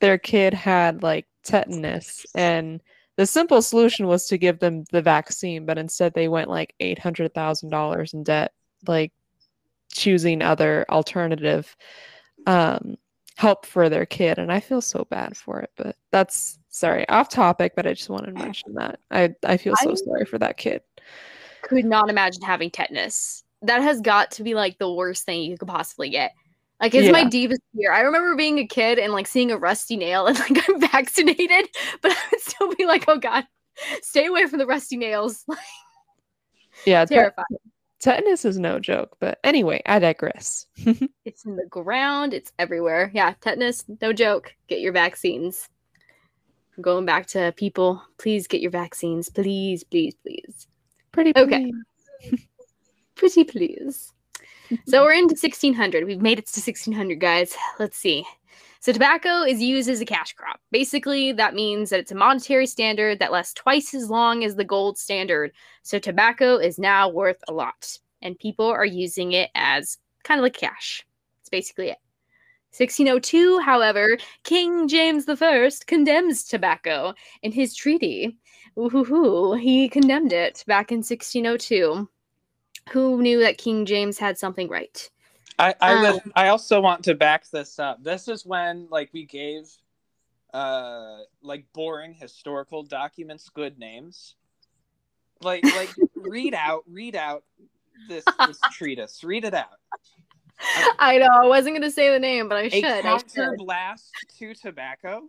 their 0.00 0.18
kid 0.18 0.52
had 0.52 1.04
like 1.04 1.26
tetanus, 1.44 2.26
and 2.34 2.80
the 3.16 3.26
simple 3.26 3.62
solution 3.62 4.08
was 4.08 4.26
to 4.28 4.38
give 4.38 4.58
them 4.58 4.84
the 4.90 5.02
vaccine, 5.02 5.64
but 5.64 5.78
instead 5.78 6.12
they 6.12 6.26
went 6.26 6.50
like 6.50 6.74
eight 6.80 6.98
hundred 6.98 7.32
thousand 7.34 7.70
dollars 7.70 8.14
in 8.14 8.24
debt, 8.24 8.52
like 8.88 9.12
choosing 9.92 10.42
other 10.42 10.86
alternative 10.88 11.76
um, 12.46 12.96
help 13.40 13.64
for 13.64 13.88
their 13.88 14.04
kid, 14.04 14.38
and 14.38 14.52
I 14.52 14.60
feel 14.60 14.82
so 14.82 15.06
bad 15.08 15.34
for 15.34 15.60
it. 15.60 15.70
But 15.76 15.96
that's 16.12 16.58
sorry, 16.68 17.08
off 17.08 17.30
topic, 17.30 17.72
but 17.74 17.86
I 17.86 17.94
just 17.94 18.10
wanted 18.10 18.36
to 18.36 18.42
mention 18.42 18.74
that. 18.74 19.00
I 19.10 19.34
I 19.44 19.56
feel 19.56 19.74
so 19.76 19.92
I 19.92 19.94
sorry 19.94 20.24
for 20.26 20.38
that 20.38 20.58
kid. 20.58 20.82
Could 21.62 21.86
not 21.86 22.10
imagine 22.10 22.42
having 22.42 22.70
tetanus. 22.70 23.42
That 23.62 23.80
has 23.82 24.00
got 24.02 24.30
to 24.32 24.42
be 24.42 24.54
like 24.54 24.78
the 24.78 24.92
worst 24.92 25.24
thing 25.24 25.42
you 25.42 25.56
could 25.56 25.68
possibly 25.68 26.10
get. 26.10 26.32
Like 26.80 26.94
it's 26.94 27.06
yeah. 27.06 27.12
my 27.12 27.24
deepest 27.24 27.62
fear. 27.74 27.92
I 27.92 28.00
remember 28.00 28.36
being 28.36 28.58
a 28.58 28.66
kid 28.66 28.98
and 28.98 29.12
like 29.12 29.26
seeing 29.26 29.50
a 29.50 29.56
rusty 29.56 29.96
nail 29.96 30.26
and 30.26 30.38
like 30.38 30.58
I'm 30.68 30.78
vaccinated, 30.78 31.68
but 32.02 32.12
I 32.12 32.20
would 32.30 32.40
still 32.40 32.74
be 32.74 32.84
like, 32.84 33.06
oh 33.08 33.18
god, 33.18 33.46
stay 34.02 34.26
away 34.26 34.46
from 34.46 34.58
the 34.58 34.66
rusty 34.66 34.98
nails. 34.98 35.46
yeah, 36.84 37.06
terrifying. 37.06 37.46
Tetanus 38.00 38.44
is 38.44 38.58
no 38.58 38.80
joke, 38.80 39.16
but 39.20 39.38
anyway, 39.44 39.82
I 39.84 39.98
digress. 39.98 40.66
it's 41.24 41.44
in 41.44 41.56
the 41.56 41.66
ground, 41.66 42.32
it's 42.32 42.52
everywhere. 42.58 43.10
Yeah, 43.14 43.34
tetanus, 43.40 43.84
no 44.00 44.12
joke. 44.12 44.54
Get 44.68 44.80
your 44.80 44.92
vaccines 44.92 45.68
going 46.80 47.04
back 47.04 47.26
to 47.28 47.52
people, 47.56 48.02
please 48.18 48.46
get 48.46 48.60
your 48.60 48.70
vaccines. 48.70 49.28
Please, 49.28 49.84
please, 49.84 50.14
please. 50.22 50.66
Pretty 51.12 51.32
please. 51.32 51.42
Okay. 51.42 51.72
Pretty 53.14 53.44
please. 53.44 54.12
so 54.86 55.02
we're 55.02 55.12
into 55.12 55.34
1600. 55.34 56.04
We've 56.04 56.22
made 56.22 56.38
it 56.38 56.46
to 56.46 56.60
1600, 56.60 57.20
guys. 57.20 57.54
Let's 57.78 57.96
see. 57.96 58.24
So 58.82 58.92
tobacco 58.92 59.42
is 59.42 59.60
used 59.60 59.90
as 59.90 60.00
a 60.00 60.06
cash 60.06 60.32
crop. 60.32 60.58
Basically, 60.70 61.32
that 61.32 61.54
means 61.54 61.90
that 61.90 62.00
it's 62.00 62.12
a 62.12 62.14
monetary 62.14 62.66
standard 62.66 63.18
that 63.18 63.30
lasts 63.30 63.52
twice 63.52 63.92
as 63.92 64.08
long 64.08 64.42
as 64.42 64.56
the 64.56 64.64
gold 64.64 64.96
standard. 64.96 65.52
So 65.82 65.98
tobacco 65.98 66.56
is 66.56 66.78
now 66.78 67.10
worth 67.10 67.36
a 67.46 67.52
lot, 67.52 67.98
and 68.22 68.38
people 68.38 68.64
are 68.64 68.86
using 68.86 69.32
it 69.32 69.50
as 69.54 69.98
kind 70.24 70.40
of 70.40 70.42
like 70.42 70.54
cash. 70.54 71.06
It's 71.40 71.50
basically 71.50 71.90
it. 71.90 71.98
1602, 72.72 73.58
however, 73.58 74.16
King 74.44 74.88
James 74.88 75.28
I 75.28 75.70
condemns 75.86 76.44
tobacco 76.44 77.12
in 77.42 77.52
his 77.52 77.74
treaty. 77.74 78.38
Ooh, 78.78 79.54
he 79.60 79.90
condemned 79.90 80.32
it 80.32 80.64
back 80.66 80.90
in 80.90 80.98
1602. 80.98 82.08
Who 82.92 83.20
knew 83.20 83.40
that 83.40 83.58
King 83.58 83.84
James 83.84 84.18
had 84.18 84.38
something 84.38 84.68
right? 84.68 85.10
I 85.58 85.74
I, 85.80 86.06
um, 86.06 86.20
I 86.34 86.48
also 86.48 86.80
want 86.80 87.04
to 87.04 87.14
back 87.14 87.48
this 87.50 87.78
up. 87.78 88.02
This 88.02 88.28
is 88.28 88.46
when 88.46 88.88
like 88.90 89.10
we 89.12 89.24
gave 89.24 89.68
uh 90.52 91.18
like 91.42 91.64
boring 91.72 92.12
historical 92.12 92.82
documents 92.82 93.48
good 93.48 93.78
names. 93.78 94.34
Like 95.42 95.64
like 95.64 95.90
read 96.16 96.54
out 96.54 96.84
read 96.86 97.16
out 97.16 97.44
this 98.08 98.24
this 98.46 98.58
treatise. 98.72 99.22
Read 99.24 99.44
it 99.44 99.54
out. 99.54 99.78
I 100.98 101.18
know. 101.18 101.28
I 101.42 101.46
wasn't 101.46 101.74
going 101.74 101.82
to 101.82 101.90
say 101.90 102.10
the 102.10 102.18
name, 102.18 102.48
but 102.48 102.58
I 102.58 102.68
should. 102.68 102.84
A 102.84 103.02
counter 103.02 103.54
blast 103.56 104.10
to 104.38 104.54
tobacco. 104.54 105.22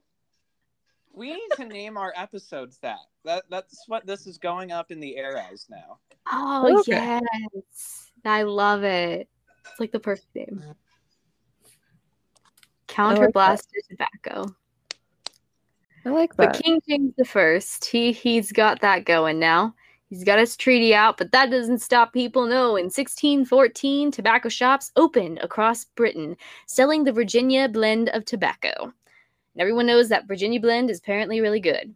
We 1.13 1.33
need 1.33 1.49
to 1.55 1.65
name 1.65 1.97
our 1.97 2.13
episodes 2.15 2.77
that. 2.81 2.99
That 3.25 3.43
that's 3.49 3.85
what 3.87 4.05
this 4.05 4.27
is 4.27 4.37
going 4.37 4.71
up 4.71 4.91
in 4.91 4.99
the 4.99 5.17
air 5.17 5.37
as 5.37 5.67
now. 5.69 5.99
Oh 6.31 6.79
okay. 6.79 7.19
yes, 7.53 8.11
I 8.23 8.43
love 8.43 8.83
it. 8.83 9.27
It's 9.69 9.79
like 9.79 9.91
the 9.91 9.99
perfect 9.99 10.35
name. 10.35 10.63
Counter 12.87 13.27
oh, 13.27 13.31
blast 13.31 13.69
to 13.71 13.81
tobacco. 13.89 14.55
I 16.05 16.09
like 16.09 16.35
that. 16.35 16.53
But. 16.53 16.63
King 16.63 16.81
James 16.87 17.13
the 17.17 17.25
First, 17.25 17.85
he 17.85 18.11
he's 18.11 18.51
got 18.51 18.81
that 18.81 19.05
going 19.05 19.39
now. 19.39 19.75
He's 20.09 20.25
got 20.25 20.39
his 20.39 20.57
treaty 20.57 20.93
out, 20.93 21.17
but 21.17 21.31
that 21.31 21.51
doesn't 21.51 21.79
stop 21.79 22.11
people. 22.11 22.45
No, 22.45 22.75
in 22.75 22.85
1614, 22.85 24.11
tobacco 24.11 24.49
shops 24.49 24.91
opened 24.97 25.39
across 25.39 25.85
Britain, 25.85 26.35
selling 26.65 27.05
the 27.05 27.13
Virginia 27.13 27.69
blend 27.69 28.09
of 28.09 28.25
tobacco. 28.25 28.73
And 28.81 29.61
everyone 29.61 29.85
knows 29.85 30.09
that 30.09 30.27
Virginia 30.27 30.59
blend 30.59 30.89
is 30.89 30.99
apparently 30.99 31.39
really 31.39 31.61
good. 31.61 31.95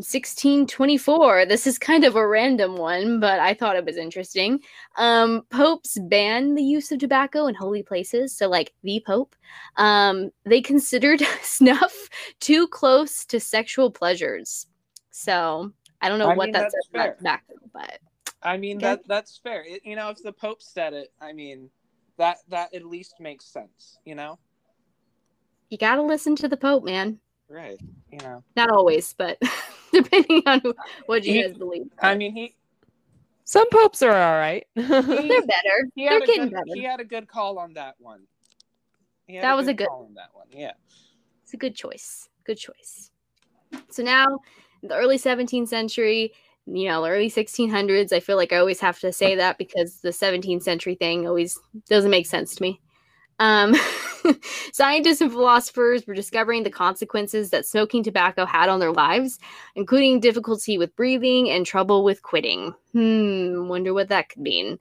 In 0.00 0.04
1624, 0.04 1.44
this 1.44 1.66
is 1.66 1.78
kind 1.78 2.04
of 2.04 2.16
a 2.16 2.26
random 2.26 2.74
one, 2.78 3.20
but 3.20 3.38
I 3.38 3.52
thought 3.52 3.76
it 3.76 3.84
was 3.84 3.98
interesting. 3.98 4.60
Um, 4.96 5.42
popes 5.50 5.98
banned 6.08 6.56
the 6.56 6.62
use 6.62 6.90
of 6.90 7.00
tobacco 7.00 7.48
in 7.48 7.54
holy 7.54 7.82
places. 7.82 8.34
So, 8.34 8.48
like 8.48 8.72
the 8.82 9.02
Pope, 9.06 9.36
um, 9.76 10.30
they 10.46 10.62
considered 10.62 11.20
snuff 11.42 12.08
too 12.40 12.66
close 12.68 13.26
to 13.26 13.38
sexual 13.38 13.90
pleasures. 13.90 14.66
So 15.10 15.70
I 16.00 16.08
don't 16.08 16.18
know 16.18 16.30
I 16.30 16.34
what 16.34 16.46
mean, 16.46 16.52
that 16.54 16.62
that's 16.62 16.74
says 16.76 16.88
fair. 16.90 17.02
about 17.02 17.18
tobacco, 17.18 17.54
but 17.74 17.98
I 18.42 18.56
mean 18.56 18.78
Okay. 18.78 18.86
that 18.86 19.06
that's 19.06 19.36
fair. 19.36 19.66
It, 19.66 19.84
you 19.84 19.96
know, 19.96 20.08
if 20.08 20.22
the 20.22 20.32
Pope 20.32 20.62
said 20.62 20.94
it, 20.94 21.12
I 21.20 21.34
mean 21.34 21.68
that 22.16 22.38
that 22.48 22.72
at 22.72 22.86
least 22.86 23.16
makes 23.20 23.52
sense. 23.52 23.98
You 24.06 24.14
know, 24.14 24.38
you 25.68 25.76
gotta 25.76 26.00
listen 26.00 26.36
to 26.36 26.48
the 26.48 26.56
Pope, 26.56 26.84
man. 26.84 27.20
Right? 27.50 27.78
You 28.12 28.18
know, 28.18 28.42
Not 28.56 28.70
always, 28.70 29.12
but 29.18 29.38
depending 29.92 30.42
on 30.46 30.62
what 31.06 31.24
you 31.24 31.34
He- 31.34 31.42
guys 31.42 31.56
believe. 31.56 31.86
I 32.00 32.14
mean 32.14 32.32
he 32.34 32.54
Some 33.44 33.68
popes 33.70 34.02
are 34.02 34.10
all 34.10 34.38
right. 34.38 34.66
They're 34.74 34.86
better. 35.02 35.10
he 35.94 36.04
They're 36.04 36.12
had 36.14 36.22
a 36.22 36.26
getting 36.26 36.42
good, 36.44 36.52
better. 36.52 36.64
he 36.74 36.82
had 36.84 37.00
a 37.00 37.04
good 37.04 37.28
call 37.28 37.58
on 37.58 37.74
that 37.74 37.96
one. 37.98 38.22
He 39.26 39.34
had 39.36 39.44
That 39.44 39.56
was 39.56 39.68
a 39.68 39.74
good- 39.74 39.88
call 39.88 40.06
on 40.08 40.14
that 40.14 40.30
one. 40.32 40.46
Yeah. 40.52 40.72
It's 41.42 41.54
a 41.54 41.56
good 41.56 41.74
choice. 41.74 42.28
Good 42.44 42.58
choice. 42.58 43.10
So 43.90 44.02
now, 44.02 44.38
the 44.82 44.94
early 44.96 45.18
17th 45.18 45.68
century, 45.68 46.32
you 46.66 46.88
know, 46.88 47.04
early 47.06 47.30
1600s, 47.30 48.12
I 48.12 48.20
feel 48.20 48.36
like 48.36 48.52
I 48.52 48.56
always 48.58 48.80
have 48.80 48.98
to 49.00 49.12
say 49.12 49.34
that 49.36 49.58
because 49.58 50.00
the 50.00 50.10
17th 50.10 50.62
century 50.62 50.94
thing 50.94 51.26
always 51.26 51.58
doesn't 51.88 52.10
make 52.10 52.26
sense 52.26 52.54
to 52.56 52.62
me. 52.62 52.80
Um, 53.40 53.74
scientists 54.72 55.22
and 55.22 55.32
philosophers 55.32 56.06
were 56.06 56.14
discovering 56.14 56.62
the 56.62 56.70
consequences 56.70 57.50
that 57.50 57.66
smoking 57.66 58.04
tobacco 58.04 58.44
had 58.44 58.68
on 58.68 58.78
their 58.78 58.92
lives, 58.92 59.38
including 59.74 60.20
difficulty 60.20 60.78
with 60.78 60.94
breathing 60.94 61.50
and 61.50 61.66
trouble 61.66 62.04
with 62.04 62.22
quitting. 62.22 62.74
Hmm, 62.92 63.66
wonder 63.66 63.92
what 63.94 64.08
that 64.10 64.28
could 64.28 64.42
mean. 64.42 64.78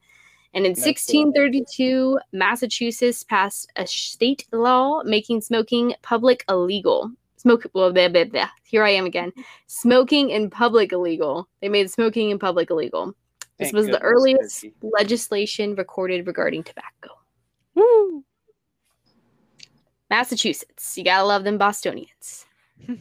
And 0.53 0.65
in 0.65 0.71
1632, 0.71 2.19
Massachusetts 2.33 3.23
passed 3.23 3.71
a 3.75 3.87
state 3.87 4.45
law 4.51 5.03
making 5.03 5.41
smoking 5.41 5.93
public 6.01 6.43
illegal. 6.49 7.11
Smoke, 7.37 7.71
blah, 7.71 7.91
blah, 7.91 8.09
blah, 8.09 8.25
blah. 8.25 8.49
here 8.63 8.83
I 8.83 8.89
am 8.89 9.05
again. 9.05 9.31
Smoking 9.67 10.31
in 10.31 10.49
public 10.49 10.91
illegal. 10.91 11.47
They 11.61 11.69
made 11.69 11.89
smoking 11.89 12.31
in 12.31 12.39
public 12.39 12.69
illegal. 12.69 13.15
This 13.57 13.71
Thank 13.71 13.75
was 13.75 13.87
the 13.87 14.01
earliest 14.01 14.63
Turkey. 14.63 14.75
legislation 14.81 15.75
recorded 15.75 16.27
regarding 16.27 16.63
tobacco. 16.63 17.15
Woo. 17.75 18.25
Massachusetts. 20.09 20.97
You 20.97 21.03
gotta 21.03 21.25
love 21.25 21.43
them 21.43 21.57
Bostonians. 21.57 22.45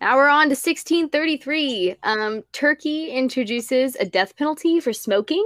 Now 0.00 0.16
we're 0.16 0.28
on 0.28 0.44
to 0.44 0.50
1633. 0.50 1.96
Um, 2.02 2.44
Turkey 2.52 3.10
introduces 3.10 3.96
a 3.96 4.04
death 4.04 4.36
penalty 4.36 4.80
for 4.80 4.92
smoking. 4.92 5.44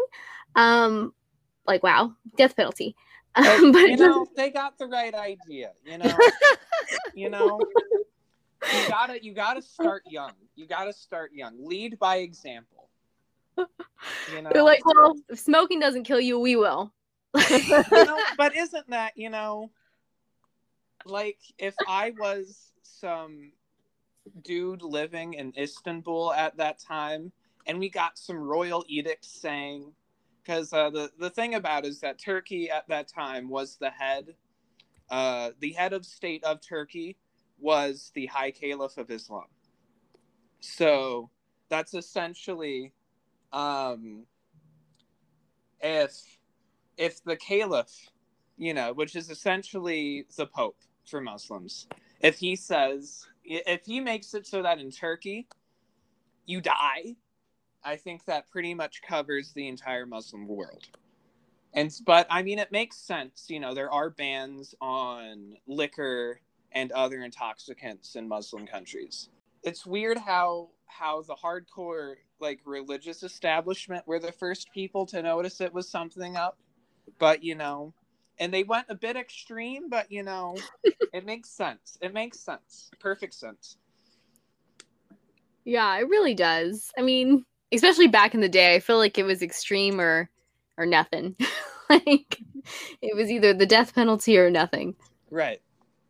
Um, 0.57 1.14
like 1.66 1.83
wow, 1.83 2.12
death 2.37 2.57
penalty. 2.57 2.96
But, 3.35 3.46
Um, 3.46 3.72
but 3.72 3.88
you 3.88 3.96
know, 3.96 4.26
they 4.37 4.50
got 4.50 4.76
the 4.76 4.87
right 4.87 5.14
idea. 5.14 5.72
You 5.87 5.96
know, 5.96 6.18
you 7.14 7.31
know, 7.31 7.59
you 8.70 8.88
gotta 8.90 9.24
you 9.24 9.33
gotta 9.33 9.62
start 9.62 10.02
young. 10.07 10.33
You 10.55 10.66
gotta 10.66 10.92
start 10.92 11.33
young. 11.33 11.55
Lead 11.59 11.98
by 11.98 12.16
example. 12.16 12.90
You 13.57 14.42
know, 14.42 14.50
they're 14.52 14.62
like, 14.62 14.85
well, 14.85 15.14
if 15.31 15.38
smoking 15.38 15.81
doesn't 15.81 16.05
kill 16.05 16.20
you, 16.20 16.38
we 16.38 16.57
will. 16.57 16.92
know, 17.92 18.18
but 18.37 18.55
isn't 18.57 18.90
that 18.90 19.16
you 19.16 19.31
know, 19.31 19.71
like 21.05 21.38
if 21.59 21.75
I 21.88 22.12
was 22.18 22.73
some 22.83 23.53
dude 24.42 24.83
living 24.83 25.35
in 25.35 25.53
Istanbul 25.57 26.33
at 26.33 26.57
that 26.59 26.79
time, 26.79 27.33
and 27.66 27.79
we 27.79 27.88
got 27.88 28.18
some 28.18 28.37
royal 28.37 28.85
edicts 28.88 29.29
saying, 29.29 29.92
because 30.42 30.73
uh, 30.73 30.90
the 30.90 31.11
the 31.18 31.31
thing 31.31 31.55
about 31.55 31.85
is 31.85 32.01
that 32.01 32.18
Turkey 32.18 32.71
at 32.71 32.88
that 32.88 33.09
time 33.09 33.49
was 33.49 33.77
the 33.77 33.90
head, 33.90 34.35
uh, 35.11 35.51
the 35.61 35.73
head 35.73 35.92
of 35.92 36.05
state 36.05 36.45
of 36.45 36.61
Turkey 36.61 37.16
was 37.59 38.11
the 38.14 38.27
High 38.27 38.51
Caliph 38.51 38.99
of 38.99 39.11
Islam. 39.11 39.47
So 40.61 41.31
that's 41.68 41.95
essentially, 41.95 42.92
um, 43.53 44.27
if 45.81 46.12
if 47.03 47.23
the 47.25 47.37
caliph, 47.37 48.11
you 48.57 48.73
know, 48.73 48.93
which 48.93 49.17
is 49.17 49.29
essentially 49.29 50.25
the 50.37 50.47
pope 50.47 50.79
for 51.05 51.21
Muslims, 51.21 51.88
if 52.21 52.38
he 52.38 52.55
says, 52.55 53.27
if 53.45 53.85
he 53.85 53.99
makes 53.99 54.35
it 54.35 54.47
so 54.47 54.62
that 54.62 54.79
in 54.79 54.93
Turkey 54.93 55.49
you 56.47 56.61
die, 56.61 57.17
I 57.83 57.97
think 57.97 58.25
that 58.27 58.49
pretty 58.51 58.73
much 58.73 59.03
covers 59.03 59.53
the 59.53 59.67
entire 59.67 60.07
Muslim 60.07 60.47
world. 60.47 60.87
And 61.75 61.93
but 62.07 62.29
I 62.31 62.45
mean, 62.45 62.61
it 62.61 62.71
makes 62.71 62.99
sense. 62.99 63.47
You 63.49 63.59
know, 63.59 63.75
there 63.75 63.91
are 63.91 64.11
bans 64.11 64.73
on 64.81 65.57
liquor 65.67 66.41
and 66.71 66.93
other 66.93 67.23
intoxicants 67.23 68.15
in 68.15 68.29
Muslim 68.29 68.65
countries. 68.65 69.29
It's 69.65 69.85
weird 69.85 70.19
how 70.19 70.69
how 70.87 71.23
the 71.23 71.35
hardcore 71.35 72.15
like 72.38 72.61
religious 72.65 73.25
establishment 73.25 74.07
were 74.07 74.21
the 74.21 74.31
first 74.31 74.71
people 74.73 75.05
to 75.07 75.21
notice 75.21 75.61
it 75.61 75.73
was 75.73 75.88
something 75.88 76.37
up 76.37 76.59
but 77.19 77.43
you 77.43 77.55
know 77.55 77.93
and 78.38 78.53
they 78.53 78.62
went 78.65 78.87
a 78.88 78.95
bit 78.95 79.17
extreme 79.17 79.88
but 79.88 80.11
you 80.11 80.23
know 80.23 80.57
it 81.12 81.25
makes 81.27 81.51
sense 81.51 81.99
it 82.01 82.12
makes 82.15 82.41
sense 82.41 82.91
perfect 83.01 83.35
sense 83.35 83.77
Yeah, 85.65 85.97
it 85.99 86.09
really 86.09 86.35
does. 86.35 86.91
I 86.99 87.03
mean, 87.03 87.45
especially 87.73 88.09
back 88.09 88.35
in 88.35 88.41
the 88.41 88.49
day, 88.49 88.75
I 88.75 88.81
feel 88.81 88.99
like 88.99 89.17
it 89.17 89.23
was 89.25 89.43
extreme 89.43 90.01
or 90.01 90.29
or 90.77 90.87
nothing. 90.87 91.37
like 91.91 92.41
it 93.03 93.15
was 93.15 93.31
either 93.31 93.55
the 93.55 93.67
death 93.67 93.95
penalty 93.95 94.38
or 94.38 94.51
nothing. 94.51 94.95
right 95.31 95.61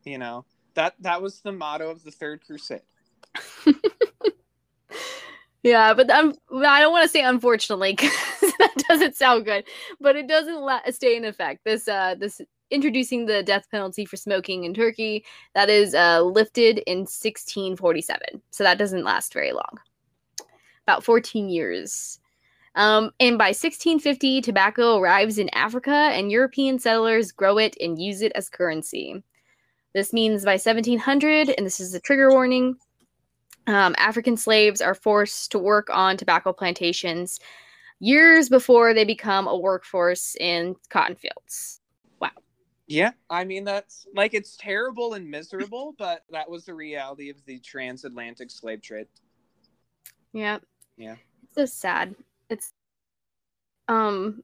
you 0.04 0.18
know 0.18 0.44
that 0.74 0.94
that 1.00 1.20
was 1.22 1.40
the 1.40 1.52
motto 1.52 1.90
of 1.90 2.02
the 2.04 2.10
third 2.10 2.40
crusade 2.46 2.80
Yeah, 5.62 5.94
but 5.94 6.10
um, 6.10 6.34
I 6.56 6.80
don't 6.80 6.90
want 6.92 7.04
to 7.04 7.08
say 7.08 7.22
unfortunately 7.22 7.94
'cause 7.94 8.10
that 8.62 8.84
doesn't 8.88 9.16
sound 9.16 9.44
good, 9.44 9.64
but 10.00 10.16
it 10.16 10.28
doesn't 10.28 10.60
la- 10.60 10.80
stay 10.90 11.16
in 11.16 11.24
effect. 11.24 11.64
This 11.64 11.88
uh 11.88 12.14
this 12.18 12.40
introducing 12.70 13.26
the 13.26 13.42
death 13.42 13.66
penalty 13.70 14.04
for 14.06 14.16
smoking 14.16 14.64
in 14.64 14.74
Turkey 14.74 15.24
that 15.54 15.68
is 15.68 15.94
uh 15.94 16.22
lifted 16.22 16.78
in 16.86 17.00
1647. 17.00 18.42
So 18.50 18.64
that 18.64 18.78
doesn't 18.78 19.04
last 19.04 19.32
very 19.32 19.52
long. 19.52 19.78
About 20.86 21.04
14 21.04 21.48
years. 21.48 22.18
Um, 22.74 23.10
and 23.20 23.36
by 23.36 23.48
1650, 23.48 24.40
tobacco 24.40 24.96
arrives 24.96 25.38
in 25.38 25.50
Africa 25.50 25.90
and 25.90 26.32
European 26.32 26.78
settlers 26.78 27.30
grow 27.30 27.58
it 27.58 27.76
and 27.80 28.00
use 28.00 28.22
it 28.22 28.32
as 28.34 28.48
currency. 28.48 29.22
This 29.92 30.14
means 30.14 30.42
by 30.42 30.52
1700, 30.52 31.50
and 31.50 31.66
this 31.66 31.80
is 31.80 31.92
a 31.92 32.00
trigger 32.00 32.30
warning, 32.30 32.76
um, 33.66 33.94
African 33.98 34.36
slaves 34.36 34.80
are 34.80 34.94
forced 34.94 35.52
to 35.52 35.58
work 35.58 35.88
on 35.90 36.16
tobacco 36.16 36.52
plantations 36.52 37.38
years 38.02 38.48
before 38.48 38.94
they 38.94 39.04
become 39.04 39.46
a 39.46 39.56
workforce 39.56 40.34
in 40.40 40.74
cotton 40.90 41.14
fields. 41.14 41.80
Wow. 42.20 42.30
Yeah 42.88 43.12
i 43.30 43.44
mean 43.44 43.64
that's 43.64 44.06
like 44.14 44.34
it's 44.34 44.56
terrible 44.56 45.14
and 45.14 45.30
miserable 45.30 45.94
but 45.98 46.24
that 46.30 46.50
was 46.50 46.64
the 46.64 46.74
reality 46.74 47.30
of 47.30 47.36
the 47.46 47.60
transatlantic 47.60 48.50
slave 48.50 48.82
trade 48.82 49.06
Yeah. 50.32 50.58
Yeah. 50.96 51.16
It's 51.44 51.54
so 51.54 51.64
sad. 51.64 52.14
It's 52.50 52.72
um 53.88 54.42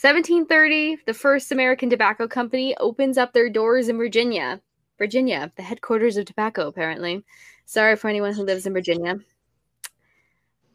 1730, 0.00 0.98
the 1.06 1.14
first 1.14 1.52
American 1.52 1.88
tobacco 1.88 2.28
company 2.28 2.76
opens 2.78 3.16
up 3.16 3.32
their 3.32 3.48
doors 3.48 3.88
in 3.88 3.96
Virginia. 3.96 4.60
Virginia, 4.98 5.50
the 5.56 5.62
headquarters 5.62 6.18
of 6.18 6.26
tobacco, 6.26 6.68
apparently. 6.68 7.24
Sorry 7.64 7.96
for 7.96 8.08
anyone 8.08 8.34
who 8.34 8.44
lives 8.44 8.66
in 8.66 8.74
Virginia. 8.74 9.18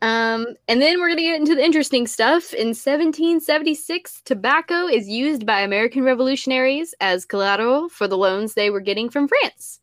Um, 0.01 0.47
and 0.67 0.81
then 0.81 0.99
we're 0.99 1.09
gonna 1.09 1.21
get 1.21 1.39
into 1.39 1.55
the 1.55 1.63
interesting 1.63 2.07
stuff. 2.07 2.53
In 2.53 2.69
1776, 2.69 4.21
tobacco 4.25 4.87
is 4.87 5.07
used 5.07 5.45
by 5.45 5.61
American 5.61 6.03
revolutionaries 6.03 6.95
as 7.01 7.25
collateral 7.25 7.89
for 7.89 8.07
the 8.07 8.17
loans 8.17 8.53
they 8.53 8.69
were 8.71 8.81
getting 8.81 9.09
from 9.09 9.27
France. 9.27 9.79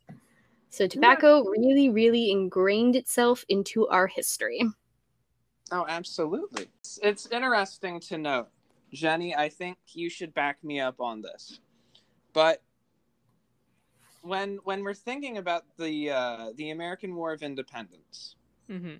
So 0.70 0.86
tobacco 0.86 1.44
really, 1.44 1.88
really 1.88 2.30
ingrained 2.30 2.96
itself 2.96 3.44
into 3.48 3.86
our 3.88 4.06
history. 4.08 4.62
oh 5.72 5.84
absolutely 5.88 6.66
it's, 6.80 6.98
it's 7.02 7.26
interesting 7.26 8.00
to 8.00 8.16
note 8.18 8.48
jenny 8.92 9.34
i 9.36 9.48
think 9.48 9.76
you 9.92 10.08
should 10.08 10.32
back 10.34 10.62
me 10.64 10.80
up 10.80 11.00
on 11.00 11.20
this 11.20 11.60
but 12.32 12.62
when 14.22 14.58
when 14.64 14.82
we're 14.82 14.94
thinking 14.94 15.38
about 15.38 15.64
the 15.78 16.10
uh, 16.10 16.50
the 16.56 16.70
American 16.70 17.14
War 17.14 17.32
of 17.32 17.42
Independence, 17.42 18.36
hmm 18.68 18.96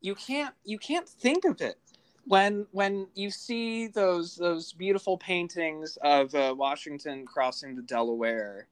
you 0.00 0.14
can't 0.14 0.54
you 0.64 0.78
can't 0.78 1.08
think 1.08 1.44
of 1.44 1.60
it 1.60 1.78
when 2.24 2.66
when 2.72 3.08
you 3.14 3.30
see 3.30 3.86
those 3.88 4.36
those 4.36 4.72
beautiful 4.72 5.18
paintings 5.18 5.98
of 6.02 6.34
uh, 6.34 6.54
Washington 6.56 7.26
crossing 7.26 7.74
the 7.74 7.82
Delaware, 7.82 8.68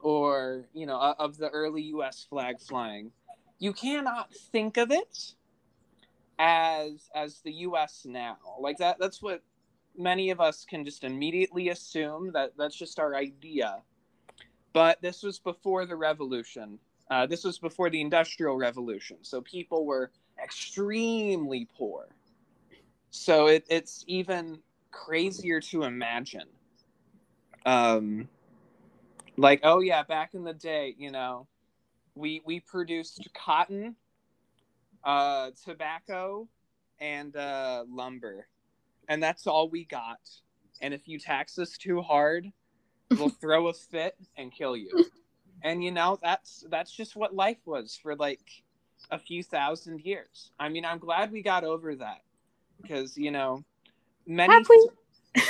or 0.00 0.66
you 0.74 0.86
know 0.86 0.98
uh, 0.98 1.14
of 1.18 1.38
the 1.38 1.48
early 1.48 1.82
U.S. 1.82 2.26
flag 2.28 2.60
flying, 2.60 3.10
you 3.58 3.72
cannot 3.72 4.34
think 4.34 4.76
of 4.76 4.90
it 4.90 5.34
as 6.38 7.08
as 7.14 7.40
the 7.40 7.52
U.S. 7.52 8.02
now. 8.04 8.38
Like 8.58 8.78
that 8.78 8.98
that's 8.98 9.22
what 9.22 9.42
many 9.96 10.30
of 10.30 10.40
us 10.40 10.64
can 10.68 10.84
just 10.84 11.04
immediately 11.04 11.68
assume 11.70 12.32
that 12.32 12.52
that's 12.58 12.76
just 12.76 12.98
our 12.98 13.14
idea. 13.14 13.82
But 14.72 15.02
this 15.02 15.22
was 15.22 15.38
before 15.38 15.86
the 15.86 15.96
revolution. 15.96 16.78
Uh, 17.10 17.26
this 17.26 17.42
was 17.42 17.58
before 17.58 17.90
the 17.90 18.00
industrial 18.00 18.56
revolution. 18.56 19.16
So 19.22 19.40
people 19.40 19.84
were 19.84 20.12
extremely 20.42 21.68
poor. 21.76 22.08
So 23.10 23.48
it, 23.48 23.64
it's 23.68 24.04
even 24.06 24.60
crazier 24.90 25.60
to 25.60 25.82
imagine. 25.84 26.48
Um, 27.66 28.28
like, 29.36 29.60
oh 29.64 29.80
yeah, 29.80 30.02
back 30.02 30.34
in 30.34 30.44
the 30.44 30.54
day, 30.54 30.94
you 30.98 31.10
know, 31.10 31.46
we 32.14 32.42
we 32.44 32.60
produced 32.60 33.28
cotton, 33.34 33.96
uh, 35.04 35.50
tobacco, 35.64 36.48
and 37.00 37.34
uh, 37.36 37.84
lumber, 37.88 38.46
and 39.08 39.22
that's 39.22 39.46
all 39.46 39.68
we 39.68 39.84
got. 39.84 40.20
And 40.80 40.94
if 40.94 41.08
you 41.08 41.18
tax 41.18 41.58
us 41.58 41.76
too 41.76 42.00
hard, 42.00 42.50
we'll 43.10 43.28
throw 43.40 43.68
a 43.68 43.72
fit 43.72 44.14
and 44.36 44.52
kill 44.52 44.76
you. 44.76 45.04
And 45.62 45.84
you 45.84 45.90
know 45.90 46.18
that's 46.22 46.64
that's 46.70 46.90
just 46.90 47.16
what 47.16 47.34
life 47.34 47.58
was 47.66 47.98
for 48.02 48.16
like 48.16 48.62
a 49.10 49.18
few 49.18 49.42
thousand 49.42 50.00
years. 50.00 50.50
I 50.58 50.68
mean, 50.68 50.84
I'm 50.84 50.98
glad 50.98 51.32
we 51.32 51.42
got 51.42 51.64
over 51.64 51.94
that 51.96 52.22
because 52.80 53.16
you 53.16 53.30
know 53.30 53.64
many. 54.26 54.52
Have 54.52 54.68
we? 54.68 54.88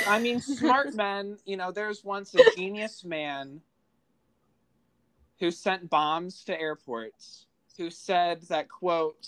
I 0.07 0.19
mean, 0.19 0.39
smart 0.41 0.95
men. 0.95 1.37
You 1.45 1.57
know, 1.57 1.71
there's 1.71 2.03
once 2.03 2.33
a 2.35 2.43
genius 2.55 3.03
man 3.03 3.61
who 5.39 5.51
sent 5.51 5.89
bombs 5.89 6.43
to 6.45 6.59
airports, 6.59 7.47
who 7.77 7.89
said 7.89 8.41
that 8.43 8.69
quote, 8.69 9.27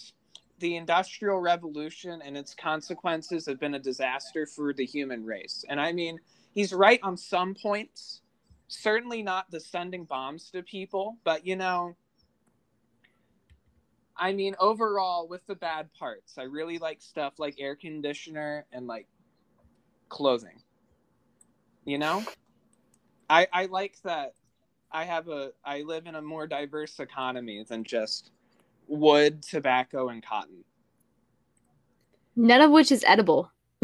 "The 0.60 0.76
industrial 0.76 1.40
revolution 1.40 2.22
and 2.24 2.38
its 2.38 2.54
consequences 2.54 3.46
have 3.46 3.60
been 3.60 3.76
a 3.76 3.80
disaster 3.80 4.46
for 4.46 4.74
the 4.74 4.86
human 4.86 5.26
race." 5.26 5.66
And 5.70 5.80
I 5.80 5.92
mean, 5.92 6.20
he's 6.54 6.74
right 6.74 7.00
on 7.04 7.18
some 7.18 7.56
points. 7.56 8.22
Certainly 8.68 9.22
not 9.22 9.52
the 9.52 9.60
sending 9.60 10.06
bombs 10.06 10.50
to 10.52 10.64
people, 10.64 11.18
but 11.24 11.46
you 11.46 11.56
know, 11.56 11.96
I 14.16 14.34
mean, 14.34 14.56
overall, 14.60 15.28
with 15.28 15.46
the 15.48 15.56
bad 15.56 15.92
parts, 15.94 16.38
I 16.38 16.44
really 16.44 16.78
like 16.78 17.02
stuff 17.02 17.40
like 17.40 17.56
air 17.60 17.76
conditioner 17.76 18.66
and 18.72 18.88
like 18.88 19.08
clothing. 20.10 20.62
You 21.86 21.98
know, 21.98 22.24
I 23.30 23.48
I 23.52 23.66
like 23.66 23.96
that. 24.04 24.36
I 24.92 25.06
have 25.06 25.28
a 25.28 25.52
I 25.66 25.82
live 25.82 26.06
in 26.06 26.16
a 26.16 26.22
more 26.22 26.48
diverse 26.48 27.00
economy 27.00 27.66
than 27.68 27.84
just 27.84 28.32
wood, 28.88 29.42
tobacco, 29.42 30.10
and 30.10 30.24
cotton. 30.24 30.64
None 32.36 32.62
of 32.62 32.72
which 32.72 32.92
is 32.92 33.04
edible. 33.06 33.52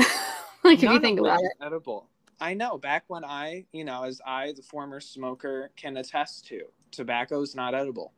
like 0.64 0.84
if 0.84 0.84
you 0.84 1.00
think 1.00 1.20
about 1.20 1.40
it. 1.42 1.52
edible. 1.62 2.10
I 2.42 2.54
know. 2.54 2.78
Back 2.78 3.04
when 3.08 3.26
I, 3.26 3.66
you 3.74 3.84
know, 3.84 4.04
as 4.04 4.22
I, 4.26 4.54
the 4.54 4.62
former 4.62 5.00
smoker, 5.00 5.72
can 5.76 5.98
attest 5.98 6.48
to, 6.48 6.62
tobacco 6.92 7.42
is 7.42 7.54
not 7.54 7.76
edible. 7.76 8.14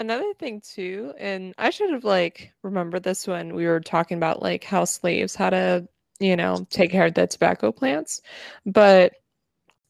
Another 0.00 0.34
thing 0.34 0.60
too, 0.60 1.14
and 1.18 1.54
I 1.56 1.70
should 1.70 1.90
have 1.90 2.04
like 2.04 2.52
remembered 2.62 3.04
this 3.04 3.26
when 3.28 3.54
we 3.54 3.66
were 3.66 3.80
talking 3.80 4.16
about 4.16 4.42
like 4.42 4.64
how 4.64 4.84
slaves 4.84 5.36
had 5.36 5.50
to, 5.50 5.88
you 6.18 6.36
know, 6.36 6.66
take 6.70 6.90
care 6.90 7.06
of 7.06 7.14
the 7.14 7.26
tobacco 7.28 7.70
plants, 7.70 8.20
but 8.66 9.12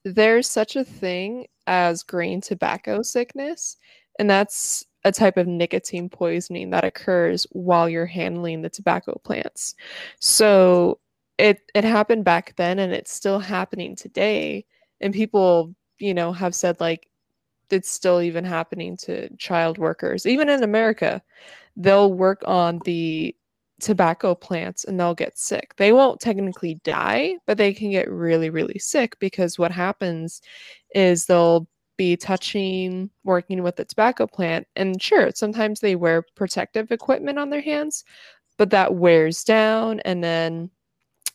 there's 0.04 0.48
such 0.48 0.76
a 0.76 0.84
thing 0.84 1.46
as 1.66 2.02
green 2.04 2.40
tobacco 2.40 3.02
sickness, 3.02 3.76
and 4.18 4.30
that's 4.30 4.84
a 5.04 5.12
type 5.12 5.36
of 5.38 5.46
nicotine 5.48 6.08
poisoning 6.10 6.70
that 6.70 6.84
occurs 6.84 7.46
while 7.52 7.88
you're 7.88 8.06
handling 8.06 8.62
the 8.62 8.70
tobacco 8.70 9.20
plants. 9.24 9.74
So 10.20 11.00
it 11.38 11.60
it 11.74 11.84
happened 11.84 12.24
back 12.24 12.56
then 12.56 12.78
and 12.80 12.92
it's 12.92 13.12
still 13.12 13.40
happening 13.40 13.96
today 13.96 14.66
and 15.00 15.14
people, 15.14 15.74
you 15.98 16.14
know, 16.14 16.32
have 16.32 16.54
said 16.54 16.80
like 16.80 17.08
it's 17.74 17.90
still 17.90 18.22
even 18.22 18.44
happening 18.44 18.96
to 18.98 19.34
child 19.36 19.78
workers. 19.78 20.26
Even 20.26 20.48
in 20.48 20.62
America, 20.62 21.22
they'll 21.76 22.12
work 22.12 22.42
on 22.46 22.80
the 22.84 23.36
tobacco 23.80 24.34
plants 24.34 24.84
and 24.84 24.98
they'll 24.98 25.14
get 25.14 25.36
sick. 25.38 25.74
They 25.76 25.92
won't 25.92 26.20
technically 26.20 26.76
die, 26.84 27.34
but 27.46 27.58
they 27.58 27.74
can 27.74 27.90
get 27.90 28.10
really, 28.10 28.50
really 28.50 28.78
sick 28.78 29.18
because 29.18 29.58
what 29.58 29.72
happens 29.72 30.40
is 30.94 31.26
they'll 31.26 31.68
be 31.96 32.16
touching, 32.16 33.10
working 33.24 33.62
with 33.62 33.76
the 33.76 33.84
tobacco 33.84 34.26
plant. 34.26 34.66
And 34.76 35.00
sure, 35.02 35.30
sometimes 35.34 35.80
they 35.80 35.96
wear 35.96 36.24
protective 36.34 36.90
equipment 36.92 37.38
on 37.38 37.50
their 37.50 37.60
hands, 37.60 38.04
but 38.56 38.70
that 38.70 38.94
wears 38.94 39.44
down 39.44 40.00
and 40.00 40.22
then 40.22 40.70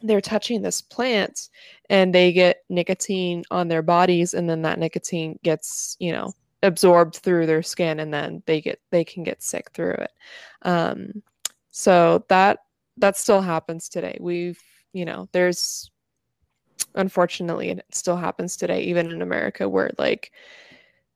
they're 0.02 0.22
touching 0.22 0.62
this 0.62 0.82
plant 0.82 1.50
and 1.90 2.14
they 2.14 2.32
get 2.32 2.64
nicotine 2.70 3.44
on 3.52 3.68
their 3.68 3.82
bodies 3.82 4.34
and 4.34 4.50
then 4.50 4.62
that 4.62 4.80
nicotine 4.80 5.38
gets 5.44 5.98
you 6.00 6.12
know 6.12 6.32
absorbed 6.64 7.16
through 7.18 7.46
their 7.46 7.64
skin 7.64 8.00
and 8.00 8.14
then 8.14 8.44
they 8.46 8.62
get 8.62 8.80
they 8.92 9.04
can 9.04 9.24
get 9.24 9.42
sick 9.42 9.70
through 9.72 9.94
it. 9.94 10.12
Um 10.64 11.22
so 11.72 12.24
that 12.30 12.60
that 12.98 13.18
still 13.18 13.42
happens 13.42 13.90
today. 13.90 14.18
We've 14.20 14.62
you 14.94 15.06
know 15.06 15.28
there's 15.32 15.92
unfortunately 16.96 17.70
it 17.70 17.86
still 17.92 18.18
happens 18.18 18.56
today 18.58 18.82
even 18.82 19.12
in 19.12 19.22
america 19.22 19.68
where 19.68 19.92
like 19.98 20.32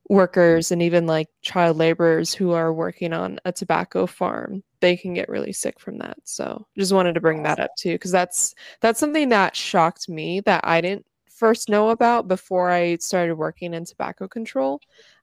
workers 0.10 0.72
and 0.72 0.82
even 0.82 1.08
like 1.08 1.30
child 1.42 1.78
laborers 1.78 2.34
who 2.34 2.52
are 2.52 2.74
working 2.74 3.14
on 3.14 3.40
a 3.46 3.52
tobacco 3.52 4.06
farm 4.06 4.64
they 4.84 4.98
can 4.98 5.14
get 5.14 5.30
really 5.30 5.54
sick 5.54 5.80
from 5.80 5.98
that. 6.00 6.18
So 6.26 6.68
just 6.78 6.92
wanted 6.92 7.14
to 7.14 7.22
bring 7.22 7.44
that 7.44 7.58
up 7.58 7.72
too 7.78 7.94
because 7.94 8.12
that's 8.12 8.54
that's 8.82 9.00
something 9.00 9.30
that 9.30 9.56
shocked 9.56 10.10
me 10.10 10.42
that 10.42 10.60
i 10.66 10.82
didn't 10.82 11.06
first 11.34 11.70
know 11.70 11.90
about 11.90 12.28
before 12.28 12.70
i 12.70 12.98
started 12.98 13.36
working 13.36 13.74
in 13.74 13.86
tobacco 13.86 14.28
control. 14.28 14.82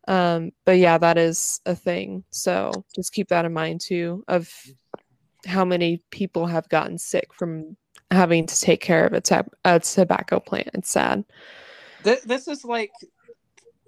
Um, 0.08 0.52
but 0.64 0.78
yeah 0.78 0.96
that 0.96 1.18
is 1.18 1.60
a 1.66 1.74
thing. 1.74 2.24
So 2.30 2.72
just 2.94 3.12
keep 3.12 3.28
that 3.28 3.44
in 3.44 3.52
mind 3.52 3.82
too 3.82 4.24
of 4.28 4.50
how 5.46 5.66
many 5.66 6.02
people 6.10 6.46
have 6.46 6.68
gotten 6.70 6.96
sick 6.96 7.28
from 7.34 7.76
having 8.10 8.46
to 8.46 8.60
take 8.60 8.80
care 8.80 9.06
of 9.06 9.12
a, 9.64 9.80
tobacco 9.80 10.40
plant. 10.40 10.70
It's 10.72 10.90
sad. 10.90 11.22
Th- 12.02 12.22
this 12.22 12.48
is 12.48 12.64
like 12.64 12.92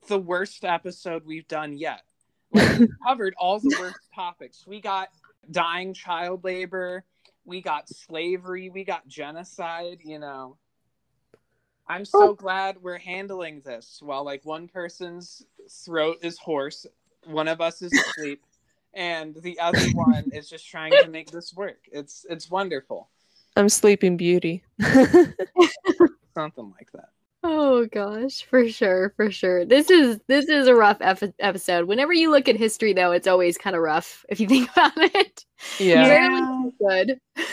the 0.08 0.18
worst 0.18 0.64
episode 0.64 1.24
we've 1.24 1.48
done 1.48 1.76
yet. 1.76 2.02
Like, 2.54 2.80
we 2.80 2.88
covered 3.06 3.34
all 3.38 3.60
the 3.60 3.74
worst 3.80 3.98
topics. 4.14 4.66
We 4.66 4.82
got 4.82 5.08
dying 5.50 5.94
child 5.94 6.44
labor, 6.44 7.02
we 7.46 7.62
got 7.62 7.88
slavery, 7.88 8.68
we 8.68 8.84
got 8.84 9.08
genocide, 9.08 10.00
you 10.04 10.18
know. 10.18 10.58
I'm 11.88 12.04
so 12.04 12.28
oh. 12.28 12.34
glad 12.34 12.76
we're 12.82 12.98
handling 12.98 13.62
this 13.64 14.00
while 14.02 14.22
like 14.22 14.44
one 14.44 14.68
person's 14.68 15.46
throat 15.70 16.18
is 16.20 16.36
hoarse, 16.36 16.84
one 17.24 17.48
of 17.48 17.62
us 17.62 17.80
is 17.80 17.92
asleep, 17.94 18.44
and 18.92 19.34
the 19.36 19.58
other 19.58 19.80
one 19.94 20.24
is 20.34 20.50
just 20.50 20.68
trying 20.68 20.92
to 20.92 21.08
make 21.08 21.30
this 21.30 21.54
work. 21.54 21.78
It's 21.90 22.26
it's 22.28 22.50
wonderful. 22.50 23.08
i'm 23.56 23.70
sleeping 23.70 24.18
beauty 24.18 24.62
Something 26.34 26.72
like 26.78 26.90
that. 26.92 27.10
Oh 27.44 27.86
gosh, 27.86 28.44
for 28.44 28.68
sure, 28.68 29.12
for 29.16 29.30
sure. 29.30 29.64
This 29.64 29.90
is 29.90 30.20
this 30.28 30.48
is 30.48 30.68
a 30.68 30.74
rough 30.74 30.98
ep- 31.00 31.34
episode. 31.40 31.86
Whenever 31.88 32.12
you 32.12 32.30
look 32.30 32.48
at 32.48 32.56
history, 32.56 32.92
though, 32.92 33.10
it's 33.10 33.26
always 33.26 33.58
kind 33.58 33.74
of 33.74 33.82
rough 33.82 34.24
if 34.28 34.38
you 34.38 34.46
think 34.48 34.70
about 34.70 34.92
it. 34.96 35.44
yeah 35.80 36.08
Rarely 36.08 36.72
good, 36.78 37.20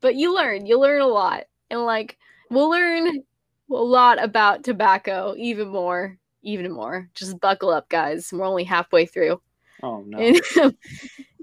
but 0.00 0.14
you 0.14 0.34
learn. 0.34 0.64
You 0.66 0.78
learn 0.80 1.02
a 1.02 1.06
lot, 1.06 1.44
and 1.70 1.84
like 1.84 2.16
we'll 2.50 2.70
learn 2.70 3.22
a 3.70 3.74
lot 3.74 4.22
about 4.22 4.64
tobacco, 4.64 5.34
even 5.36 5.68
more, 5.68 6.16
even 6.42 6.72
more. 6.72 7.10
Just 7.14 7.40
buckle 7.40 7.70
up, 7.70 7.90
guys. 7.90 8.32
We're 8.32 8.46
only 8.46 8.64
halfway 8.64 9.04
through. 9.04 9.40
Oh 9.82 10.02
no. 10.06 10.18
And, 10.18 10.36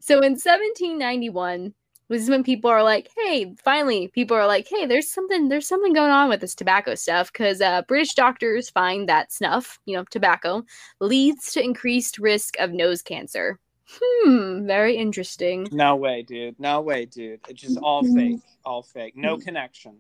so 0.02 0.16
in 0.18 0.34
1791 0.34 1.76
was 2.12 2.30
when 2.30 2.44
people 2.44 2.70
are 2.70 2.84
like, 2.84 3.10
hey, 3.18 3.56
finally, 3.64 4.10
people 4.10 4.36
are 4.36 4.46
like, 4.46 4.68
hey, 4.68 4.86
there's 4.86 5.12
something, 5.12 5.50
there's 5.50 5.68
something 5.68 5.94
going 5.94 6.12
on 6.12 6.30
with 6.30 6.42
this 6.42 6.54
tobacco 6.54 6.94
stuff 6.94 7.32
because 7.32 7.62
uh, 7.62 7.82
British 7.88 8.14
doctors 8.14 8.70
find 8.70 9.08
that 9.08 9.32
snuff, 9.32 9.80
you 9.86 9.96
know, 9.96 10.04
tobacco, 10.04 10.64
leads 11.00 11.54
to 11.54 11.64
increased 11.64 12.20
risk 12.20 12.60
of 12.60 12.72
nose 12.72 13.02
cancer. 13.02 13.60
Hmm, 13.90 14.66
very 14.68 14.96
interesting. 14.96 15.68
No 15.72 15.96
way, 15.96 16.22
dude. 16.22 16.60
No 16.60 16.82
way, 16.82 17.06
dude. 17.06 17.40
It's 17.50 17.62
just 17.62 17.78
all 17.78 18.04
Mhm. 18.04 18.16
fake. 18.16 18.40
All 18.66 18.84
fake. 18.84 19.16
No 19.16 19.38
connection. 19.38 19.98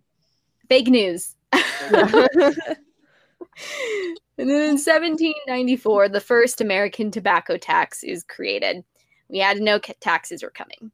Fake 0.69 0.87
news. 0.87 1.35
And 4.37 4.49
then 4.49 4.61
in 4.61 4.77
1794, 4.77 6.09
the 6.09 6.19
first 6.19 6.61
American 6.61 7.11
tobacco 7.11 7.57
tax 7.57 8.03
is 8.03 8.23
created. 8.23 8.83
We 9.29 9.37
had 9.37 9.57
to 9.57 9.63
know 9.63 9.77
taxes 9.77 10.41
were 10.41 10.49
coming. 10.49 10.91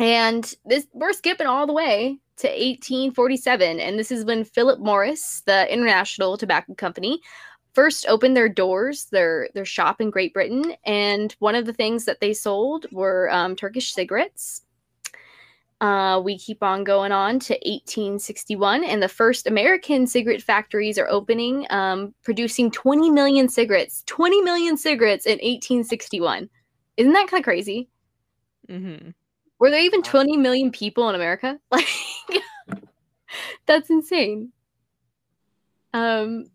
And 0.00 0.50
this 0.64 0.86
we're 0.94 1.12
skipping 1.12 1.46
all 1.46 1.66
the 1.66 1.74
way 1.74 2.18
to 2.38 2.48
1847, 2.48 3.80
and 3.80 3.98
this 3.98 4.10
is 4.10 4.24
when 4.24 4.44
Philip 4.44 4.80
Morris, 4.80 5.42
the 5.44 5.70
International 5.70 6.38
Tobacco 6.38 6.74
Company, 6.74 7.20
first 7.74 8.06
opened 8.08 8.34
their 8.34 8.48
doors, 8.48 9.04
their 9.12 9.50
their 9.52 9.66
shop 9.66 10.00
in 10.00 10.08
Great 10.08 10.32
Britain, 10.32 10.74
and 10.86 11.36
one 11.38 11.54
of 11.54 11.66
the 11.66 11.74
things 11.74 12.06
that 12.06 12.20
they 12.20 12.32
sold 12.32 12.86
were 12.90 13.30
um, 13.30 13.54
Turkish 13.54 13.92
cigarettes. 13.92 14.62
Uh, 15.82 16.20
we 16.22 16.38
keep 16.38 16.62
on 16.62 16.82
going 16.82 17.12
on 17.12 17.38
to 17.38 17.52
1861, 17.52 18.84
and 18.84 19.02
the 19.02 19.08
first 19.08 19.46
American 19.46 20.06
cigarette 20.06 20.42
factories 20.42 20.98
are 20.98 21.08
opening, 21.08 21.66
um, 21.68 22.14
producing 22.22 22.70
20 22.70 23.10
million 23.10 23.50
cigarettes. 23.50 24.02
20 24.06 24.40
million 24.40 24.78
cigarettes 24.78 25.26
in 25.26 25.32
1861. 25.32 26.48
Isn't 26.96 27.12
that 27.12 27.28
kind 27.28 27.40
of 27.40 27.44
crazy? 27.44 27.90
hmm 28.66 29.10
Were 29.60 29.70
there 29.70 29.80
even 29.80 30.02
20 30.02 30.38
million 30.38 30.72
people 30.72 31.08
in 31.08 31.14
America? 31.14 31.58
Like, 31.70 31.86
that's 33.66 33.90
insane. 33.90 34.52
Um, 35.92 36.46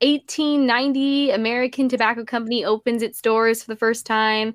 1890, 0.00 1.30
American 1.30 1.88
Tobacco 1.88 2.24
Company 2.24 2.64
opens 2.64 3.02
its 3.02 3.20
doors 3.20 3.62
for 3.62 3.72
the 3.72 3.78
first 3.78 4.06
time. 4.06 4.54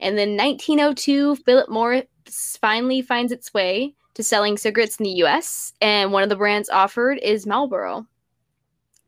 And 0.00 0.18
then 0.18 0.36
1902, 0.36 1.36
Philip 1.36 1.70
Morris 1.70 2.58
finally 2.60 3.00
finds 3.00 3.32
its 3.32 3.54
way 3.54 3.94
to 4.14 4.22
selling 4.22 4.56
cigarettes 4.56 4.96
in 4.96 5.04
the 5.04 5.24
US. 5.24 5.72
And 5.80 6.12
one 6.12 6.22
of 6.22 6.28
the 6.28 6.36
brands 6.36 6.68
offered 6.68 7.18
is 7.22 7.46
Marlboro. 7.46 8.06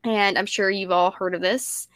And 0.03 0.37
I'm 0.37 0.45
sure 0.45 0.69
you've 0.69 0.91
all 0.91 1.11
heard 1.11 1.35
of 1.35 1.41
this. 1.41 1.87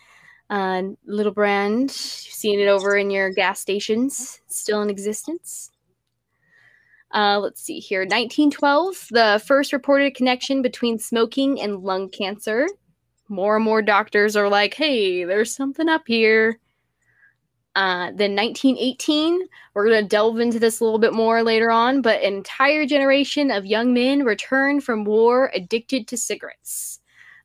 Uh, 0.50 0.84
little 1.06 1.32
brand, 1.32 1.82
you've 1.90 1.90
seen 1.92 2.60
it 2.60 2.68
over 2.68 2.96
in 2.96 3.10
your 3.10 3.32
gas 3.32 3.60
stations, 3.60 4.42
still 4.48 4.82
in 4.82 4.90
existence. 4.90 5.73
Uh, 7.14 7.40
let's 7.40 7.62
see 7.62 7.80
here. 7.80 8.02
1912, 8.02 9.08
the 9.12 9.42
first 9.46 9.72
reported 9.72 10.16
connection 10.16 10.62
between 10.62 10.98
smoking 10.98 11.62
and 11.62 11.84
lung 11.84 12.10
cancer. 12.10 12.68
More 13.30 13.56
and 13.56 13.66
more 13.66 13.82
doctors 13.82 14.36
are 14.36 14.50
like, 14.50 14.74
hey, 14.74 15.24
there's 15.24 15.56
something 15.56 15.88
up 15.88 16.04
here. 16.08 16.60
Uh, 17.76 18.12
then 18.14 18.36
1918, 18.36 19.48
we're 19.74 19.88
going 19.88 20.04
to 20.04 20.08
delve 20.08 20.40
into 20.40 20.60
this 20.60 20.80
a 20.80 20.84
little 20.84 21.00
bit 21.00 21.14
more 21.14 21.42
later 21.42 21.72
on, 21.72 22.02
but 22.02 22.22
an 22.22 22.34
entire 22.34 22.86
generation 22.86 23.50
of 23.50 23.66
young 23.66 23.94
men 23.94 24.24
return 24.24 24.80
from 24.80 25.04
war 25.04 25.52
addicted 25.56 26.08
to 26.08 26.18
cigarettes. 26.18 27.00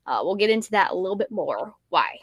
Uh, 0.05 0.19
we'll 0.23 0.35
get 0.35 0.51
into 0.51 0.71
that 0.71 0.91
a 0.91 0.95
little 0.95 1.15
bit 1.15 1.31
more. 1.31 1.73
Why? 1.89 2.17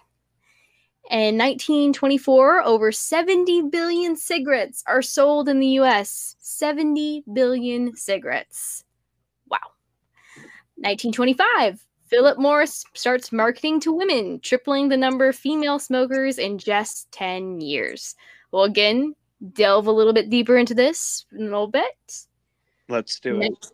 In 1.11 1.39
1924, 1.39 2.63
over 2.65 2.91
70 2.91 3.63
billion 3.71 4.17
cigarettes 4.17 4.83
are 4.89 5.03
sold 5.03 5.49
in 5.49 5.61
the 5.61 5.79
US. 5.81 6.35
70 6.41 7.23
billion 7.33 7.95
cigarettes. 7.95 8.83
Wow. 9.49 9.59
1925, 10.77 11.81
Philip 12.09 12.39
Morris 12.39 12.85
starts 12.95 13.31
marketing 13.31 13.79
to 13.81 13.93
women, 13.93 14.41
tripling 14.41 14.89
the 14.89 14.97
number 14.97 15.29
of 15.29 15.37
female 15.37 15.79
smokers 15.79 16.39
in 16.39 16.59
just 16.59 17.11
10 17.13 17.61
years. 17.61 18.17
Well, 18.51 18.65
again, 18.65 19.15
delve 19.53 19.87
a 19.87 19.93
little 19.93 20.13
bit 20.13 20.29
deeper 20.29 20.57
into 20.57 20.75
this 20.75 21.25
in 21.33 21.43
a 21.43 21.45
little 21.45 21.69
bit. 21.69 22.27
Let's 22.89 23.21
do 23.21 23.41
it. 23.41 23.67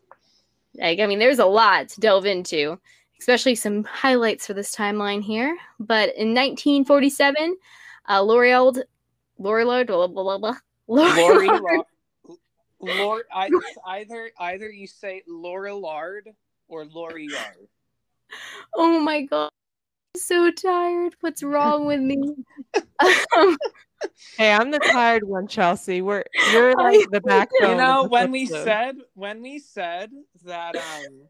Like, 0.74 1.00
I 1.00 1.06
mean, 1.06 1.18
there's 1.18 1.38
a 1.38 1.46
lot 1.46 1.88
to 1.90 2.00
delve 2.00 2.26
into, 2.26 2.78
especially 3.22 3.54
some 3.54 3.84
highlights 3.84 4.48
for 4.48 4.52
this 4.52 4.74
timeline 4.74 5.22
here. 5.22 5.56
But 5.78 6.08
in 6.16 6.34
1947, 6.34 7.56
uh, 8.08 8.20
L'Oreal, 8.20 8.82
L'Oreal, 9.38 9.86
blah, 9.86 10.08
blah, 10.08 10.22
blah, 10.24 10.38
blah, 10.38 10.56
Lori, 10.88 11.46
L'Oreal- 11.46 11.62
Lar- 11.62 12.36
Lord, 12.98 13.22
I, 13.32 13.48
either 13.86 14.32
either 14.40 14.68
you 14.68 14.88
say 14.88 15.22
Lorillard 15.30 16.22
or 16.66 16.84
Lorillard. 16.84 17.68
Oh 18.74 18.98
my 18.98 19.22
god. 19.22 19.50
I'm 20.16 20.20
so 20.20 20.50
tired. 20.50 21.14
What's 21.20 21.44
wrong 21.44 21.86
with 21.86 22.00
me? 22.00 22.34
Um, 23.36 23.56
Hey, 24.36 24.50
I'm 24.52 24.72
the 24.72 24.80
tired 24.80 25.22
one, 25.22 25.46
Chelsea. 25.46 26.02
We're 26.02 26.24
you're 26.50 26.74
like 26.74 27.08
the 27.12 27.20
backbone. 27.24 27.70
You 27.70 27.76
know, 27.76 28.08
when 28.08 28.32
we 28.32 28.46
said 28.46 28.96
when 29.14 29.42
we 29.42 29.60
said 29.60 30.10
that 30.44 30.74
um 30.74 31.28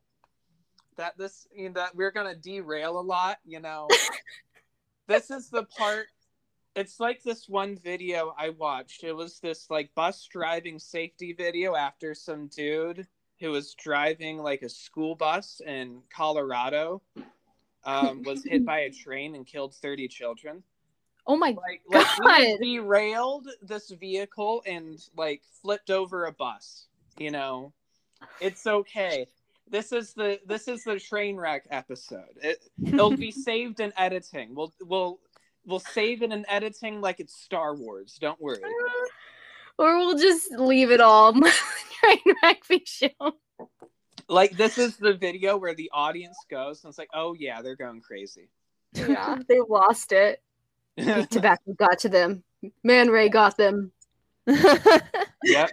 that 1.03 1.19
this 1.19 1.49
you 1.53 1.69
know, 1.69 1.73
that 1.75 1.97
we're 1.97 2.13
gonna 2.13 2.37
derail 2.37 2.99
a 2.99 3.03
lot, 3.03 3.39
you 3.45 3.59
know, 3.59 3.89
this 5.09 5.31
is 5.33 5.51
the 5.51 5.65
part. 5.65 6.07
It's 6.77 7.01
like 7.01 7.23
this 7.23 7.49
one 7.49 7.77
video 7.77 8.35
I 8.39 8.51
watched. 8.51 9.03
It 9.03 9.13
was 9.13 9.41
this 9.41 9.69
like 9.69 9.95
bus 9.97 10.29
driving 10.31 10.79
safety 10.79 11.33
video 11.33 11.75
after 11.75 12.15
some 12.15 12.47
dude 12.47 13.07
who 13.41 13.51
was 13.51 13.75
driving 13.75 14.39
like 14.39 14.63
a 14.63 14.69
school 14.69 15.17
bus 15.17 15.61
in 15.67 16.03
Colorado 16.15 17.03
um, 17.85 18.23
was 18.23 18.45
hit 18.45 18.65
by 18.65 18.81
a 18.81 18.91
train 19.05 19.35
and 19.35 19.45
killed 19.45 19.75
30 19.75 20.07
children. 20.07 20.63
oh 21.27 21.37
my 21.37 21.49
Like, 21.49 21.83
like 21.89 22.07
God. 22.17 22.41
just 22.41 22.61
derailed 22.63 23.49
this 23.61 23.91
vehicle 23.91 24.63
and 24.65 24.99
like 25.17 25.43
flipped 25.61 25.91
over 25.91 26.27
a 26.27 26.33
bus. 26.33 26.87
You 27.19 27.33
know, 27.33 27.73
it's 28.41 28.67
okay. 28.67 29.27
This 29.73 29.91
is 29.91 30.13
the 30.13 30.39
this 30.45 30.69
is 30.69 30.85
the 30.85 31.01
train 31.01 31.37
wreck 31.37 31.65
episode. 31.71 32.37
It, 32.43 32.63
it'll 32.87 33.17
be 33.17 33.33
saved 33.33 33.81
in 33.81 33.91
editing. 33.97 34.55
We'll 34.55 34.73
we'll 34.83 35.19
we'll 35.65 35.81
save 35.81 36.23
it 36.23 36.31
in 36.31 36.45
editing 36.47 37.01
like 37.01 37.21
it's 37.21 37.35
Star 37.35 37.75
Wars. 37.75 38.19
Don't 38.21 38.41
worry. 38.41 38.61
or 39.79 39.97
we'll 39.97 40.19
just 40.19 40.53
leave 40.53 40.91
it 40.91 41.01
all. 41.01 41.33
Train 42.03 42.19
wreck 42.43 42.69
be 42.69 42.85
shown. 42.85 43.33
Like 44.29 44.59
this 44.59 44.77
is 44.77 44.99
the 44.99 45.15
video 45.15 45.57
where 45.57 45.75
the 45.75 45.91
audience 45.95 46.37
goes 46.51 46.85
and 46.85 46.91
it's 46.91 46.99
like, 46.99 47.11
oh 47.15 47.33
yeah, 47.33 47.63
they're 47.63 47.75
going 47.75 48.03
crazy. 48.03 48.51
Yeah, 48.93 49.39
they 49.49 49.61
lost 49.67 50.13
it. 50.13 50.43
Big 50.99 51.31
tobacco 51.31 51.73
got 51.73 52.01
to 52.01 52.11
them. 52.11 52.45
Man 52.85 53.09
Ray 53.09 53.31
got 53.31 53.57
them. 53.57 53.93
yep. 54.47 55.71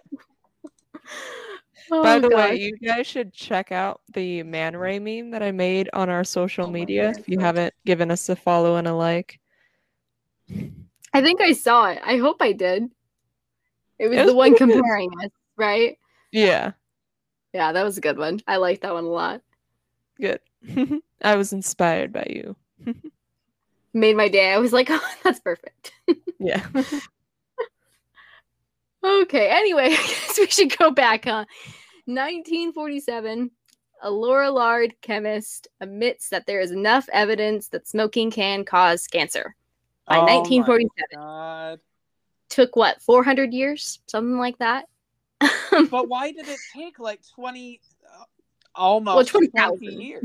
Oh, 1.91 2.03
By 2.03 2.19
the 2.19 2.29
way, 2.29 2.55
you 2.55 2.77
guys 2.77 3.07
should 3.07 3.33
check 3.33 3.71
out 3.71 4.01
the 4.13 4.43
Man 4.43 4.75
Ray 4.77 4.99
meme 4.99 5.31
that 5.31 5.41
I 5.41 5.51
made 5.51 5.89
on 5.93 6.09
our 6.09 6.23
social 6.23 6.67
Oh 6.67 6.71
media 6.71 7.09
if 7.11 7.27
you 7.27 7.39
haven't 7.39 7.73
given 7.85 8.11
us 8.11 8.29
a 8.29 8.35
follow 8.35 8.75
and 8.75 8.87
a 8.87 8.93
like. 8.93 9.39
I 11.13 11.21
think 11.21 11.41
I 11.41 11.53
saw 11.53 11.89
it. 11.89 11.99
I 12.03 12.17
hope 12.17 12.37
I 12.41 12.51
did. 12.51 12.89
It 13.97 14.07
was 14.07 14.17
It 14.17 14.21
was 14.21 14.31
the 14.31 14.35
one 14.35 14.55
comparing 14.55 15.09
us, 15.23 15.31
right? 15.57 15.97
Yeah, 16.31 16.73
Yeah, 17.53 17.71
that 17.71 17.83
was 17.83 17.97
a 17.97 18.01
good 18.01 18.17
one. 18.17 18.39
I 18.47 18.57
liked 18.57 18.81
that 18.83 18.93
one 18.93 19.05
a 19.05 19.07
lot. 19.07 19.41
good. 20.19 20.39
I 21.21 21.35
was 21.35 21.51
inspired 21.53 22.13
by 22.13 22.27
you. 22.29 22.55
Made 23.93 24.15
my 24.15 24.27
day. 24.27 24.53
I 24.53 24.57
was 24.59 24.71
like, 24.71 24.87
oh, 24.91 25.13
that's 25.23 25.39
perfect. 25.39 25.91
Yeah. 26.39 26.65
Okay, 29.03 29.47
anyway, 29.49 29.85
I 29.85 29.89
guess 29.89 30.37
we 30.37 30.47
should 30.47 30.77
go 30.77 30.91
back, 30.91 31.23
huh? 31.25 31.45
1947, 32.09 33.51
a 34.01 34.09
Lorillard 34.09 34.93
chemist 35.01 35.67
admits 35.79 36.29
that 36.29 36.47
there 36.47 36.59
is 36.59 36.71
enough 36.71 37.07
evidence 37.13 37.67
that 37.69 37.87
smoking 37.87 38.31
can 38.31 38.65
cause 38.65 39.07
cancer. 39.07 39.55
By 40.07 40.17
Oh 40.17 40.25
my 40.25 40.37
1947. 40.37 40.89
God. 41.13 41.79
Took 42.49 42.75
what, 42.75 43.01
400 43.01 43.53
years? 43.53 43.99
Something 44.07 44.37
like 44.37 44.57
that? 44.57 44.85
But 45.91 46.09
why 46.09 46.31
did 46.31 46.47
it 46.47 46.59
take 46.75 46.99
like 46.99 47.21
20 47.35 47.79
uh, 48.03 48.23
almost 48.75 49.29
20,000. 49.29 49.77
20 49.77 50.03
years? 50.03 50.23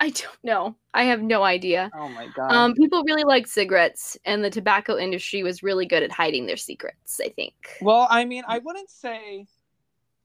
I 0.00 0.10
don't 0.10 0.42
know. 0.42 0.74
I 0.94 1.04
have 1.04 1.22
no 1.22 1.44
idea. 1.44 1.90
Oh 1.94 2.08
my 2.08 2.26
god. 2.34 2.50
Um, 2.50 2.74
people 2.74 3.04
really 3.04 3.22
liked 3.22 3.48
cigarettes, 3.48 4.16
and 4.24 4.42
the 4.42 4.50
tobacco 4.50 4.98
industry 4.98 5.44
was 5.44 5.62
really 5.62 5.86
good 5.86 6.02
at 6.02 6.10
hiding 6.10 6.46
their 6.46 6.56
secrets, 6.56 7.20
I 7.22 7.28
think. 7.28 7.54
Well, 7.80 8.08
I 8.10 8.24
mean, 8.24 8.42
I 8.48 8.58
wouldn't 8.58 8.90
say, 8.90 9.46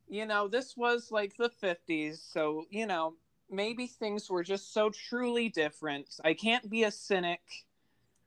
you 0.10 0.26
know, 0.26 0.48
this 0.48 0.76
was 0.78 1.12
like 1.12 1.36
the 1.38 1.52
50s, 1.62 2.18
so, 2.32 2.66
you 2.70 2.86
know, 2.86 3.16
maybe 3.50 3.88
things 3.88 4.30
were 4.30 4.44
just 4.44 4.74
so 4.74 4.90
truly 4.90 5.50
different. 5.50 6.08
I 6.24 6.34
can't 6.34 6.70
be 6.70 6.84
a 6.84 6.92
cynic, 6.92 7.42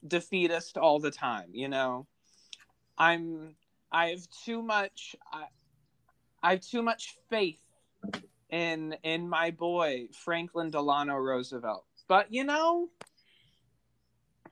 defeatist 0.06 0.76
all 0.76 0.98
the 0.98 1.10
time, 1.10 1.50
you 1.52 1.68
know. 1.68 2.06
I'm 2.98 3.54
I 3.92 4.08
have 4.08 4.26
too 4.44 4.62
much 4.62 5.16
I, 5.32 5.44
I 6.42 6.50
have 6.52 6.60
too 6.60 6.82
much 6.82 7.16
faith 7.28 7.60
in 8.50 8.96
in 9.02 9.28
my 9.28 9.50
boy 9.50 10.08
Franklin 10.12 10.70
Delano 10.70 11.16
Roosevelt. 11.16 11.84
But, 12.08 12.32
you 12.32 12.44
know, 12.44 12.88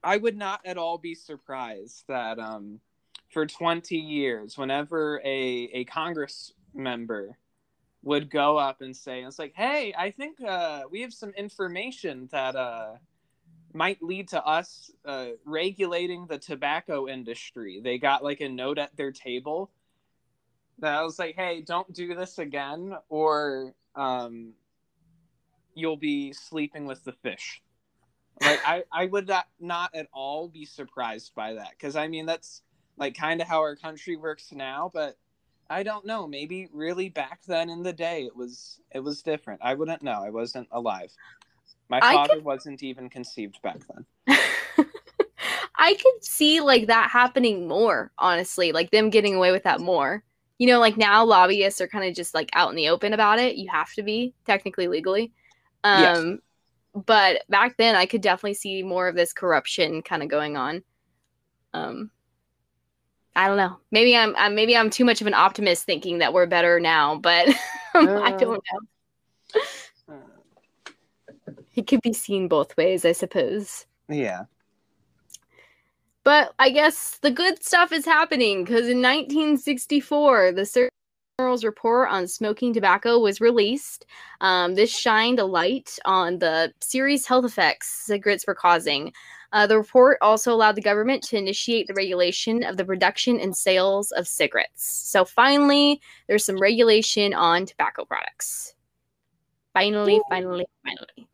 I 0.02 0.16
would 0.16 0.36
not 0.36 0.60
at 0.64 0.78
all 0.78 0.98
be 0.98 1.14
surprised 1.14 2.04
that 2.08 2.38
um 2.38 2.80
for 3.30 3.46
20 3.46 3.96
years 3.96 4.56
whenever 4.56 5.20
a 5.24 5.70
a 5.74 5.84
congress 5.84 6.52
member 6.74 7.38
would 8.02 8.30
go 8.30 8.56
up 8.56 8.80
and 8.80 8.96
say, 8.96 9.22
"It's 9.22 9.38
like, 9.38 9.54
hey, 9.54 9.94
I 9.96 10.10
think 10.10 10.40
uh, 10.40 10.82
we 10.90 11.02
have 11.02 11.12
some 11.12 11.30
information 11.30 12.28
that 12.32 12.56
uh, 12.56 12.94
might 13.72 14.02
lead 14.02 14.28
to 14.28 14.44
us 14.44 14.90
uh, 15.04 15.30
regulating 15.44 16.26
the 16.26 16.38
tobacco 16.38 17.08
industry." 17.08 17.80
They 17.82 17.98
got 17.98 18.24
like 18.24 18.40
a 18.40 18.48
note 18.48 18.78
at 18.78 18.96
their 18.96 19.12
table 19.12 19.70
that 20.78 20.94
I 20.94 21.02
was 21.02 21.18
like, 21.18 21.34
"Hey, 21.34 21.62
don't 21.62 21.92
do 21.92 22.14
this 22.14 22.38
again, 22.38 22.96
or 23.08 23.74
um, 23.94 24.54
you'll 25.74 25.96
be 25.96 26.32
sleeping 26.32 26.86
with 26.86 27.04
the 27.04 27.12
fish." 27.12 27.62
Like, 28.40 28.60
I 28.64 28.84
I 28.92 29.06
would 29.06 29.26
not, 29.26 29.46
not 29.58 29.94
at 29.94 30.06
all 30.12 30.48
be 30.48 30.64
surprised 30.64 31.34
by 31.34 31.54
that 31.54 31.70
because 31.72 31.96
I 31.96 32.06
mean 32.06 32.26
that's 32.26 32.62
like 32.96 33.16
kind 33.16 33.40
of 33.40 33.48
how 33.48 33.58
our 33.58 33.76
country 33.76 34.16
works 34.16 34.52
now, 34.52 34.90
but 34.92 35.16
I 35.70 35.82
don't 35.82 36.06
know. 36.06 36.26
Maybe 36.26 36.68
really 36.72 37.08
back 37.08 37.40
then 37.46 37.68
in 37.68 37.82
the 37.82 37.92
day, 37.92 38.24
it 38.24 38.34
was 38.34 38.80
it 38.94 39.00
was 39.00 39.22
different. 39.22 39.60
I 39.62 39.74
wouldn't 39.74 40.02
know. 40.02 40.22
I 40.24 40.30
wasn't 40.30 40.68
alive. 40.72 41.10
My 41.90 42.00
I 42.02 42.14
father 42.14 42.34
could- 42.36 42.44
wasn't 42.44 42.82
even 42.82 43.08
conceived 43.10 43.60
back 43.62 43.78
then. 44.26 44.36
I 45.80 45.94
could 45.94 46.24
see 46.24 46.60
like 46.60 46.86
that 46.88 47.10
happening 47.10 47.68
more, 47.68 48.10
honestly, 48.18 48.72
like 48.72 48.90
them 48.90 49.10
getting 49.10 49.34
away 49.34 49.52
with 49.52 49.62
that 49.64 49.80
more. 49.80 50.22
You 50.58 50.66
know, 50.66 50.80
like 50.80 50.96
now 50.96 51.24
lobbyists 51.24 51.80
are 51.80 51.86
kind 51.86 52.08
of 52.08 52.16
just 52.16 52.34
like 52.34 52.50
out 52.52 52.70
in 52.70 52.76
the 52.76 52.88
open 52.88 53.12
about 53.12 53.38
it. 53.38 53.56
You 53.56 53.68
have 53.70 53.92
to 53.92 54.02
be 54.02 54.34
technically 54.46 54.88
legally. 54.88 55.32
Um 55.84 56.00
Yes. 56.02 57.04
but 57.06 57.42
back 57.48 57.76
then 57.76 57.94
I 57.94 58.06
could 58.06 58.22
definitely 58.22 58.54
see 58.54 58.82
more 58.82 59.06
of 59.06 59.14
this 59.14 59.32
corruption 59.32 60.02
kind 60.02 60.22
of 60.22 60.28
going 60.28 60.56
on. 60.56 60.82
Um 61.74 62.10
I 63.38 63.46
don't 63.46 63.56
know. 63.56 63.76
Maybe 63.92 64.16
I'm, 64.16 64.34
I'm 64.36 64.56
maybe 64.56 64.76
I'm 64.76 64.90
too 64.90 65.04
much 65.04 65.20
of 65.20 65.28
an 65.28 65.34
optimist 65.34 65.84
thinking 65.84 66.18
that 66.18 66.32
we're 66.32 66.46
better 66.46 66.80
now, 66.80 67.16
but 67.18 67.48
I 67.94 68.32
Uh. 68.32 68.36
don't 68.36 68.62
know. 70.08 70.16
It 71.76 71.86
could 71.86 72.02
be 72.02 72.12
seen 72.12 72.48
both 72.48 72.76
ways, 72.76 73.04
I 73.04 73.12
suppose. 73.12 73.86
Yeah. 74.08 74.44
But 76.24 76.52
I 76.58 76.70
guess 76.70 77.18
the 77.18 77.30
good 77.30 77.62
stuff 77.62 77.92
is 77.92 78.04
happening 78.04 78.64
because 78.64 78.88
in 78.88 79.00
1964, 79.00 80.50
the 80.52 80.66
Surgeon 80.66 80.90
General's 81.38 81.62
report 81.64 82.08
on 82.10 82.26
smoking 82.26 82.74
tobacco 82.74 83.20
was 83.20 83.40
released. 83.40 84.04
Um, 84.40 84.74
this 84.74 84.90
shined 84.90 85.38
a 85.38 85.44
light 85.44 85.96
on 86.04 86.40
the 86.40 86.72
serious 86.80 87.24
health 87.26 87.44
effects 87.44 87.88
cigarettes 87.88 88.44
were 88.48 88.56
causing. 88.56 89.12
Uh, 89.52 89.66
the 89.66 89.78
report 89.78 90.18
also 90.20 90.52
allowed 90.52 90.74
the 90.74 90.82
government 90.82 91.22
to 91.22 91.38
initiate 91.38 91.86
the 91.86 91.94
regulation 91.94 92.62
of 92.62 92.76
the 92.76 92.84
production 92.84 93.40
and 93.40 93.56
sales 93.56 94.12
of 94.12 94.28
cigarettes. 94.28 94.84
So 94.84 95.24
finally, 95.24 96.00
there's 96.26 96.44
some 96.44 96.60
regulation 96.60 97.32
on 97.32 97.64
tobacco 97.64 98.04
products. 98.04 98.74
Finally, 99.72 100.20
finally, 100.28 100.66
finally. 100.84 101.28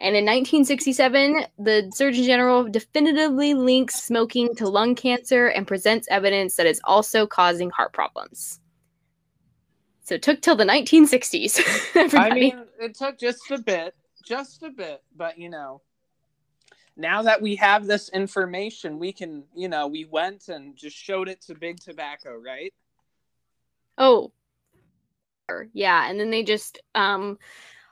And 0.00 0.14
in 0.14 0.24
1967, 0.24 1.44
the 1.58 1.90
Surgeon 1.92 2.22
General 2.24 2.68
definitively 2.68 3.54
links 3.54 3.96
smoking 3.96 4.54
to 4.54 4.68
lung 4.68 4.94
cancer 4.94 5.48
and 5.48 5.66
presents 5.66 6.06
evidence 6.08 6.54
that 6.54 6.66
it's 6.66 6.80
also 6.84 7.26
causing 7.26 7.70
heart 7.70 7.92
problems. 7.92 8.60
So 10.02 10.14
it 10.14 10.22
took 10.22 10.40
till 10.40 10.54
the 10.54 10.64
1960s. 10.64 11.60
I 12.18 12.30
mean, 12.30 12.64
it 12.80 12.94
took 12.94 13.18
just 13.18 13.50
a 13.50 13.58
bit, 13.58 13.94
just 14.24 14.62
a 14.62 14.70
bit, 14.70 15.02
but 15.16 15.36
you 15.36 15.50
know, 15.50 15.82
now 16.98 17.22
that 17.22 17.40
we 17.40 17.56
have 17.56 17.86
this 17.86 18.08
information, 18.08 18.98
we 18.98 19.12
can, 19.12 19.44
you 19.54 19.68
know, 19.68 19.86
we 19.86 20.04
went 20.04 20.48
and 20.48 20.76
just 20.76 20.96
showed 20.96 21.28
it 21.28 21.40
to 21.42 21.54
Big 21.54 21.78
Tobacco, 21.80 22.34
right? 22.34 22.74
oh, 23.98 24.32
yeah. 25.72 26.10
And 26.10 26.18
then 26.18 26.30
they 26.30 26.42
just 26.42 26.80
um, 26.94 27.38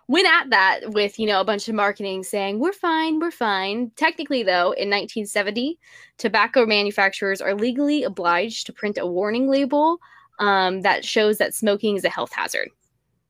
went 0.08 0.26
at 0.26 0.50
that 0.50 0.80
with, 0.90 1.18
you 1.18 1.26
know, 1.26 1.40
a 1.40 1.44
bunch 1.44 1.68
of 1.68 1.74
marketing 1.74 2.22
saying, 2.22 2.58
we're 2.58 2.72
fine, 2.72 3.18
we're 3.18 3.30
fine. 3.30 3.90
Technically, 3.96 4.42
though, 4.42 4.72
in 4.72 4.90
1970, 4.90 5.78
tobacco 6.18 6.66
manufacturers 6.66 7.40
are 7.40 7.54
legally 7.54 8.02
obliged 8.02 8.66
to 8.66 8.72
print 8.72 8.98
a 8.98 9.06
warning 9.06 9.48
label 9.48 9.98
um, 10.38 10.82
that 10.82 11.04
shows 11.04 11.38
that 11.38 11.54
smoking 11.54 11.96
is 11.96 12.04
a 12.04 12.10
health 12.10 12.32
hazard. 12.32 12.68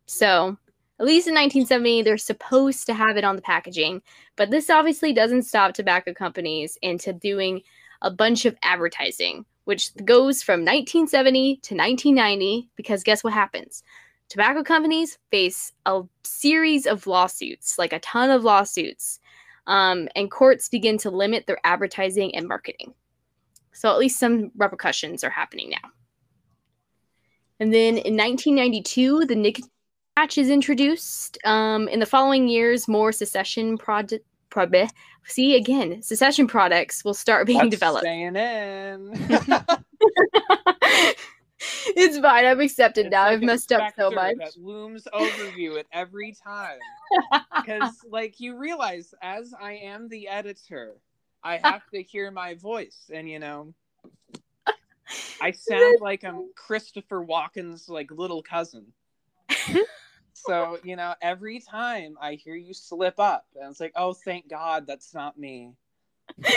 So, 0.06 0.56
at 0.98 1.06
least 1.06 1.28
in 1.28 1.34
1970, 1.34 2.02
they're 2.02 2.16
supposed 2.16 2.86
to 2.86 2.94
have 2.94 3.16
it 3.16 3.24
on 3.24 3.36
the 3.36 3.42
packaging. 3.42 4.00
But 4.36 4.50
this 4.50 4.70
obviously 4.70 5.12
doesn't 5.12 5.42
stop 5.42 5.74
tobacco 5.74 6.14
companies 6.14 6.78
into 6.80 7.12
doing 7.12 7.62
a 8.00 8.10
bunch 8.10 8.46
of 8.46 8.56
advertising, 8.62 9.44
which 9.64 9.94
goes 10.04 10.42
from 10.42 10.60
1970 10.60 11.56
to 11.56 11.74
1990. 11.74 12.70
Because 12.76 13.02
guess 13.02 13.22
what 13.22 13.34
happens? 13.34 13.82
Tobacco 14.28 14.62
companies 14.62 15.18
face 15.30 15.72
a 15.84 16.02
series 16.24 16.86
of 16.86 17.06
lawsuits, 17.06 17.78
like 17.78 17.92
a 17.92 18.00
ton 18.00 18.30
of 18.30 18.42
lawsuits, 18.42 19.20
um, 19.66 20.08
and 20.16 20.30
courts 20.30 20.68
begin 20.68 20.96
to 20.98 21.10
limit 21.10 21.46
their 21.46 21.58
advertising 21.62 22.34
and 22.34 22.48
marketing. 22.48 22.94
So 23.72 23.90
at 23.90 23.98
least 23.98 24.18
some 24.18 24.50
repercussions 24.56 25.22
are 25.22 25.30
happening 25.30 25.70
now. 25.70 25.90
And 27.60 27.72
then 27.72 27.98
in 27.98 28.16
1992, 28.16 29.26
the 29.26 29.34
nicotine 29.34 29.70
patch 30.16 30.38
is 30.38 30.48
introduced. 30.48 31.38
Um, 31.44 31.88
in 31.88 32.00
the 32.00 32.06
following 32.06 32.48
years, 32.48 32.88
more 32.88 33.12
cessation 33.12 33.78
project. 33.78 34.24
Probe- 34.48 34.88
see 35.26 35.56
again, 35.56 36.00
cessation 36.02 36.46
products 36.46 37.04
will 37.04 37.14
start 37.14 37.46
being 37.46 37.58
That's 37.58 37.70
developed. 37.70 38.04
Staying 38.04 38.36
in. 38.36 39.10
it's 41.60 42.18
fine. 42.18 42.46
I've 42.46 42.60
accepted 42.60 43.06
It's 43.06 43.12
now. 43.12 43.24
like 43.24 43.32
I've 43.32 43.42
messed 43.42 43.72
up 43.72 43.92
so 43.96 44.10
much. 44.10 44.36
That 44.38 44.56
looms 44.56 45.06
over 45.12 45.50
you 45.50 45.76
at 45.78 45.86
every 45.92 46.32
time. 46.32 46.78
Because, 47.54 47.98
like, 48.10 48.40
you 48.40 48.56
realize 48.56 49.12
as 49.20 49.52
I 49.60 49.72
am 49.72 50.08
the 50.08 50.28
editor, 50.28 50.94
I 51.42 51.56
have 51.62 51.82
to 51.92 52.02
hear 52.02 52.30
my 52.30 52.54
voice. 52.54 53.10
And, 53.12 53.28
you 53.28 53.40
know, 53.40 53.74
I 55.42 55.50
sound 55.50 55.98
like 56.00 56.24
I'm 56.24 56.50
Christopher 56.54 57.22
Walken's, 57.22 57.90
like, 57.90 58.10
little 58.10 58.42
cousin. 58.42 58.86
So, 60.36 60.78
you 60.84 60.96
know, 60.96 61.14
every 61.22 61.60
time 61.60 62.16
I 62.20 62.34
hear 62.34 62.54
you 62.54 62.74
slip 62.74 63.18
up, 63.18 63.46
and 63.54 63.70
it's 63.70 63.80
like, 63.80 63.92
oh, 63.96 64.12
thank 64.12 64.48
God 64.48 64.86
that's 64.86 65.14
not 65.14 65.38
me. 65.38 65.72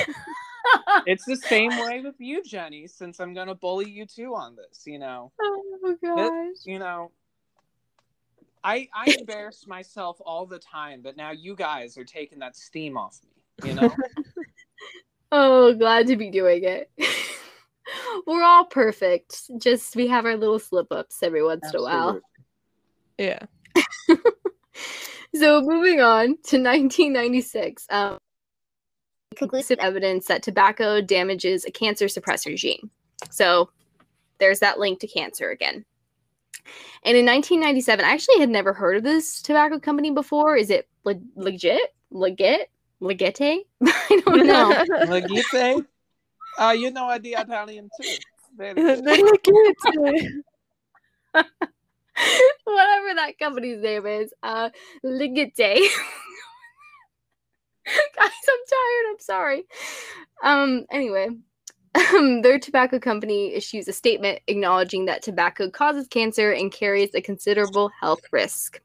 It's 1.05 1.25
the 1.25 1.37
same 1.37 1.79
way 1.79 2.01
with 2.01 2.15
you, 2.19 2.43
Jenny, 2.43 2.85
since 2.85 3.19
I'm 3.19 3.33
going 3.33 3.47
to 3.47 3.55
bully 3.55 3.89
you 3.89 4.05
too 4.05 4.35
on 4.35 4.55
this, 4.55 4.83
you 4.85 4.99
know. 4.99 5.31
oh 5.41 5.97
gosh. 6.03 6.57
you 6.65 6.77
know 6.77 7.11
i 8.61 8.89
i 8.93 9.15
embarrass 9.17 9.65
myself 9.65 10.17
all 10.25 10.45
the 10.45 10.59
time 10.59 11.01
but 11.01 11.15
now 11.15 11.31
you 11.31 11.55
guys 11.55 11.97
are 11.97 12.03
taking 12.03 12.39
that 12.39 12.57
steam 12.57 12.97
off 12.97 13.17
me 13.23 13.69
you 13.69 13.73
know 13.73 13.95
Oh, 15.31 15.73
glad 15.73 16.07
to 16.07 16.15
be 16.15 16.31
doing 16.31 16.63
it. 16.63 16.89
We're 18.27 18.43
all 18.43 18.65
perfect. 18.65 19.41
Just 19.59 19.95
we 19.95 20.07
have 20.07 20.25
our 20.25 20.35
little 20.35 20.59
slip 20.59 20.91
ups 20.91 21.21
every 21.21 21.43
once 21.43 21.69
in 21.71 21.79
a 21.79 21.83
while. 21.83 22.19
Yeah. 23.17 23.45
So 25.35 25.61
moving 25.61 26.01
on 26.01 26.25
to 26.25 26.57
1996, 26.57 27.85
um, 27.91 28.17
conclusive 29.35 29.77
evidence 29.79 30.25
that 30.25 30.41
tobacco 30.41 31.01
damages 31.01 31.65
a 31.65 31.71
cancer 31.71 32.05
suppressor 32.05 32.55
gene. 32.55 32.89
So 33.29 33.69
there's 34.39 34.59
that 34.59 34.79
link 34.79 34.99
to 35.01 35.07
cancer 35.07 35.51
again. 35.51 35.85
And 37.03 37.15
in 37.15 37.25
1997, 37.25 38.03
I 38.03 38.09
actually 38.09 38.39
had 38.39 38.49
never 38.49 38.73
heard 38.73 38.97
of 38.97 39.03
this 39.03 39.41
tobacco 39.41 39.79
company 39.79 40.11
before. 40.11 40.57
Is 40.57 40.71
it 40.71 40.87
le- 41.03 41.21
legit? 41.35 41.93
Legit? 42.09 42.71
Legete? 42.99 43.65
I 43.85 44.21
don't 44.25 44.47
know. 44.47 44.83
like 45.07 45.29
you 45.29 45.43
say 45.43 45.81
uh 46.57 46.75
you 46.77 46.91
know 46.91 47.05
i 47.05 47.17
do 47.17 47.33
italian 47.37 47.89
too 48.01 48.09
Very 48.57 48.73
good. 49.43 50.43
Whatever 52.63 53.15
that 53.15 53.39
company's 53.39 53.81
name 53.81 54.05
is. 54.05 54.33
Uh 54.43 54.69
Ligate. 55.03 55.57
Guys, 57.85 58.31
I'm 58.49 58.63
tired. 58.69 59.05
I'm 59.09 59.19
sorry. 59.19 59.63
Um, 60.43 60.85
anyway. 60.91 61.29
Um, 62.13 62.43
their 62.43 62.59
tobacco 62.59 62.99
company 62.99 63.53
issues 63.53 63.87
a 63.87 63.93
statement 63.93 64.41
acknowledging 64.45 65.05
that 65.05 65.23
tobacco 65.23 65.71
causes 65.71 66.07
cancer 66.07 66.51
and 66.51 66.71
carries 66.71 67.15
a 67.15 67.21
considerable 67.21 67.89
health 67.99 68.21
risk. 68.31 68.79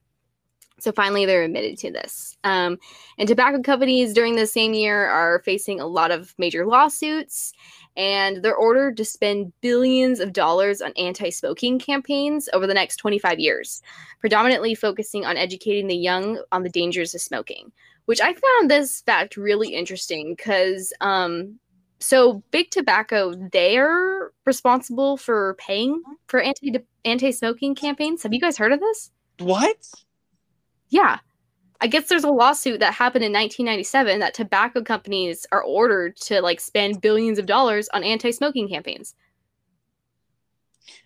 So 0.80 0.90
finally, 0.90 1.24
they're 1.24 1.44
admitted 1.44 1.78
to 1.78 1.90
this. 1.90 2.36
Um, 2.44 2.78
and 3.18 3.28
tobacco 3.28 3.62
companies 3.62 4.12
during 4.12 4.36
the 4.36 4.46
same 4.46 4.74
year 4.74 5.06
are 5.06 5.40
facing 5.40 5.80
a 5.80 5.86
lot 5.86 6.10
of 6.10 6.34
major 6.38 6.66
lawsuits, 6.66 7.52
and 7.96 8.42
they're 8.42 8.56
ordered 8.56 8.96
to 8.96 9.04
spend 9.04 9.52
billions 9.60 10.20
of 10.20 10.32
dollars 10.32 10.80
on 10.80 10.92
anti 10.96 11.30
smoking 11.30 11.78
campaigns 11.78 12.48
over 12.52 12.66
the 12.66 12.74
next 12.74 12.96
25 12.96 13.38
years, 13.38 13.82
predominantly 14.20 14.74
focusing 14.74 15.24
on 15.24 15.36
educating 15.36 15.86
the 15.86 15.96
young 15.96 16.42
on 16.52 16.62
the 16.62 16.70
dangers 16.70 17.14
of 17.14 17.20
smoking. 17.20 17.72
Which 18.06 18.20
I 18.20 18.34
found 18.34 18.70
this 18.70 19.00
fact 19.00 19.36
really 19.36 19.68
interesting 19.68 20.34
because, 20.34 20.92
um, 21.00 21.58
so 22.00 22.42
big 22.50 22.70
tobacco, 22.70 23.34
they're 23.52 24.30
responsible 24.44 25.16
for 25.16 25.54
paying 25.54 26.02
for 26.26 26.40
anti 26.40 26.76
anti 27.04 27.32
smoking 27.32 27.74
campaigns. 27.74 28.22
Have 28.22 28.34
you 28.34 28.40
guys 28.40 28.58
heard 28.58 28.72
of 28.72 28.80
this? 28.80 29.10
What? 29.38 29.76
Yeah. 30.88 31.18
I 31.84 31.86
guess 31.86 32.08
there's 32.08 32.24
a 32.24 32.30
lawsuit 32.30 32.80
that 32.80 32.94
happened 32.94 33.26
in 33.26 33.32
1997 33.32 34.20
that 34.20 34.32
tobacco 34.32 34.80
companies 34.80 35.46
are 35.52 35.62
ordered 35.62 36.16
to 36.16 36.40
like 36.40 36.58
spend 36.58 37.02
billions 37.02 37.38
of 37.38 37.44
dollars 37.44 37.90
on 37.92 38.02
anti-smoking 38.02 38.70
campaigns. 38.70 39.14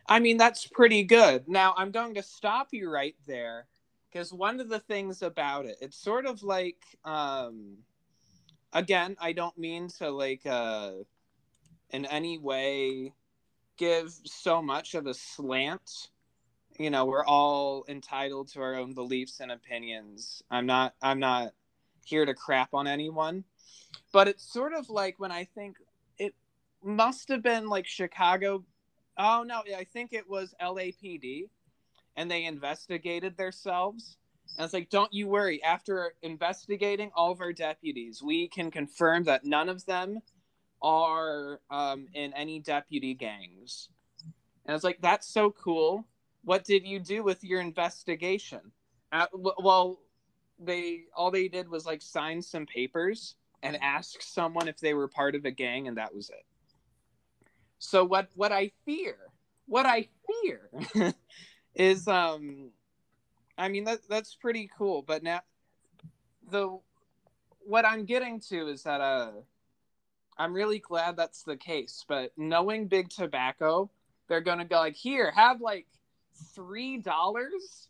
I 0.06 0.20
mean, 0.20 0.36
that's 0.36 0.68
pretty 0.68 1.02
good. 1.02 1.48
Now, 1.48 1.74
I'm 1.76 1.90
going 1.90 2.14
to 2.14 2.22
stop 2.22 2.68
you 2.70 2.88
right 2.88 3.16
there 3.26 3.66
because 4.08 4.32
one 4.32 4.60
of 4.60 4.68
the 4.68 4.78
things 4.78 5.22
about 5.22 5.66
it, 5.66 5.78
it's 5.80 5.96
sort 5.96 6.26
of 6.26 6.44
like, 6.44 6.80
um, 7.04 7.78
again, 8.72 9.16
I 9.20 9.32
don't 9.32 9.58
mean 9.58 9.88
to 9.98 10.10
like, 10.10 10.42
uh, 10.46 10.92
in 11.90 12.06
any 12.06 12.38
way 12.38 13.14
give 13.78 14.12
so 14.24 14.62
much 14.62 14.94
of 14.94 15.08
a 15.08 15.14
slant. 15.14 16.10
You 16.78 16.90
know, 16.90 17.04
we're 17.06 17.24
all 17.24 17.84
entitled 17.88 18.48
to 18.52 18.60
our 18.60 18.76
own 18.76 18.94
beliefs 18.94 19.40
and 19.40 19.50
opinions. 19.50 20.42
I'm 20.50 20.66
not, 20.66 20.94
I'm 21.02 21.18
not 21.18 21.52
here 22.04 22.24
to 22.24 22.34
crap 22.34 22.72
on 22.72 22.86
anyone, 22.86 23.44
but 24.12 24.28
it's 24.28 24.50
sort 24.50 24.72
of 24.72 24.88
like 24.88 25.18
when 25.18 25.32
I 25.32 25.44
think 25.44 25.76
it 26.18 26.34
must 26.82 27.28
have 27.28 27.42
been 27.42 27.68
like 27.68 27.86
Chicago 27.86 28.64
Oh 29.18 29.42
no, 29.44 29.62
I 29.76 29.82
think 29.82 30.12
it 30.12 30.28
was 30.30 30.54
LAPD, 30.62 31.48
and 32.16 32.30
they 32.30 32.44
investigated 32.44 33.36
themselves. 33.36 34.16
And 34.56 34.64
it's 34.64 34.72
like, 34.72 34.90
don't 34.90 35.12
you 35.12 35.26
worry. 35.26 35.62
After 35.62 36.14
investigating 36.22 37.10
all 37.14 37.32
of 37.32 37.40
our 37.40 37.52
deputies, 37.52 38.22
we 38.22 38.48
can 38.48 38.70
confirm 38.70 39.24
that 39.24 39.44
none 39.44 39.68
of 39.68 39.84
them 39.86 40.20
are 40.80 41.60
um, 41.70 42.06
in 42.14 42.32
any 42.32 42.60
deputy 42.60 43.12
gangs. 43.14 43.88
And 44.64 44.74
it's 44.74 44.84
like, 44.84 45.00
that's 45.00 45.26
so 45.26 45.50
cool. 45.50 46.06
What 46.45 46.64
did 46.64 46.86
you 46.86 47.01
do 47.01 47.22
with 47.22 47.45
your 47.45 47.61
investigation? 47.61 48.61
Uh, 49.12 49.26
well, 49.59 49.99
they 50.59 51.05
all 51.14 51.30
they 51.30 51.49
did 51.49 51.68
was 51.68 51.86
like 51.86 52.03
sign 52.03 52.43
some 52.43 52.66
papers 52.66 53.36
and 53.62 53.78
ask 53.82 54.22
someone 54.22 54.68
if 54.68 54.78
they 54.78 54.95
were 54.95 55.09
part 55.09 55.34
of 55.34 55.45
a 55.45 55.51
gang, 55.51 55.89
and 55.89 55.97
that 55.97 56.14
was 56.14 56.30
it. 56.30 56.45
So 57.78 58.05
what 58.05 58.28
what 58.34 58.53
I 58.53 58.72
fear, 58.84 59.16
what 59.66 59.86
I 59.86 60.09
fear 60.26 60.70
is 61.74 62.09
um 62.09 62.70
I 63.57 63.68
mean 63.68 63.84
that 63.84 64.01
that's 64.09 64.34
pretty 64.34 64.70
cool, 64.76 65.03
but 65.03 65.22
now 65.22 65.41
the 66.51 66.78
what 67.61 67.84
I'm 67.84 68.05
getting 68.05 68.41
to 68.49 68.68
is 68.68 68.82
that 68.82 69.01
uh 69.01 69.30
I'm 70.36 70.53
really 70.53 70.78
glad 70.78 71.16
that's 71.16 71.43
the 71.43 71.57
case, 71.57 72.05
but 72.09 72.30
knowing 72.36 72.86
big 72.86 73.11
tobacco, 73.11 73.91
they're 74.28 74.41
gonna 74.41 74.64
go 74.64 74.76
like 74.76 74.97
here, 74.97 75.32
have 75.32 75.61
like 75.61 75.86
three 76.55 76.99
dollars 76.99 77.89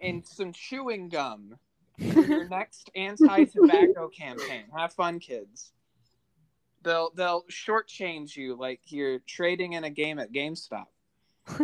and 0.00 0.26
some 0.26 0.52
chewing 0.52 1.08
gum 1.08 1.56
for 1.98 2.20
your 2.20 2.48
next 2.50 2.90
anti-tobacco 2.94 4.08
campaign. 4.08 4.64
Have 4.74 4.92
fun, 4.92 5.18
kids 5.18 5.72
they'll 6.82 7.10
they'll 7.14 7.44
shortchange 7.44 8.36
you 8.36 8.56
like 8.56 8.80
you're 8.86 9.18
trading 9.20 9.74
in 9.74 9.84
a 9.84 9.90
game 9.90 10.18
at 10.18 10.32
GameStop. 10.32 10.86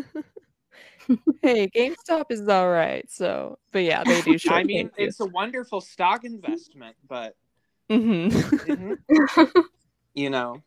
hey, 1.42 1.68
GameStop 1.68 2.26
is 2.30 2.48
all 2.48 2.70
right. 2.70 3.10
So, 3.10 3.58
but 3.72 3.82
yeah, 3.82 4.04
they 4.04 4.20
do. 4.22 4.36
I 4.48 4.64
mean, 4.64 4.90
you. 4.98 5.06
it's 5.06 5.20
a 5.20 5.26
wonderful 5.26 5.80
stock 5.80 6.24
investment, 6.24 6.96
but 7.08 7.36
mm-hmm. 7.90 8.36
mm-hmm. 8.36 9.60
you 10.14 10.30
know, 10.30 10.62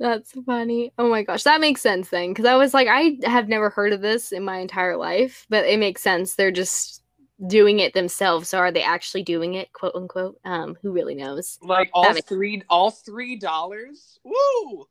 that's 0.00 0.32
funny. 0.46 0.92
Oh 0.98 1.10
my 1.10 1.22
gosh, 1.22 1.42
that 1.42 1.60
makes 1.60 1.82
sense 1.82 2.08
then. 2.08 2.30
Because 2.30 2.46
I 2.46 2.56
was 2.56 2.72
like, 2.72 2.88
I 2.88 3.18
have 3.24 3.48
never 3.48 3.68
heard 3.68 3.92
of 3.92 4.00
this 4.00 4.32
in 4.32 4.42
my 4.42 4.58
entire 4.58 4.96
life, 4.96 5.46
but 5.50 5.66
it 5.66 5.78
makes 5.78 6.00
sense. 6.00 6.34
They're 6.34 6.50
just 6.50 7.02
doing 7.46 7.80
it 7.80 7.92
themselves. 7.92 8.48
So 8.48 8.58
are 8.58 8.72
they 8.72 8.82
actually 8.82 9.22
doing 9.22 9.54
it, 9.54 9.74
quote 9.74 9.94
unquote? 9.94 10.40
Um, 10.44 10.76
who 10.80 10.90
really 10.90 11.14
knows? 11.14 11.58
Like 11.62 11.90
all 11.92 12.14
three, 12.14 12.62
all 12.70 12.90
three 12.90 13.36
dollars. 13.36 14.18
Woo! 14.24 14.86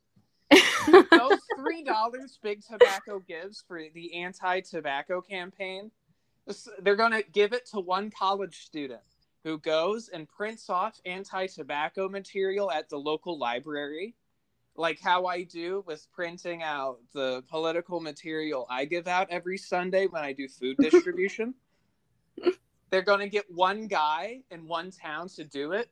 Those 0.87 1.39
three 1.57 1.83
dollars 1.83 2.37
Big 2.43 2.63
Tobacco 2.63 3.19
gives 3.27 3.63
for 3.67 3.81
the 3.93 4.13
anti-tobacco 4.13 5.21
campaign, 5.21 5.89
they're 6.81 6.95
gonna 6.95 7.23
give 7.33 7.53
it 7.53 7.65
to 7.71 7.79
one 7.79 8.11
college 8.11 8.59
student 8.59 9.01
who 9.43 9.57
goes 9.57 10.09
and 10.09 10.27
prints 10.29 10.69
off 10.69 10.99
anti-tobacco 11.05 12.09
material 12.09 12.71
at 12.71 12.89
the 12.89 12.97
local 12.97 13.39
library 13.39 14.15
like 14.79 14.99
how 15.01 15.25
I 15.25 15.43
do 15.43 15.83
with 15.85 16.07
printing 16.11 16.63
out 16.63 16.99
the 17.13 17.43
political 17.49 17.99
material 17.99 18.65
I 18.69 18.85
give 18.85 19.07
out 19.07 19.27
every 19.29 19.57
Sunday 19.57 20.07
when 20.07 20.23
I 20.23 20.33
do 20.33 20.47
food 20.47 20.77
distribution 20.79 21.53
they're 22.89 23.01
going 23.01 23.19
to 23.19 23.29
get 23.29 23.45
one 23.49 23.87
guy 23.87 24.41
in 24.51 24.67
one 24.67 24.91
town 24.91 25.29
to 25.29 25.43
do 25.43 25.73
it, 25.73 25.89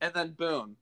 and 0.00 0.12
then 0.14 0.32
boom. 0.32 0.76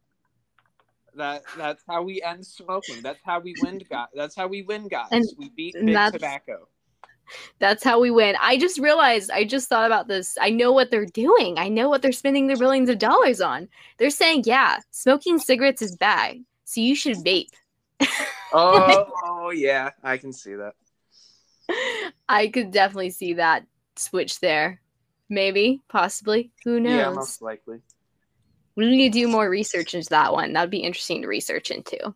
That 1.17 1.43
that's 1.57 1.83
how 1.89 2.03
we 2.03 2.23
end 2.23 2.45
smoking. 2.45 3.01
That's 3.03 3.21
how 3.25 3.39
we 3.39 3.55
win, 3.63 3.81
guys. 3.89 4.09
That's 4.15 4.35
how 4.35 4.49
we 4.49 4.63
win, 4.63 4.89
guys. 4.89 5.09
And 5.13 5.25
we 5.39 5.49
beat 5.51 5.75
big 5.75 5.97
tobacco. 6.13 6.69
That's 7.59 7.83
how 7.83 8.01
we 8.01 8.11
win. 8.11 8.37
I 8.41 8.59
just 8.59 8.79
realized, 8.79 9.31
I 9.31 9.45
just 9.45 9.69
thought 9.69 9.87
about 9.87 10.09
this. 10.09 10.37
I 10.41 10.51
know 10.51 10.73
what 10.73 10.91
they're 10.91 11.07
doing. 11.07 11.59
I 11.59 11.69
know 11.69 11.89
what 11.89 12.03
they're 12.03 12.13
spending 12.13 12.49
their 12.49 12.57
billions 12.57 12.91
of 12.91 12.99
dollars 12.99 13.41
on. 13.41 13.69
They're 13.97 14.11
saying, 14.11 14.43
yeah, 14.45 14.81
smoking 14.91 15.39
cigarettes 15.39 15.81
is 15.81 15.97
bad. 15.97 16.45
So 16.65 16.81
you 16.81 16.95
should 16.95 17.19
vape. 17.19 17.51
oh, 18.53 19.07
oh, 19.25 19.51
yeah. 19.51 19.91
I 20.03 20.17
can 20.17 20.33
see 20.33 20.55
that. 20.55 20.75
I 22.29 22.49
could 22.49 22.71
definitely 22.71 23.11
see 23.11 23.35
that 23.35 23.67
switch 23.97 24.41
there. 24.41 24.81
Maybe, 25.29 25.83
possibly. 25.89 26.51
Who 26.65 26.81
knows? 26.81 26.93
Yeah, 26.93 27.11
most 27.11 27.43
likely. 27.43 27.81
We 28.77 28.89
need 28.89 29.13
to 29.13 29.19
do 29.19 29.29
more 29.29 29.49
research 29.49 29.95
into 29.95 30.09
that 30.11 30.33
one. 30.33 30.53
That'd 30.53 30.71
be 30.71 30.79
interesting 30.79 31.23
to 31.23 31.29
research 31.29 31.71
into. 31.71 32.15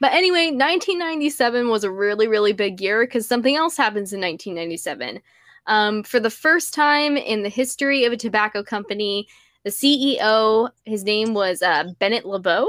But 0.00 0.12
anyway, 0.12 0.46
1997 0.46 1.68
was 1.68 1.84
a 1.84 1.90
really, 1.90 2.28
really 2.28 2.52
big 2.52 2.80
year 2.80 3.04
because 3.04 3.26
something 3.26 3.56
else 3.56 3.76
happens 3.76 4.12
in 4.12 4.20
1997. 4.20 5.20
Um, 5.66 6.02
for 6.02 6.20
the 6.20 6.30
first 6.30 6.74
time 6.74 7.16
in 7.16 7.42
the 7.42 7.48
history 7.48 8.04
of 8.04 8.12
a 8.12 8.16
tobacco 8.16 8.62
company, 8.62 9.26
the 9.64 9.70
CEO, 9.70 10.70
his 10.84 11.02
name 11.02 11.34
was 11.34 11.60
uh, 11.62 11.84
Bennett 11.98 12.24
LeBow, 12.24 12.66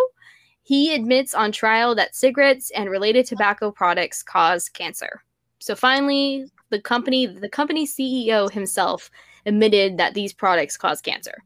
he 0.67 0.93
admits 0.93 1.33
on 1.33 1.53
trial 1.53 1.95
that 1.95 2.13
cigarettes 2.13 2.71
and 2.71 2.89
related 2.89 3.25
tobacco 3.25 3.71
products 3.71 4.21
cause 4.21 4.67
cancer. 4.67 5.23
So 5.59 5.77
finally, 5.77 6.43
the 6.71 6.81
company, 6.81 7.25
the 7.25 7.47
company 7.47 7.87
CEO 7.87 8.51
himself 8.51 9.09
admitted 9.45 9.97
that 9.97 10.13
these 10.13 10.33
products 10.33 10.75
cause 10.75 10.99
cancer. 10.99 11.41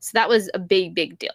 So 0.00 0.12
that 0.14 0.30
was 0.30 0.48
a 0.54 0.58
big, 0.58 0.94
big 0.94 1.18
deal. 1.18 1.34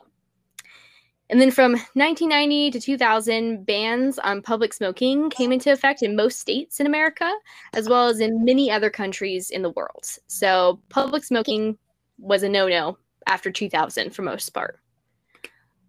And 1.30 1.39
then 1.39 1.51
from 1.51 1.74
1990 1.74 2.72
to 2.72 2.80
2000, 2.80 3.64
bans 3.64 4.18
on 4.18 4.41
public 4.41 4.74
smoking 4.74 5.30
came 5.30 5.51
into 5.51 5.72
effect 5.72 6.01
in 6.01 6.16
most 6.16 6.39
states 6.39 6.80
in 6.80 6.88
America, 6.88 7.32
as 7.74 7.88
well 7.88 8.07
as 8.07 8.22
in 8.22 8.43
many 8.43 8.72
other 8.72 8.89
countries 8.89 9.51
in 9.51 9.61
the 9.61 9.70
world. 9.70 10.03
So 10.26 10.80
public 10.89 11.24
smoking 11.24 11.78
was 12.18 12.41
a 12.41 12.49
no 12.49 12.68
no 12.68 12.97
after 13.28 13.51
2000 13.51 14.16
for 14.16 14.24
most 14.24 14.49
part. 14.49 14.80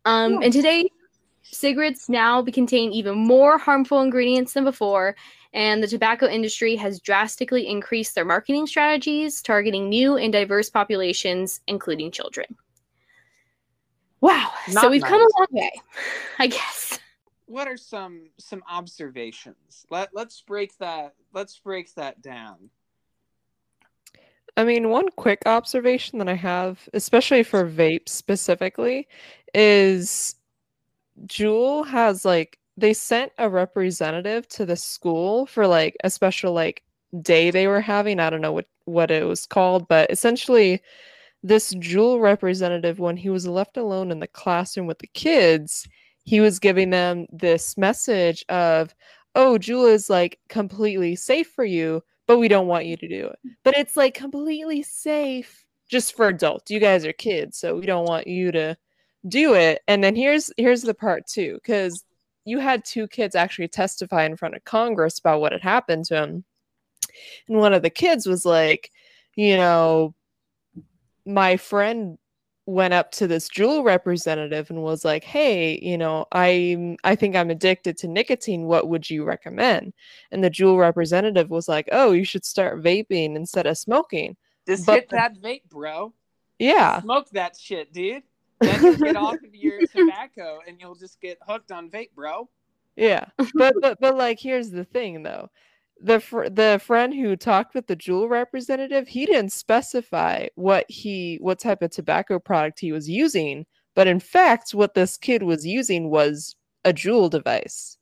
Um, 0.05 0.43
and 0.43 0.53
today, 0.53 0.87
cigarettes 1.45 2.09
now 2.09 2.42
contain 2.42 2.92
even 2.92 3.16
more 3.16 3.59
harmful 3.59 4.01
ingredients 4.01 4.55
than 4.55 4.64
before, 4.64 5.14
and 5.53 5.82
the 5.82 5.86
tobacco 5.86 6.26
industry 6.26 6.74
has 6.76 7.01
drastically 7.01 7.68
increased 7.68 8.14
their 8.14 8.24
marketing 8.24 8.66
strategies, 8.66 9.40
targeting 9.40 9.88
new 9.88 10.16
and 10.16 10.32
diverse 10.32 10.68
populations, 10.68 11.61
including 11.68 12.11
children. 12.11 12.47
Wow. 14.20 14.51
Not 14.72 14.82
so 14.82 14.90
we've 14.90 15.03
nice. 15.03 15.11
come 15.11 15.20
a 15.20 15.38
long 15.38 15.47
way, 15.51 15.70
I 16.38 16.47
guess. 16.47 16.99
What 17.47 17.68
are 17.68 17.76
some 17.76 18.30
some 18.38 18.64
observations? 18.68 19.84
Let 19.90 20.11
let's 20.14 20.40
break 20.40 20.76
that 20.78 21.14
let's 21.34 21.59
break 21.59 21.95
that 21.95 22.22
down. 22.22 22.70
I 24.57 24.64
mean, 24.64 24.88
one 24.88 25.09
quick 25.16 25.42
observation 25.47 26.18
that 26.20 26.28
I 26.28 26.34
have, 26.34 26.88
especially 26.95 27.42
for 27.42 27.68
vape 27.68 28.09
specifically, 28.09 29.09
is 29.53 30.36
Juul 31.26 31.86
has 31.86 32.24
like 32.24 32.58
they 32.76 32.92
sent 32.92 33.32
a 33.38 33.48
representative 33.48 34.48
to 34.48 34.66
the 34.66 34.76
school 34.76 35.46
for 35.46 35.66
like 35.66 35.96
a 36.04 36.10
special 36.10 36.52
like 36.52 36.82
day 37.22 37.50
they 37.50 37.66
were 37.66 37.80
having. 37.80 38.20
I 38.20 38.30
don't 38.30 38.40
know 38.40 38.52
what 38.52 38.66
what 38.86 39.10
it 39.10 39.24
was 39.26 39.46
called, 39.46 39.88
but 39.88 40.10
essentially 40.10 40.82
this 41.42 41.74
Juul 41.74 42.20
representative 42.20 42.98
when 42.98 43.16
he 43.16 43.30
was 43.30 43.46
left 43.46 43.76
alone 43.76 44.10
in 44.10 44.20
the 44.20 44.28
classroom 44.28 44.86
with 44.86 44.98
the 45.00 45.08
kids, 45.08 45.86
he 46.24 46.40
was 46.40 46.58
giving 46.58 46.90
them 46.90 47.26
this 47.32 47.76
message 47.78 48.44
of, 48.48 48.94
"Oh, 49.34 49.58
Juul 49.60 49.92
is 49.92 50.10
like 50.10 50.40
completely 50.48 51.16
safe 51.16 51.48
for 51.48 51.64
you, 51.64 52.02
but 52.26 52.38
we 52.38 52.48
don't 52.48 52.66
want 52.68 52.86
you 52.86 52.96
to 52.96 53.08
do 53.08 53.26
it." 53.28 53.38
But 53.64 53.76
it's 53.76 53.96
like 53.96 54.14
completely 54.14 54.82
safe 54.82 55.64
just 55.88 56.16
for 56.16 56.28
adults. 56.28 56.70
You 56.70 56.80
guys 56.80 57.04
are 57.06 57.12
kids, 57.12 57.58
so 57.58 57.76
we 57.76 57.86
don't 57.86 58.06
want 58.06 58.26
you 58.26 58.52
to 58.52 58.76
do 59.27 59.55
it. 59.55 59.83
And 59.89 60.03
then 60.03 60.14
here's 60.16 60.51
here's 60.57 60.83
the 60.83 60.95
part 60.95 61.27
too, 61.27 61.55
because 61.55 62.05
you 62.45 62.59
had 62.59 62.85
two 62.85 63.09
kids 63.09 63.35
actually 63.35 63.68
testify 63.68 64.25
in 64.25 64.37
front 64.37 64.55
of 64.55 64.64
Congress 64.64 65.18
about 65.18 65.41
what 65.41 65.53
had 65.53 65.62
happened 65.62 66.05
to 66.07 66.16
him. 66.22 66.45
And 67.49 67.59
one 67.59 67.72
of 67.72 67.83
the 67.83 67.91
kids 67.91 68.27
was 68.27 68.45
like, 68.45 68.91
you 69.35 69.57
know, 69.57 70.14
my 71.25 71.57
friend 71.57 72.18
went 72.66 72.95
up 72.95 73.12
to 73.12 73.27
this 73.27 73.49
Juul 73.49 73.85
representative 73.85 74.70
and 74.70 74.83
was 74.83 75.05
like, 75.05 75.25
"Hey, 75.25 75.79
you 75.83 75.99
know, 75.99 76.27
I 76.33 76.97
I 77.05 77.14
think 77.14 77.37
I'm 77.37 77.51
addicted 77.51 77.99
to 77.99 78.09
nicotine. 78.09 78.64
What 78.64 78.89
would 78.89 79.09
you 79.09 79.25
recommend?" 79.25 79.93
And 80.31 80.43
the 80.43 80.51
Juul 80.51 80.79
representative 80.79 81.51
was 81.51 81.68
like, 81.68 81.89
"Oh, 81.93 82.12
you 82.12 82.25
should 82.25 82.45
start 82.45 82.83
vaping 82.83 83.37
instead 83.37 83.66
of 83.66 83.79
smoking." 83.79 84.37
Just 84.66 84.87
But 84.87 84.95
hit 84.95 85.09
that 85.11 85.41
vape, 85.41 85.64
bro. 85.68 86.14
Yeah. 86.59 87.03
Smoke 87.03 87.29
that 87.31 87.59
shit, 87.59 87.93
dude. 87.93 88.22
Then 88.64 88.84
you 88.84 88.96
get 88.98 89.16
off 89.16 89.34
of 89.34 89.54
your 89.54 89.80
tobacco 89.94 90.60
and 90.66 90.80
you'll 90.80 90.94
just 90.94 91.20
get 91.20 91.38
hooked 91.46 91.72
on 91.72 91.90
vape, 91.90 92.10
bro. 92.14 92.48
Yeah, 92.96 93.26
but 93.54 93.74
but 93.80 94.00
but 94.00 94.16
like 94.16 94.38
here's 94.38 94.70
the 94.70 94.84
thing 94.84 95.22
though. 95.22 95.50
The 96.00 96.20
fr- 96.20 96.48
the 96.48 96.80
friend 96.84 97.14
who 97.14 97.36
talked 97.36 97.74
with 97.74 97.86
the 97.86 97.96
Juul 97.96 98.28
representative, 98.28 99.08
he 99.08 99.26
didn't 99.26 99.52
specify 99.52 100.48
what 100.56 100.86
he 100.88 101.38
what 101.40 101.58
type 101.58 101.82
of 101.82 101.90
tobacco 101.90 102.38
product 102.38 102.80
he 102.80 102.92
was 102.92 103.08
using, 103.08 103.66
but 103.94 104.06
in 104.06 104.20
fact 104.20 104.74
what 104.74 104.94
this 104.94 105.16
kid 105.16 105.42
was 105.42 105.66
using 105.66 106.10
was 106.10 106.56
a 106.84 106.92
Juul 106.92 107.30
device. 107.30 107.96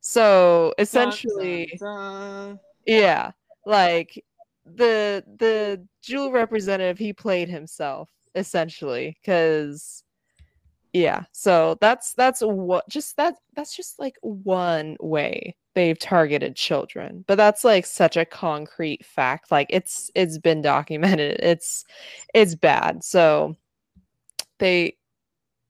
So 0.00 0.74
essentially, 0.78 1.76
dun, 1.80 1.96
dun. 1.96 2.60
yeah, 2.86 3.32
like 3.66 4.24
the 4.64 5.24
the 5.38 5.86
Juul 6.06 6.32
representative 6.32 6.98
he 6.98 7.12
played 7.12 7.48
himself 7.48 8.10
essentially 8.34 9.16
cuz 9.24 10.04
yeah, 10.92 11.24
so 11.32 11.76
that's 11.80 12.14
that's 12.14 12.40
what 12.40 12.88
just 12.88 13.16
that 13.16 13.36
that's 13.54 13.76
just 13.76 13.98
like 13.98 14.16
one 14.22 14.96
way 15.00 15.54
they've 15.74 15.98
targeted 15.98 16.56
children. 16.56 17.24
But 17.28 17.36
that's 17.36 17.62
like 17.64 17.86
such 17.86 18.16
a 18.16 18.24
concrete 18.24 19.04
fact. 19.04 19.50
Like 19.52 19.68
it's 19.70 20.10
it's 20.14 20.38
been 20.38 20.62
documented. 20.62 21.38
It's 21.42 21.84
it's 22.34 22.54
bad. 22.54 23.04
So 23.04 23.56
they 24.58 24.96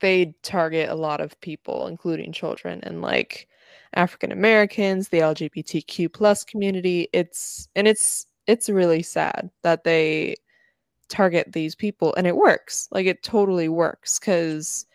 they 0.00 0.34
target 0.42 0.88
a 0.88 0.94
lot 0.94 1.20
of 1.20 1.40
people 1.40 1.88
including 1.88 2.32
children 2.32 2.80
and 2.84 3.02
like 3.02 3.48
African 3.94 4.32
Americans, 4.32 5.08
the 5.08 5.18
LGBTQ 5.20 6.12
plus 6.12 6.44
community. 6.44 7.08
It's 7.12 7.68
and 7.76 7.86
it's 7.88 8.26
it's 8.46 8.68
really 8.70 9.02
sad 9.02 9.50
that 9.62 9.84
they 9.84 10.36
target 11.08 11.52
these 11.52 11.74
people 11.74 12.14
and 12.16 12.26
it 12.26 12.36
works. 12.36 12.88
Like 12.92 13.06
it 13.06 13.22
totally 13.22 13.68
works 13.68 14.18
cuz 14.18 14.86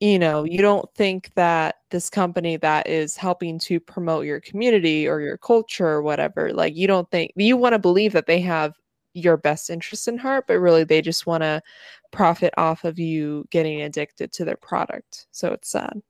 you 0.00 0.18
know, 0.18 0.44
you 0.44 0.58
don't 0.58 0.92
think 0.94 1.30
that 1.36 1.76
this 1.90 2.10
company 2.10 2.56
that 2.58 2.86
is 2.86 3.16
helping 3.16 3.58
to 3.60 3.80
promote 3.80 4.26
your 4.26 4.40
community 4.40 5.08
or 5.08 5.20
your 5.20 5.38
culture 5.38 5.86
or 5.86 6.02
whatever, 6.02 6.52
like 6.52 6.76
you 6.76 6.86
don't 6.86 7.10
think 7.10 7.32
you 7.36 7.56
want 7.56 7.72
to 7.72 7.78
believe 7.78 8.12
that 8.12 8.26
they 8.26 8.40
have 8.40 8.74
your 9.14 9.38
best 9.38 9.70
interest 9.70 10.08
in 10.08 10.18
heart, 10.18 10.44
but 10.46 10.58
really 10.58 10.84
they 10.84 11.00
just 11.00 11.26
want 11.26 11.42
to 11.42 11.62
profit 12.10 12.52
off 12.58 12.84
of 12.84 12.98
you 12.98 13.46
getting 13.50 13.80
addicted 13.82 14.30
to 14.32 14.44
their 14.44 14.58
product. 14.58 15.26
So 15.30 15.52
it's 15.52 15.70
sad. 15.70 16.02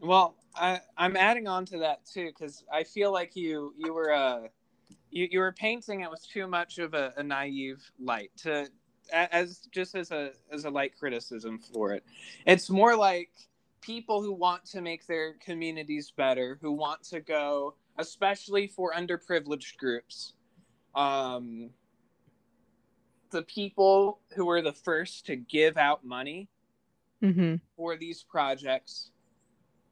Well, 0.00 0.36
I, 0.54 0.80
I'm 0.96 1.16
adding 1.16 1.48
on 1.48 1.64
to 1.66 1.78
that 1.78 2.06
too 2.06 2.26
because 2.26 2.64
I 2.72 2.84
feel 2.84 3.12
like 3.12 3.34
you 3.34 3.74
you 3.76 3.92
were 3.92 4.12
uh 4.12 4.42
you, 5.10 5.26
you 5.30 5.38
were 5.40 5.52
painting 5.52 6.02
it 6.02 6.10
with 6.10 6.24
too 6.28 6.46
much 6.46 6.78
of 6.78 6.94
a, 6.94 7.12
a 7.16 7.22
naive 7.22 7.82
light 7.98 8.30
to 8.38 8.68
as 9.12 9.68
just 9.72 9.94
as 9.94 10.10
a 10.10 10.32
as 10.52 10.64
a 10.64 10.70
light 10.70 10.98
criticism 10.98 11.58
for 11.58 11.92
it. 11.92 12.04
It's 12.46 12.70
more 12.70 12.96
like 12.96 13.30
people 13.80 14.22
who 14.22 14.32
want 14.32 14.64
to 14.66 14.80
make 14.80 15.06
their 15.06 15.34
communities 15.34 16.12
better, 16.16 16.58
who 16.60 16.72
want 16.72 17.02
to 17.04 17.20
go, 17.20 17.74
especially 17.98 18.66
for 18.66 18.92
underprivileged 18.92 19.76
groups. 19.76 20.34
Um, 20.94 21.70
the 23.30 23.42
people 23.42 24.20
who 24.34 24.46
were 24.46 24.62
the 24.62 24.72
first 24.72 25.26
to 25.26 25.36
give 25.36 25.76
out 25.76 26.04
money 26.04 26.48
Mm-hmm. 27.20 27.56
for 27.76 27.96
these 27.96 28.22
projects, 28.22 29.10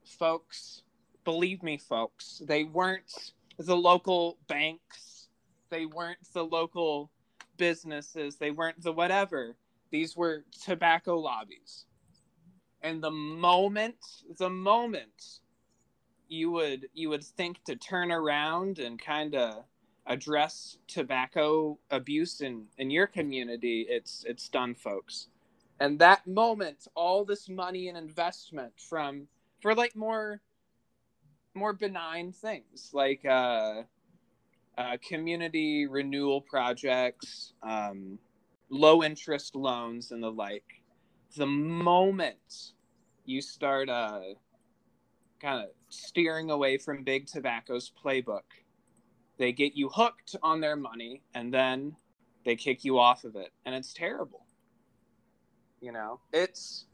folks, 0.04 0.82
believe 1.24 1.60
me, 1.60 1.76
folks, 1.76 2.40
they 2.46 2.62
weren't 2.62 3.32
the 3.58 3.76
local 3.76 4.38
banks, 4.46 5.26
they 5.68 5.86
weren't 5.86 6.20
the 6.32 6.44
local 6.44 7.10
businesses, 7.57 8.36
they 8.36 8.50
weren't 8.50 8.82
the 8.82 8.92
whatever. 8.92 9.57
These 9.90 10.16
were 10.16 10.44
tobacco 10.64 11.18
lobbies. 11.18 11.86
And 12.82 13.02
the 13.02 13.11
moment, 13.11 13.96
the 14.38 14.50
moment 14.50 15.40
you 16.28 16.50
would 16.50 16.88
you 16.92 17.09
would 17.09 17.24
think 17.24 17.62
to 17.64 17.76
turn 17.76 18.11
around 18.12 18.78
and 18.78 19.00
kind 19.00 19.34
of 19.34 19.64
address 20.07 20.78
tobacco 20.88 21.78
abuse 21.90 22.40
in 22.40 22.66
in 22.78 22.90
your 22.90 23.07
community, 23.07 23.86
it's 23.88 24.24
it's 24.26 24.48
done, 24.48 24.74
folks 24.74 25.28
and 25.80 25.98
that 25.98 26.26
moment 26.26 26.86
all 26.94 27.24
this 27.24 27.48
money 27.48 27.88
and 27.88 27.98
investment 27.98 28.72
from 28.78 29.26
for 29.61 29.74
like 29.74 29.94
more 29.94 30.40
more 31.54 31.72
benign 31.72 32.32
things 32.32 32.90
like 32.92 33.24
uh, 33.24 33.82
uh 34.78 34.96
community 35.06 35.86
renewal 35.86 36.40
projects 36.40 37.52
um 37.62 38.18
low 38.68 39.02
interest 39.02 39.54
loans 39.54 40.10
and 40.10 40.22
the 40.22 40.30
like. 40.30 40.82
The 41.36 41.46
moment 41.46 42.72
you 43.24 43.40
start 43.40 43.88
uh 43.88 44.20
kind 45.40 45.62
of 45.62 45.70
steering 45.88 46.50
away 46.50 46.78
from 46.78 47.04
big 47.04 47.26
tobacco's 47.26 47.92
playbook 48.02 48.42
they 49.38 49.52
get 49.52 49.76
you 49.76 49.90
hooked 49.90 50.34
on 50.42 50.60
their 50.60 50.76
money 50.76 51.22
and 51.34 51.52
then 51.52 51.94
they 52.46 52.56
kick 52.56 52.86
you 52.86 52.98
off 52.98 53.24
of 53.24 53.36
it. 53.36 53.50
And 53.66 53.74
it's 53.74 53.92
terrible 53.92 54.46
you 55.80 55.92
know? 55.92 56.20
It's 56.32 56.86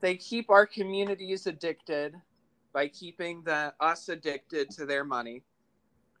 they 0.00 0.16
keep 0.16 0.50
our 0.50 0.66
communities 0.66 1.46
addicted 1.46 2.14
by 2.72 2.88
keeping 2.88 3.42
the 3.44 3.72
us 3.80 4.08
addicted 4.08 4.70
to 4.70 4.86
their 4.86 5.04
money 5.04 5.42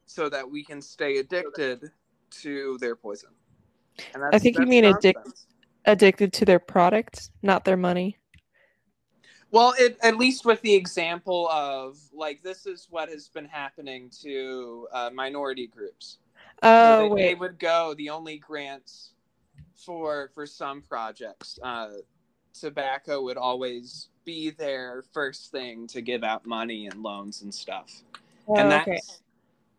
so 0.06 0.28
that 0.28 0.48
we 0.50 0.64
can 0.64 0.80
stay 0.80 1.18
addicted 1.18 1.90
to 2.30 2.78
their 2.78 2.96
poison 2.96 3.30
and 4.14 4.24
I 4.24 4.38
think 4.38 4.58
you 4.58 4.66
mean 4.66 4.84
addic- 4.84 5.14
nonsense. 5.14 5.46
Addicted 5.84 6.32
to 6.34 6.44
their 6.44 6.60
product, 6.60 7.30
not 7.42 7.64
their 7.64 7.76
money. 7.76 8.16
well 9.50 9.74
it, 9.78 9.98
at 10.02 10.16
least 10.16 10.44
with 10.44 10.60
the 10.62 10.74
example 10.74 11.48
of 11.48 11.98
like 12.12 12.42
this 12.42 12.66
is 12.66 12.86
what 12.90 13.08
has 13.08 13.28
been 13.28 13.44
happening 13.44 14.10
to 14.22 14.88
uh, 14.92 15.10
minority 15.12 15.66
groups 15.66 16.18
Oh 16.62 17.14
they, 17.16 17.22
they 17.22 17.34
would 17.34 17.58
go 17.58 17.94
the 17.94 18.10
only 18.10 18.38
grants 18.38 19.10
for 19.74 20.30
for 20.34 20.46
some 20.46 20.82
projects 20.82 21.58
uh 21.62 21.90
tobacco 22.54 23.22
would 23.22 23.36
always 23.36 24.08
be 24.24 24.50
their 24.50 25.02
first 25.12 25.50
thing 25.50 25.86
to 25.88 26.00
give 26.00 26.22
out 26.22 26.46
money 26.46 26.86
and 26.86 27.02
loans 27.02 27.42
and 27.42 27.52
stuff 27.52 28.02
Oh, 28.48 28.56
and 28.56 28.70
that's 28.70 28.88
okay. 28.88 29.00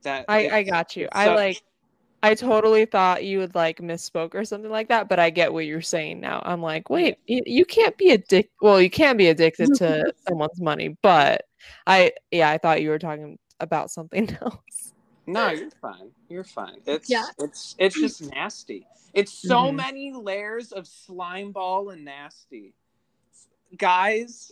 That 0.03 0.25
I, 0.27 0.47
I 0.47 0.59
it's- 0.59 0.69
got 0.69 0.95
you. 0.95 1.05
it's 1.05 1.15
I 1.15 1.33
like 1.35 1.61
I 2.21 2.35
totally 2.35 2.85
thought 2.85 3.25
you 3.25 3.39
would 3.39 3.53
like 3.53 3.79
misspoke 3.79 4.33
or 4.33 4.45
something 4.45 4.71
like 4.71 4.87
that, 4.87 5.09
but 5.09 5.19
I 5.19 5.29
get 5.29 5.51
what 5.51 5.65
you're 5.65 5.81
saying 5.81 6.21
now. 6.21 6.41
I'm 6.45 6.61
like, 6.61 6.89
wait, 6.89 7.17
you, 7.27 7.41
you 7.45 7.65
can't 7.65 7.97
be 7.97 8.11
addicted. 8.11 8.49
Well, 8.61 8.81
you 8.81 8.89
can 8.89 9.17
be 9.17 9.27
addicted 9.27 9.73
to 9.75 10.13
someone's 10.25 10.61
money, 10.61 10.95
but 11.01 11.43
I 11.85 12.13
yeah, 12.31 12.49
I 12.49 12.57
thought 12.59 12.81
you 12.81 12.89
were 12.91 12.99
talking 12.99 13.37
about 13.59 13.91
something 13.91 14.29
else. 14.41 14.93
no 15.27 15.49
you're 15.51 15.69
fine 15.81 16.11
you're 16.27 16.43
fine 16.43 16.77
it's 16.85 17.09
Yeah. 17.09 17.23
it's 17.39 17.75
it's 17.77 17.95
just 17.97 18.21
nasty 18.33 18.85
it's 19.13 19.31
so 19.31 19.55
Mhm. 19.71 19.75
many 19.75 20.11
layers 20.13 20.73
of 20.73 20.85
slime 20.85 21.51
ball 21.53 21.91
and 21.91 22.03
nasty 22.03 22.73
guys 23.77 24.51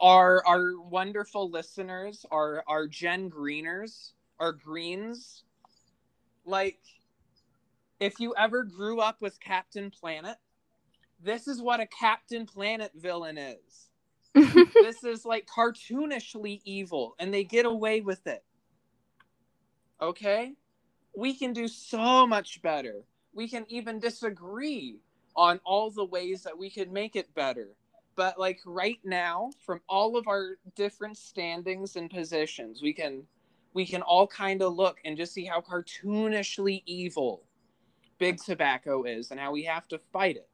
our 0.00 0.44
our 0.46 0.78
wonderful 0.78 1.48
listeners 1.50 2.26
our 2.30 2.62
our 2.66 2.86
gen 2.86 3.28
greeners 3.30 4.12
our 4.38 4.52
greens. 4.52 5.44
Like 6.44 6.78
if 8.00 8.20
you 8.20 8.34
ever 8.36 8.62
grew 8.62 9.00
up 9.00 9.20
with 9.20 9.40
captain 9.40 9.90
planet 9.90 10.36
this 11.22 11.48
is 11.48 11.60
what 11.60 11.80
a 11.80 11.86
captain 11.86 12.46
planet 12.46 12.92
villain 12.94 13.38
is. 13.38 13.88
This 14.74 15.02
is 15.02 15.24
like 15.24 15.46
cartoonishly 15.46 16.60
evil 16.64 17.14
and 17.18 17.32
they 17.32 17.42
get 17.42 17.66
away 17.66 18.00
with 18.00 18.26
it. 18.26 18.44
Okay? 20.00 20.52
We 21.16 21.34
can 21.34 21.52
do 21.52 21.66
so 21.66 22.26
much 22.26 22.60
better. 22.62 23.02
We 23.34 23.48
can 23.48 23.64
even 23.68 23.98
disagree 23.98 25.00
on 25.34 25.60
all 25.64 25.90
the 25.90 26.04
ways 26.04 26.42
that 26.42 26.56
we 26.56 26.70
could 26.70 26.92
make 26.92 27.16
it 27.16 27.34
better. 27.34 27.70
But 28.14 28.38
like 28.38 28.60
right 28.66 29.00
now 29.04 29.50
from 29.64 29.80
all 29.88 30.16
of 30.16 30.28
our 30.28 30.58
different 30.74 31.16
standings 31.16 31.96
and 31.96 32.10
positions 32.10 32.82
we 32.82 32.92
can 32.92 33.22
we 33.76 33.84
can 33.86 34.00
all 34.00 34.26
kind 34.26 34.62
of 34.62 34.74
look 34.74 34.98
and 35.04 35.18
just 35.18 35.34
see 35.34 35.44
how 35.44 35.60
cartoonishly 35.60 36.82
evil 36.86 37.42
big 38.18 38.42
tobacco 38.42 39.04
is 39.04 39.30
and 39.30 39.38
how 39.38 39.52
we 39.52 39.62
have 39.62 39.86
to 39.86 39.98
fight 40.14 40.36
it 40.36 40.48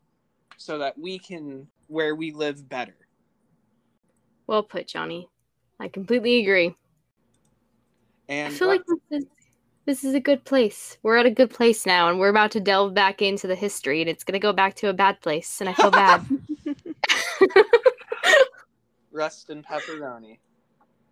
so 0.57 0.77
that 0.77 0.99
we 0.99 1.21
can 1.21 1.65
where 1.87 2.17
we 2.17 2.33
live 2.33 2.69
better 2.69 2.97
well 4.49 4.65
put, 4.65 4.89
Johnny. 4.89 5.29
I 5.79 5.87
completely 5.87 6.41
agree. 6.43 6.75
and 8.29 8.53
I 8.53 8.57
feel 8.57 8.69
what- 8.69 8.79
like 8.89 8.99
this 9.09 9.21
is 9.23 9.29
this 9.85 10.05
is 10.05 10.15
a 10.15 10.21
good 10.21 10.45
place. 10.45 10.97
We're 11.03 11.17
at 11.17 11.27
a 11.27 11.31
good 11.31 11.51
place 11.51 11.87
now, 11.87 12.09
and 12.09 12.19
we're 12.19 12.29
about 12.29 12.51
to 12.53 12.61
delve 12.61 12.93
back 12.95 13.21
into 13.23 13.47
the 13.47 13.55
history, 13.55 14.01
and 14.01 14.11
it's 14.11 14.25
gonna 14.25 14.39
go 14.41 14.53
back 14.53 14.75
to 14.77 14.89
a 14.89 14.93
bad 14.93 15.21
place, 15.21 15.61
and 15.61 15.69
I 15.71 15.75
feel 15.75 15.91
bad. 15.91 16.25
Rust 19.13 19.51
and 19.51 19.65
pepperoni. 19.65 20.39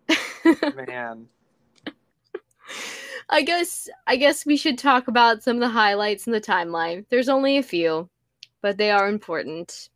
Man. 0.87 1.27
I 3.31 3.43
guess 3.43 3.87
I 4.07 4.17
guess 4.17 4.45
we 4.45 4.57
should 4.57 4.77
talk 4.77 5.07
about 5.07 5.41
some 5.41 5.55
of 5.55 5.61
the 5.61 5.69
highlights 5.69 6.27
in 6.27 6.33
the 6.33 6.41
timeline. 6.41 7.05
There's 7.09 7.29
only 7.29 7.57
a 7.57 7.63
few, 7.63 8.09
but 8.61 8.77
they 8.77 8.91
are 8.91 9.07
important. 9.07 9.89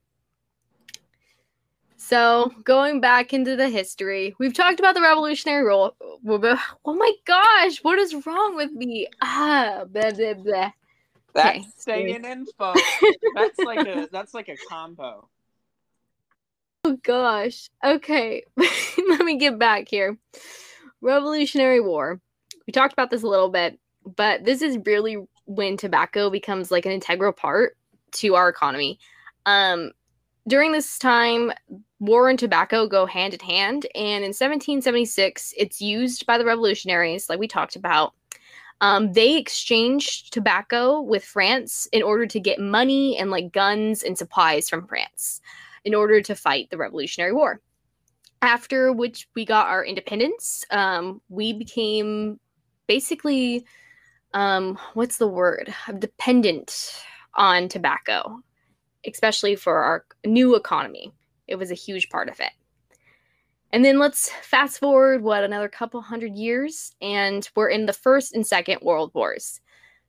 So, 1.98 2.52
going 2.64 3.02
back 3.02 3.34
into 3.34 3.56
the 3.56 3.68
history, 3.68 4.36
we've 4.40 4.54
talked 4.54 4.80
about 4.80 4.96
the 4.96 5.02
Revolutionary 5.02 5.66
War. 5.66 5.92
Oh 6.86 6.94
my 6.94 7.12
gosh, 7.26 7.80
what 7.84 8.00
is 8.00 8.26
wrong 8.26 8.56
with 8.56 8.72
me? 8.72 9.08
Ah, 9.22 9.84
blah 9.90 10.12
blah 10.12 10.34
blah. 10.36 10.72
That's 11.34 11.50
Okay. 11.50 11.66
staying 11.78 12.26
info. 12.26 12.74
That's 13.34 13.60
like 13.60 13.80
a 13.80 14.08
that's 14.12 14.34
like 14.34 14.48
a 14.48 14.58
combo. 14.58 15.28
Oh 16.86 16.98
gosh. 17.04 17.70
Okay. 17.84 18.44
Let 18.58 19.26
me 19.26 19.38
get 19.38 19.60
back 19.60 19.88
here. 19.90 20.18
Revolutionary 21.02 21.82
War. 21.82 22.22
We 22.68 22.74
talked 22.74 22.93
about 22.93 23.11
this 23.11 23.24
a 23.24 23.28
little 23.28 23.49
bit, 23.49 23.80
but 24.16 24.43
this 24.43 24.61
is 24.61 24.78
really 24.86 25.18
when 25.45 25.78
tobacco 25.78 26.30
becomes 26.30 26.72
like 26.72 26.86
an 26.86 26.91
integral 26.91 27.34
part 27.34 27.78
to 28.13 28.36
our 28.36 28.49
economy. 28.49 28.99
Um 29.45 29.91
during 30.47 30.72
this 30.72 30.99
time, 30.99 31.51
war 31.99 32.30
and 32.30 32.38
tobacco 32.38 32.88
go 32.88 33.05
hand 33.05 33.34
in 33.34 33.39
hand, 33.39 33.88
and 33.95 34.24
in 34.24 34.30
1776, 34.30 35.53
it's 35.57 35.82
used 35.82 36.26
by 36.28 36.38
the 36.38 36.45
revolutionaries, 36.45 37.30
like 37.30 37.39
we 37.39 37.47
talked 37.47 37.76
about. 37.76 38.13
Um, 38.82 39.13
they 39.13 39.38
exchanged 39.38 40.34
tobacco 40.34 41.01
with 41.01 41.24
France 41.24 41.88
in 41.91 42.03
order 42.03 42.28
to 42.28 42.39
get 42.39 42.59
money 42.59 43.18
and 43.18 43.32
like 43.32 43.53
guns 43.53 44.03
and 44.03 44.18
supplies 44.18 44.70
from 44.70 44.86
France 44.86 45.41
in 45.86 45.95
order 45.95 46.22
to 46.22 46.36
fight 46.36 46.70
the 46.70 46.78
Revolutionary 46.78 47.32
War. 47.32 47.61
After 48.41 48.91
which 48.91 49.28
we 49.34 49.45
got 49.45 49.68
our 49.68 49.84
independence, 49.84 50.66
um, 50.72 51.22
we 51.30 51.53
became 51.53 52.39
basically, 52.88 53.66
um, 54.34 54.78
what's 54.94 55.18
the 55.18 55.28
word? 55.28 55.74
Dependent 56.00 57.02
on 57.36 57.68
tobacco, 57.70 58.40
especially 59.06 59.56
for 59.56 59.78
our 59.78 60.06
new 60.26 60.56
economy. 60.56 61.12
It 61.48 61.56
was 61.56 61.72
a 61.72 61.76
huge 61.76 62.10
part 62.10 62.30
of 62.30 62.40
it. 62.40 62.52
And 63.72 63.84
then 63.84 64.00
let's 64.00 64.32
fast 64.42 64.80
forward, 64.80 65.22
what, 65.22 65.44
another 65.44 65.68
couple 65.68 66.02
hundred 66.02 66.36
years, 66.36 66.94
and 67.02 67.50
we're 67.56 67.70
in 67.70 67.88
the 67.88 67.94
First 67.94 68.34
and 68.34 68.48
Second 68.48 68.80
World 68.82 69.12
Wars. 69.14 69.60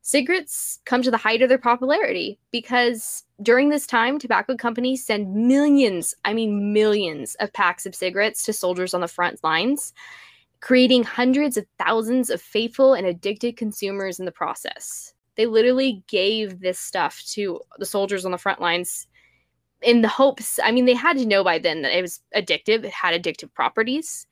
Cigarettes 0.02 0.78
come 0.84 1.02
to 1.02 1.10
the 1.10 1.16
height 1.16 1.42
of 1.42 1.48
their 1.48 1.58
popularity 1.58 2.38
because 2.52 3.24
during 3.42 3.70
this 3.70 3.88
time, 3.88 4.20
tobacco 4.20 4.54
companies 4.54 5.04
send 5.04 5.34
millions, 5.34 6.14
I 6.24 6.32
mean 6.32 6.72
millions, 6.72 7.34
of 7.40 7.52
packs 7.52 7.86
of 7.86 7.94
cigarettes 7.94 8.44
to 8.44 8.52
soldiers 8.52 8.94
on 8.94 9.00
the 9.00 9.08
front 9.08 9.42
lines, 9.42 9.92
creating 10.60 11.04
hundreds 11.04 11.56
of 11.56 11.66
thousands 11.78 12.30
of 12.30 12.40
faithful 12.40 12.94
and 12.94 13.06
addicted 13.06 13.56
consumers 13.56 14.18
in 14.18 14.24
the 14.24 14.32
process. 14.32 15.14
They 15.36 15.46
literally 15.46 16.02
gave 16.08 16.60
this 16.60 16.78
stuff 16.78 17.22
to 17.32 17.60
the 17.78 17.86
soldiers 17.86 18.24
on 18.24 18.32
the 18.32 18.38
front 18.38 18.60
lines 18.60 19.06
in 19.82 20.00
the 20.00 20.08
hopes, 20.08 20.58
I 20.64 20.72
mean, 20.72 20.86
they 20.86 20.94
had 20.94 21.18
to 21.18 21.26
know 21.26 21.44
by 21.44 21.58
then 21.58 21.82
that 21.82 21.96
it 21.96 22.00
was 22.00 22.20
addictive, 22.34 22.82
it 22.84 22.90
had 22.90 23.22
addictive 23.22 23.52
properties 23.52 24.26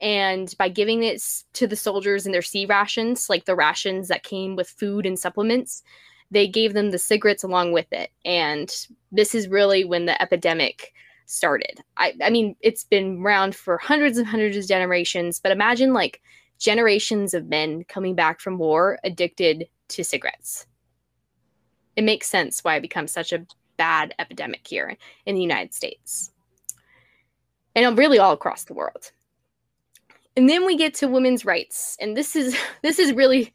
and 0.00 0.54
by 0.58 0.68
giving 0.68 1.02
it 1.02 1.22
to 1.54 1.66
the 1.66 1.76
soldiers 1.76 2.26
in 2.26 2.32
their 2.32 2.42
C 2.42 2.66
rations 2.66 3.28
like 3.28 3.44
the 3.44 3.56
rations 3.56 4.08
that 4.08 4.22
came 4.22 4.56
with 4.56 4.68
food 4.68 5.06
and 5.06 5.18
supplements 5.18 5.82
they 6.30 6.46
gave 6.46 6.74
them 6.74 6.90
the 6.90 6.98
cigarettes 6.98 7.42
along 7.42 7.72
with 7.72 7.92
it 7.92 8.10
and 8.24 8.86
this 9.10 9.34
is 9.34 9.48
really 9.48 9.84
when 9.84 10.06
the 10.06 10.20
epidemic 10.22 10.92
started. 11.28 11.80
I, 11.96 12.14
I 12.22 12.30
mean 12.30 12.56
it's 12.60 12.84
been 12.84 13.22
around 13.22 13.54
for 13.54 13.76
hundreds 13.78 14.18
and 14.18 14.26
hundreds 14.26 14.56
of 14.56 14.66
generations 14.66 15.38
but 15.38 15.52
imagine 15.52 15.92
like 15.92 16.22
generations 16.58 17.34
of 17.34 17.46
men 17.46 17.84
coming 17.84 18.14
back 18.14 18.40
from 18.40 18.58
war 18.58 18.98
addicted 19.04 19.68
to 19.88 20.02
cigarettes. 20.02 20.66
It 21.96 22.02
makes 22.02 22.28
sense 22.28 22.64
why 22.64 22.76
it 22.76 22.82
becomes 22.82 23.12
such 23.12 23.32
a 23.32 23.46
bad 23.76 24.14
epidemic 24.18 24.66
here 24.66 24.96
in 25.26 25.34
the 25.34 25.42
united 25.42 25.74
states. 25.74 26.32
And 27.74 27.96
really 27.96 28.18
all 28.18 28.32
across 28.32 28.64
the 28.64 28.74
world. 28.74 29.12
And 30.36 30.48
then 30.48 30.64
we 30.64 30.76
get 30.76 30.94
to 30.94 31.08
women's 31.08 31.44
rights 31.44 31.96
and 32.00 32.16
this 32.16 32.34
is 32.34 32.56
this 32.82 32.98
is 32.98 33.12
really 33.12 33.52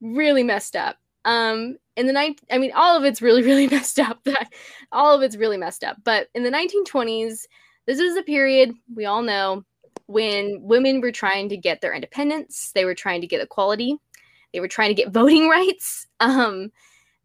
really 0.00 0.42
messed 0.42 0.74
up 0.74 0.96
um 1.24 1.76
in 1.96 2.06
the 2.06 2.12
ninth 2.12 2.40
i 2.50 2.58
mean 2.58 2.72
all 2.74 2.96
of 2.96 3.04
it's 3.04 3.22
really 3.22 3.42
really 3.42 3.66
messed 3.70 3.98
up 3.98 4.22
That 4.24 4.52
all 4.92 5.14
of 5.14 5.22
it's 5.22 5.36
really 5.36 5.56
messed 5.56 5.84
up 5.84 5.96
but 6.04 6.28
in 6.34 6.42
the 6.42 6.50
1920s 6.50 7.44
this 7.86 7.98
is 7.98 8.16
a 8.16 8.22
period 8.22 8.74
we 8.94 9.04
all 9.04 9.22
know 9.22 9.64
when 10.06 10.60
women 10.62 11.00
were 11.00 11.12
trying 11.12 11.48
to 11.48 11.56
get 11.56 11.80
their 11.80 11.94
independence 11.94 12.72
they 12.74 12.84
were 12.84 12.94
trying 12.94 13.20
to 13.20 13.26
get 13.26 13.40
equality 13.40 13.96
they 14.52 14.60
were 14.60 14.68
trying 14.68 14.88
to 14.88 14.94
get 14.94 15.12
voting 15.12 15.48
rights 15.48 16.06
um 16.20 16.70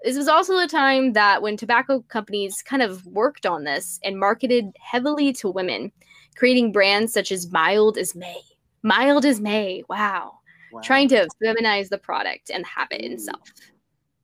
this 0.04 0.16
was 0.16 0.30
also 0.30 0.58
a 0.58 0.68
time 0.68 1.12
that 1.12 1.42
when 1.42 1.58
tobacco 1.58 2.02
companies 2.08 2.62
kind 2.62 2.82
of 2.82 3.06
worked 3.06 3.46
on 3.46 3.66
this 3.66 4.00
and 4.02 4.18
marketed 4.18 4.72
heavily 4.80 5.34
to 5.34 5.50
women 5.50 5.92
creating 6.38 6.72
brands 6.72 7.12
such 7.12 7.34
as 7.34 7.52
mild 7.52 7.98
as 7.98 8.16
may 8.16 8.40
mild 8.84 9.26
as 9.26 9.40
May. 9.40 9.84
Wow. 9.90 10.40
Wow. 10.72 10.82
Trying 10.82 11.10
to 11.10 11.28
feminize 11.44 11.90
the 11.90 11.98
product 11.98 12.52
and 12.52 12.64
the 12.64 12.70
habit 12.70 13.02
itself. 13.02 13.52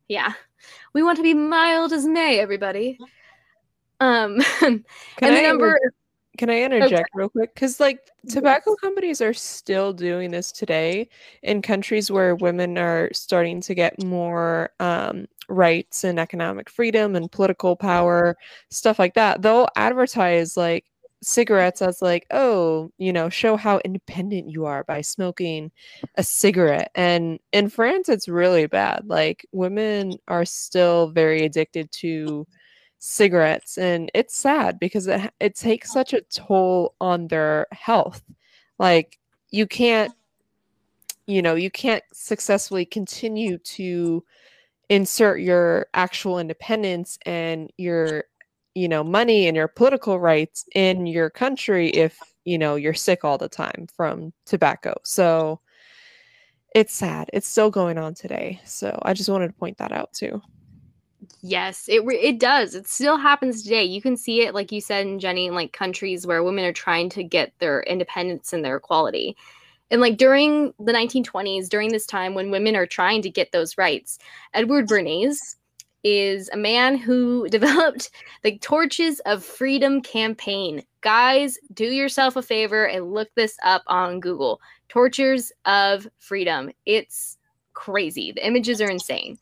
Yeah. 0.07 0.33
We 0.93 1.03
want 1.03 1.17
to 1.17 1.23
be 1.23 1.33
mild 1.33 1.93
as 1.93 2.05
May, 2.05 2.39
everybody. 2.39 2.97
Um 3.99 4.39
Can 4.59 4.83
and 5.21 5.35
the 5.35 5.39
I 5.39 5.41
number 5.43 5.67
inter- 5.67 5.95
can 6.37 6.49
I 6.49 6.61
interject 6.61 7.09
real 7.13 7.29
quick? 7.29 7.53
Because 7.53 7.79
like 7.79 7.99
tobacco 8.29 8.75
companies 8.75 9.21
are 9.21 9.33
still 9.33 9.93
doing 9.93 10.31
this 10.31 10.51
today 10.51 11.07
in 11.43 11.61
countries 11.61 12.11
where 12.11 12.35
women 12.35 12.77
are 12.77 13.09
starting 13.13 13.61
to 13.61 13.73
get 13.73 14.03
more 14.03 14.71
um, 14.79 15.27
rights 15.47 16.03
and 16.03 16.19
economic 16.19 16.69
freedom 16.69 17.15
and 17.15 17.31
political 17.31 17.75
power, 17.75 18.35
stuff 18.69 18.99
like 18.99 19.13
that. 19.13 19.41
They'll 19.41 19.69
advertise 19.75 20.57
like 20.57 20.85
cigarettes 21.25 21.81
as 21.81 22.01
like, 22.01 22.27
oh, 22.31 22.91
you 22.97 23.11
know, 23.11 23.29
show 23.29 23.57
how 23.57 23.79
independent 23.83 24.49
you 24.49 24.65
are 24.65 24.83
by 24.83 25.01
smoking 25.01 25.71
a 26.15 26.23
cigarette. 26.23 26.91
And 26.95 27.39
in 27.51 27.69
France, 27.69 28.09
it's 28.09 28.27
really 28.27 28.67
bad. 28.67 29.03
Like 29.07 29.45
women 29.51 30.13
are 30.27 30.45
still 30.45 31.09
very 31.09 31.43
addicted 31.43 31.91
to 31.93 32.45
cigarettes 32.99 33.77
and 33.77 34.09
it's 34.15 34.35
sad 34.35 34.79
because 34.79 35.05
it, 35.05 35.31
it 35.39 35.55
takes 35.55 35.91
such 35.91 36.13
a 36.13 36.21
toll 36.21 36.95
on 36.99 37.27
their 37.27 37.67
health 37.71 38.23
like 38.79 39.19
you 39.51 39.67
can't 39.67 40.11
you 41.27 41.39
know 41.39 41.53
you 41.53 41.69
can't 41.69 42.03
successfully 42.13 42.83
continue 42.83 43.59
to 43.59 44.23
insert 44.89 45.39
your 45.39 45.85
actual 45.93 46.39
independence 46.39 47.19
and 47.27 47.71
your 47.77 48.23
you 48.75 48.87
know 48.87 49.03
money 49.03 49.47
and 49.47 49.55
your 49.55 49.67
political 49.67 50.19
rights 50.19 50.65
in 50.75 51.07
your 51.07 51.29
country 51.29 51.89
if 51.89 52.19
you 52.43 52.57
know 52.57 52.75
you're 52.75 52.93
sick 52.93 53.23
all 53.23 53.37
the 53.37 53.49
time 53.49 53.87
from 53.95 54.31
tobacco 54.45 54.93
so 55.03 55.59
it's 56.75 56.93
sad 56.93 57.29
it's 57.33 57.47
still 57.47 57.71
going 57.71 57.97
on 57.97 58.13
today 58.13 58.59
so 58.65 58.97
i 59.03 59.13
just 59.13 59.29
wanted 59.29 59.47
to 59.47 59.53
point 59.53 59.77
that 59.77 59.91
out 59.91 60.13
too 60.13 60.41
Yes, 61.41 61.87
it 61.87 62.03
it 62.07 62.39
does. 62.39 62.75
It 62.75 62.87
still 62.87 63.17
happens 63.17 63.63
today. 63.63 63.83
You 63.83 64.01
can 64.01 64.17
see 64.17 64.41
it, 64.41 64.53
like 64.53 64.71
you 64.71 64.81
said, 64.81 65.07
in 65.07 65.19
Jenny, 65.19 65.47
in 65.47 65.55
like 65.55 65.73
countries 65.73 66.27
where 66.27 66.43
women 66.43 66.65
are 66.65 66.73
trying 66.73 67.09
to 67.11 67.23
get 67.23 67.53
their 67.59 67.81
independence 67.83 68.53
and 68.53 68.63
their 68.63 68.77
equality. 68.77 69.35
And 69.91 70.01
like 70.01 70.17
during 70.17 70.73
the 70.79 70.91
1920s, 70.91 71.69
during 71.69 71.91
this 71.91 72.05
time 72.05 72.33
when 72.33 72.51
women 72.51 72.75
are 72.75 72.87
trying 72.87 73.21
to 73.21 73.29
get 73.29 73.51
those 73.51 73.77
rights, 73.77 74.17
Edward 74.53 74.87
Bernays 74.87 75.55
is 76.05 76.49
a 76.53 76.57
man 76.57 76.95
who 76.95 77.47
developed 77.49 78.11
the 78.43 78.57
Torches 78.59 79.19
of 79.21 79.43
Freedom 79.43 80.01
campaign. 80.01 80.83
Guys, 81.01 81.57
do 81.73 81.85
yourself 81.85 82.35
a 82.35 82.41
favor 82.41 82.85
and 82.85 83.11
look 83.11 83.29
this 83.35 83.57
up 83.63 83.83
on 83.87 84.21
Google. 84.21 84.61
Torches 84.87 85.51
of 85.65 86.07
Freedom. 86.19 86.71
It's 86.85 87.37
crazy. 87.73 88.31
The 88.31 88.45
images 88.45 88.79
are 88.79 88.89
insane. 88.89 89.37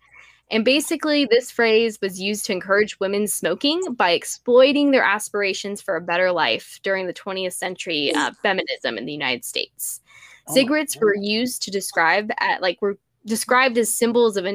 And 0.52 0.64
basically, 0.64 1.26
this 1.26 1.52
phrase 1.52 2.00
was 2.02 2.22
used 2.22 2.46
to 2.46 2.54
encourage 2.54 3.00
women's 3.00 3.34
smoking 3.34 3.94
by 3.94 4.12
exploiting 4.12 4.92
their 4.92 5.04
aspirations 5.04 5.82
for 5.82 5.96
a 5.96 6.02
better 6.02 6.32
life 6.32 6.80
during 6.84 7.08
the 7.08 7.14
20th 7.14 7.54
century 7.54 8.14
uh, 8.14 8.32
feminism 8.42 8.98
in 8.98 9.06
the 9.06 9.12
United 9.12 9.44
States. 9.46 10.00
Oh 10.48 10.54
Cigarettes 10.54 10.98
were 10.98 11.16
used 11.16 11.64
to 11.64 11.72
describe 11.72 12.30
at 12.40 12.62
like 12.62 12.82
were 12.82 12.98
described 13.26 13.78
as 13.78 13.92
symbols 13.94 14.38
of 14.38 14.46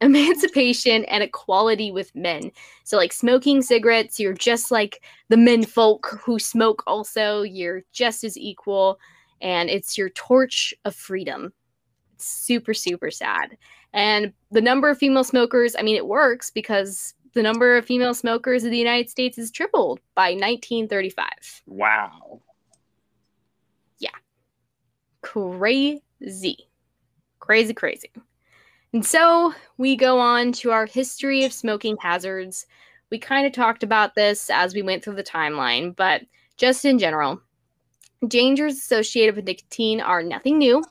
emancipation 0.00 1.04
and 1.06 1.22
equality 1.22 1.90
with 1.90 2.14
men. 2.14 2.50
So 2.84 2.96
like 2.96 3.12
smoking 3.12 3.62
cigarettes, 3.62 4.20
you're 4.20 4.34
just 4.34 4.70
like 4.70 5.02
the 5.28 5.36
men 5.36 5.64
folk 5.64 6.20
who 6.22 6.38
smoke 6.38 6.82
also, 6.86 7.42
you're 7.42 7.82
just 7.92 8.24
as 8.24 8.36
equal 8.36 8.98
and 9.40 9.70
it's 9.70 9.96
your 9.98 10.10
torch 10.10 10.74
of 10.84 10.94
freedom. 10.94 11.52
super, 12.18 12.74
super 12.74 13.10
sad. 13.10 13.56
And 13.92 14.32
the 14.50 14.60
number 14.60 14.90
of 14.90 14.98
female 14.98 15.24
smokers, 15.24 15.76
I 15.78 15.82
mean, 15.82 15.96
it 15.96 16.06
works 16.06 16.50
because 16.50 17.14
the 17.34 17.42
number 17.42 17.76
of 17.76 17.84
female 17.84 18.14
smokers 18.14 18.64
in 18.64 18.70
the 18.70 18.78
United 18.78 19.10
States 19.10 19.38
is 19.38 19.50
tripled 19.50 20.00
by 20.14 20.30
1935. 20.30 21.26
Wow. 21.66 22.40
Yeah. 23.98 24.10
Crazy. 25.22 26.68
Crazy, 27.38 27.74
crazy. 27.74 28.10
And 28.92 29.04
so 29.04 29.54
we 29.78 29.96
go 29.96 30.18
on 30.18 30.52
to 30.52 30.70
our 30.70 30.86
history 30.86 31.44
of 31.44 31.52
smoking 31.52 31.96
hazards. 32.00 32.66
We 33.10 33.18
kind 33.18 33.46
of 33.46 33.52
talked 33.52 33.82
about 33.82 34.14
this 34.14 34.50
as 34.50 34.74
we 34.74 34.82
went 34.82 35.04
through 35.04 35.16
the 35.16 35.22
timeline, 35.22 35.94
but 35.94 36.22
just 36.56 36.84
in 36.84 36.98
general, 36.98 37.40
dangers 38.26 38.74
associated 38.74 39.36
with 39.36 39.44
nicotine 39.44 40.00
are 40.00 40.22
nothing 40.22 40.58
new. 40.58 40.82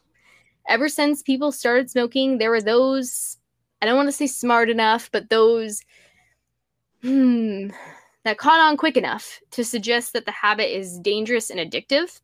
Ever 0.68 0.90
since 0.90 1.22
people 1.22 1.52
started 1.52 1.90
smoking, 1.90 2.38
there 2.38 2.52
were 2.52 2.62
those, 2.62 3.38
I 3.82 3.86
don't 3.86 3.98
want 3.98 4.08
to 4.08 4.14
say 4.14 4.28
smart 4.28 4.70
enough, 4.70 5.10
but 5.12 5.30
those 5.30 5.82
hmm, 7.02 7.70
that 8.24 8.38
caught 8.38 8.60
on 8.60 8.78
quick 8.78 8.98
enough 8.98 9.40
to 9.52 9.64
suggest 9.64 10.14
that 10.14 10.26
the 10.26 10.32
habit 10.32 10.76
is 10.76 11.00
dangerous 11.00 11.50
and 11.50 11.60
addictive. 11.60 12.20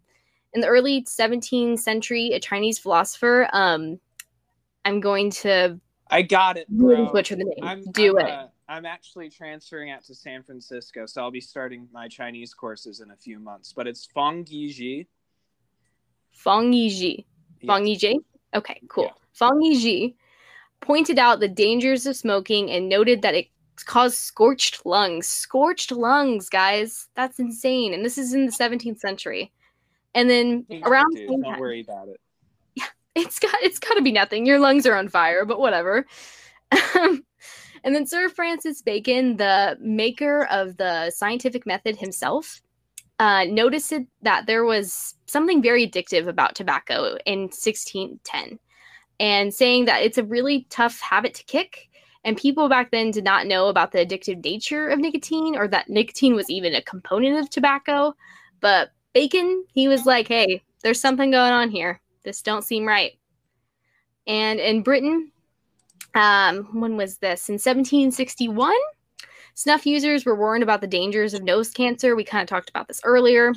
In 0.54 0.62
the 0.62 0.68
early 0.68 1.04
17th 1.04 1.80
century, 1.80 2.32
a 2.34 2.40
Chinese 2.40 2.80
philosopher, 2.80 3.48
um, 3.54 4.00
I'm 4.86 5.00
going 5.00 5.32
to. 5.32 5.80
I 6.10 6.22
got 6.22 6.58
it, 6.58 6.68
bro. 6.70 7.12
Butcher 7.12 7.36
the 7.36 7.46
name. 7.46 7.64
I'm, 7.64 7.84
Do 7.92 8.20
I'm, 8.20 8.26
it. 8.26 8.32
uh, 8.32 8.48
I'm 8.68 8.86
actually 8.86 9.30
transferring 9.30 9.92
out 9.92 10.04
to 10.06 10.16
San 10.16 10.44
Francisco, 10.44 11.06
so 11.06 11.22
I'll 11.22 11.32
be 11.32 11.42
starting 11.42 11.88
my 11.92 12.08
Chinese 12.08 12.54
courses 12.54 13.00
in 13.00 13.12
a 13.12 13.16
few 13.16 13.40
months. 13.40 13.74
But 13.74 13.88
it's 13.88 14.08
Feng 14.14 14.46
Yiji. 14.46 15.08
Feng 16.32 16.72
Yiji. 16.72 17.26
Feng 17.66 17.86
Yiji? 17.86 18.16
Okay, 18.54 18.82
cool. 18.90 19.06
Yeah. 19.06 19.12
Feng 19.34 19.62
Yiji 19.62 20.16
pointed 20.82 21.20
out 21.20 21.40
the 21.40 21.48
dangers 21.48 22.06
of 22.06 22.16
smoking 22.16 22.72
and 22.72 22.90
noted 22.90 23.22
that 23.22 23.36
it 23.36 23.48
caused 23.86 24.18
scorched 24.18 24.86
lungs. 24.86 25.28
Scorched 25.28 25.92
lungs, 25.92 26.50
guys. 26.50 27.08
That's 27.16 27.40
insane. 27.40 27.94
And 27.94 28.04
this 28.04 28.18
is 28.18 28.34
in 28.34 28.46
the 28.46 28.52
17th 28.52 29.00
century. 29.00 29.52
And 30.14 30.30
then 30.30 30.66
around 30.84 31.16
don't 31.16 31.60
worry 31.60 31.82
about 31.82 32.10
it. 32.10 32.20
It's 33.16 33.39
got 33.39 33.55
it's 33.62 33.80
got 33.80 33.95
to 33.95 34.01
be 34.01 34.12
nothing. 34.12 34.45
Your 34.45 34.59
lungs 34.59 34.86
are 34.86 34.95
on 34.95 35.09
fire, 35.09 35.45
but 35.45 35.59
whatever. 35.59 36.05
and 36.95 37.24
then 37.84 38.05
Sir 38.05 38.30
Francis 38.30 38.82
Bacon, 38.82 39.38
the 39.38 39.78
maker 39.82 40.45
of 40.45 40.78
the 40.78 41.12
scientific 41.12 41.66
method 41.66 41.97
himself, 41.97 42.62
uh, 43.20 43.45
noticed 43.45 43.93
that 44.22 44.45
there 44.45 44.64
was 44.64 45.16
something 45.26 45.62
very 45.62 45.88
addictive 45.88 46.28
about 46.28 46.55
tobacco 46.55 47.18
in 47.26 47.41
1610, 47.41 48.57
and 49.20 49.53
saying 49.53 49.86
that 49.86 50.03
it's 50.03 50.18
a 50.18 50.24
really 50.24 50.66
tough 50.70 50.99
habit 50.99 51.34
to 51.36 51.43
kick. 51.43 51.89
And 52.24 52.38
people 52.38 52.70
back 52.70 52.91
then 52.91 53.09
did 53.09 53.24
not 53.24 53.47
know 53.47 53.68
about 53.68 53.91
the 53.91 54.05
addictive 54.05 54.43
nature 54.43 54.88
of 54.88 54.99
nicotine 54.99 55.55
or 55.55 55.68
that 55.68 55.89
nicotine 55.89 56.36
was 56.36 56.51
even 56.51 56.76
a 56.76 56.82
component 56.82 57.39
of 57.39 57.49
tobacco. 57.49 58.14
But 58.59 58.91
Bacon, 59.14 59.66
he 59.74 59.88
was 59.88 60.05
like, 60.05 60.28
hey, 60.28 60.62
there's 60.84 61.01
something 61.01 61.32
going 61.32 61.51
on 61.51 61.72
here. 61.72 61.99
This 62.24 62.42
don't 62.42 62.64
seem 62.64 62.88
right. 62.88 63.14
And 64.28 64.60
in 64.60 64.84
Britain, 64.84 65.32
um, 66.16 66.80
when 66.80 66.98
was 66.98 67.18
this? 67.18 67.50
In 67.50 67.54
1761, 67.54 68.76
snuff 69.56 69.86
users 69.86 70.26
were 70.26 70.36
warned 70.36 70.64
about 70.64 70.82
the 70.82 70.88
dangers 70.88 71.34
of 71.34 71.44
nose 71.44 71.72
cancer. 71.72 72.16
We 72.16 72.24
kind 72.24 72.42
of 72.42 72.50
talked 72.50 72.70
about 72.70 72.88
this 72.88 73.02
earlier. 73.04 73.54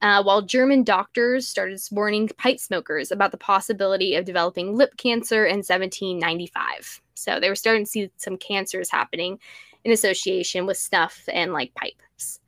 Uh, 0.00 0.22
while 0.22 0.42
German 0.42 0.84
doctors 0.84 1.48
started 1.48 1.80
warning 1.90 2.28
pipe 2.38 2.60
smokers 2.60 3.10
about 3.10 3.32
the 3.32 3.36
possibility 3.36 4.14
of 4.14 4.24
developing 4.24 4.76
lip 4.76 4.96
cancer 4.96 5.44
in 5.44 5.56
1795. 5.56 7.02
So 7.14 7.40
they 7.40 7.48
were 7.48 7.56
starting 7.56 7.84
to 7.84 7.90
see 7.90 8.10
some 8.16 8.36
cancers 8.36 8.92
happening 8.92 9.40
in 9.82 9.90
association 9.90 10.66
with 10.66 10.76
snuff 10.76 11.24
and 11.32 11.52
like 11.52 11.74
pipes. 11.74 12.38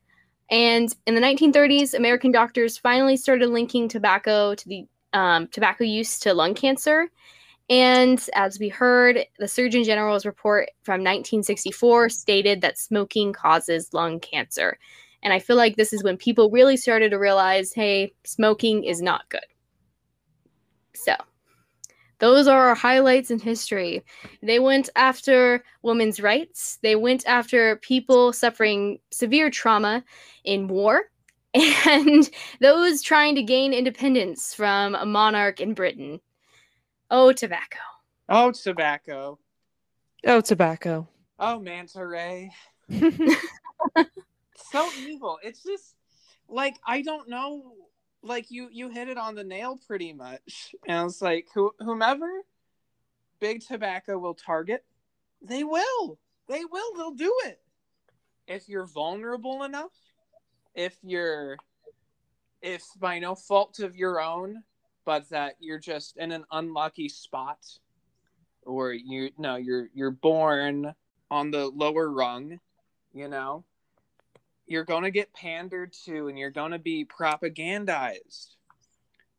And 0.48 0.94
in 1.06 1.16
the 1.16 1.20
1930s, 1.20 1.94
American 1.94 2.30
doctors 2.30 2.78
finally 2.78 3.16
started 3.16 3.48
linking 3.48 3.88
tobacco 3.88 4.54
to 4.54 4.68
the 4.68 4.86
um, 5.12 5.46
tobacco 5.48 5.84
use 5.84 6.18
to 6.20 6.34
lung 6.34 6.54
cancer. 6.54 7.08
And 7.68 8.20
as 8.34 8.58
we 8.58 8.68
heard, 8.68 9.24
the 9.38 9.46
Surgeon 9.46 9.84
General's 9.84 10.26
report 10.26 10.70
from 10.82 11.00
1964 11.00 12.08
stated 12.08 12.60
that 12.62 12.78
smoking 12.78 13.32
causes 13.32 13.94
lung 13.94 14.18
cancer. 14.18 14.76
And 15.22 15.32
I 15.32 15.38
feel 15.38 15.56
like 15.56 15.76
this 15.76 15.92
is 15.92 16.02
when 16.02 16.16
people 16.16 16.50
really 16.50 16.76
started 16.76 17.10
to 17.10 17.18
realize 17.18 17.72
hey, 17.72 18.12
smoking 18.24 18.84
is 18.84 19.00
not 19.00 19.28
good. 19.28 19.44
So, 20.94 21.14
those 22.18 22.48
are 22.48 22.68
our 22.68 22.74
highlights 22.74 23.30
in 23.30 23.38
history. 23.38 24.04
They 24.42 24.58
went 24.58 24.90
after 24.96 25.64
women's 25.82 26.20
rights, 26.20 26.78
they 26.82 26.96
went 26.96 27.24
after 27.26 27.76
people 27.76 28.32
suffering 28.32 28.98
severe 29.10 29.48
trauma 29.48 30.04
in 30.44 30.68
war, 30.68 31.04
and 31.86 32.30
those 32.60 33.02
trying 33.02 33.34
to 33.34 33.42
gain 33.42 33.72
independence 33.72 34.54
from 34.54 34.94
a 34.94 35.04
monarch 35.04 35.60
in 35.60 35.74
Britain. 35.74 36.20
Oh, 37.10 37.32
tobacco. 37.32 37.78
Oh, 38.28 38.52
tobacco. 38.52 39.38
Oh, 40.26 40.40
tobacco. 40.40 41.08
Oh, 41.38 41.58
manta 41.58 42.06
ray. 42.06 42.52
so 44.70 44.90
evil. 44.98 45.38
It's 45.42 45.64
just 45.64 45.96
like 46.48 46.76
I 46.86 47.02
don't 47.02 47.28
know. 47.28 47.72
Like 48.22 48.50
you, 48.50 48.68
you 48.70 48.90
hit 48.90 49.08
it 49.08 49.16
on 49.16 49.34
the 49.34 49.42
nail 49.42 49.78
pretty 49.86 50.12
much. 50.12 50.74
And 50.86 51.08
it's 51.08 51.22
like 51.22 51.48
who, 51.54 51.72
whomever 51.80 52.28
big 53.40 53.62
tobacco 53.66 54.18
will 54.18 54.34
target, 54.34 54.84
they 55.42 55.64
will. 55.64 56.18
They 56.46 56.64
will. 56.64 56.94
They'll 56.94 57.14
do 57.14 57.34
it. 57.46 57.60
If 58.46 58.68
you're 58.68 58.86
vulnerable 58.86 59.62
enough, 59.62 59.92
if 60.74 60.96
you're, 61.02 61.56
if 62.62 62.82
by 62.98 63.18
no 63.18 63.34
fault 63.34 63.78
of 63.80 63.96
your 63.96 64.20
own, 64.20 64.62
but 65.04 65.28
that 65.30 65.54
you're 65.60 65.78
just 65.78 66.16
in 66.16 66.32
an 66.32 66.44
unlucky 66.52 67.08
spot, 67.08 67.58
or 68.62 68.92
you 68.92 69.30
no, 69.38 69.56
you're 69.56 69.88
you're 69.94 70.10
born 70.10 70.94
on 71.30 71.50
the 71.50 71.66
lower 71.68 72.10
rung, 72.10 72.60
you 73.12 73.28
know, 73.28 73.64
you're 74.66 74.84
going 74.84 75.02
to 75.02 75.10
get 75.10 75.32
pandered 75.34 75.92
to 76.04 76.28
and 76.28 76.38
you're 76.38 76.50
going 76.50 76.72
to 76.72 76.78
be 76.78 77.04
propagandized 77.04 78.56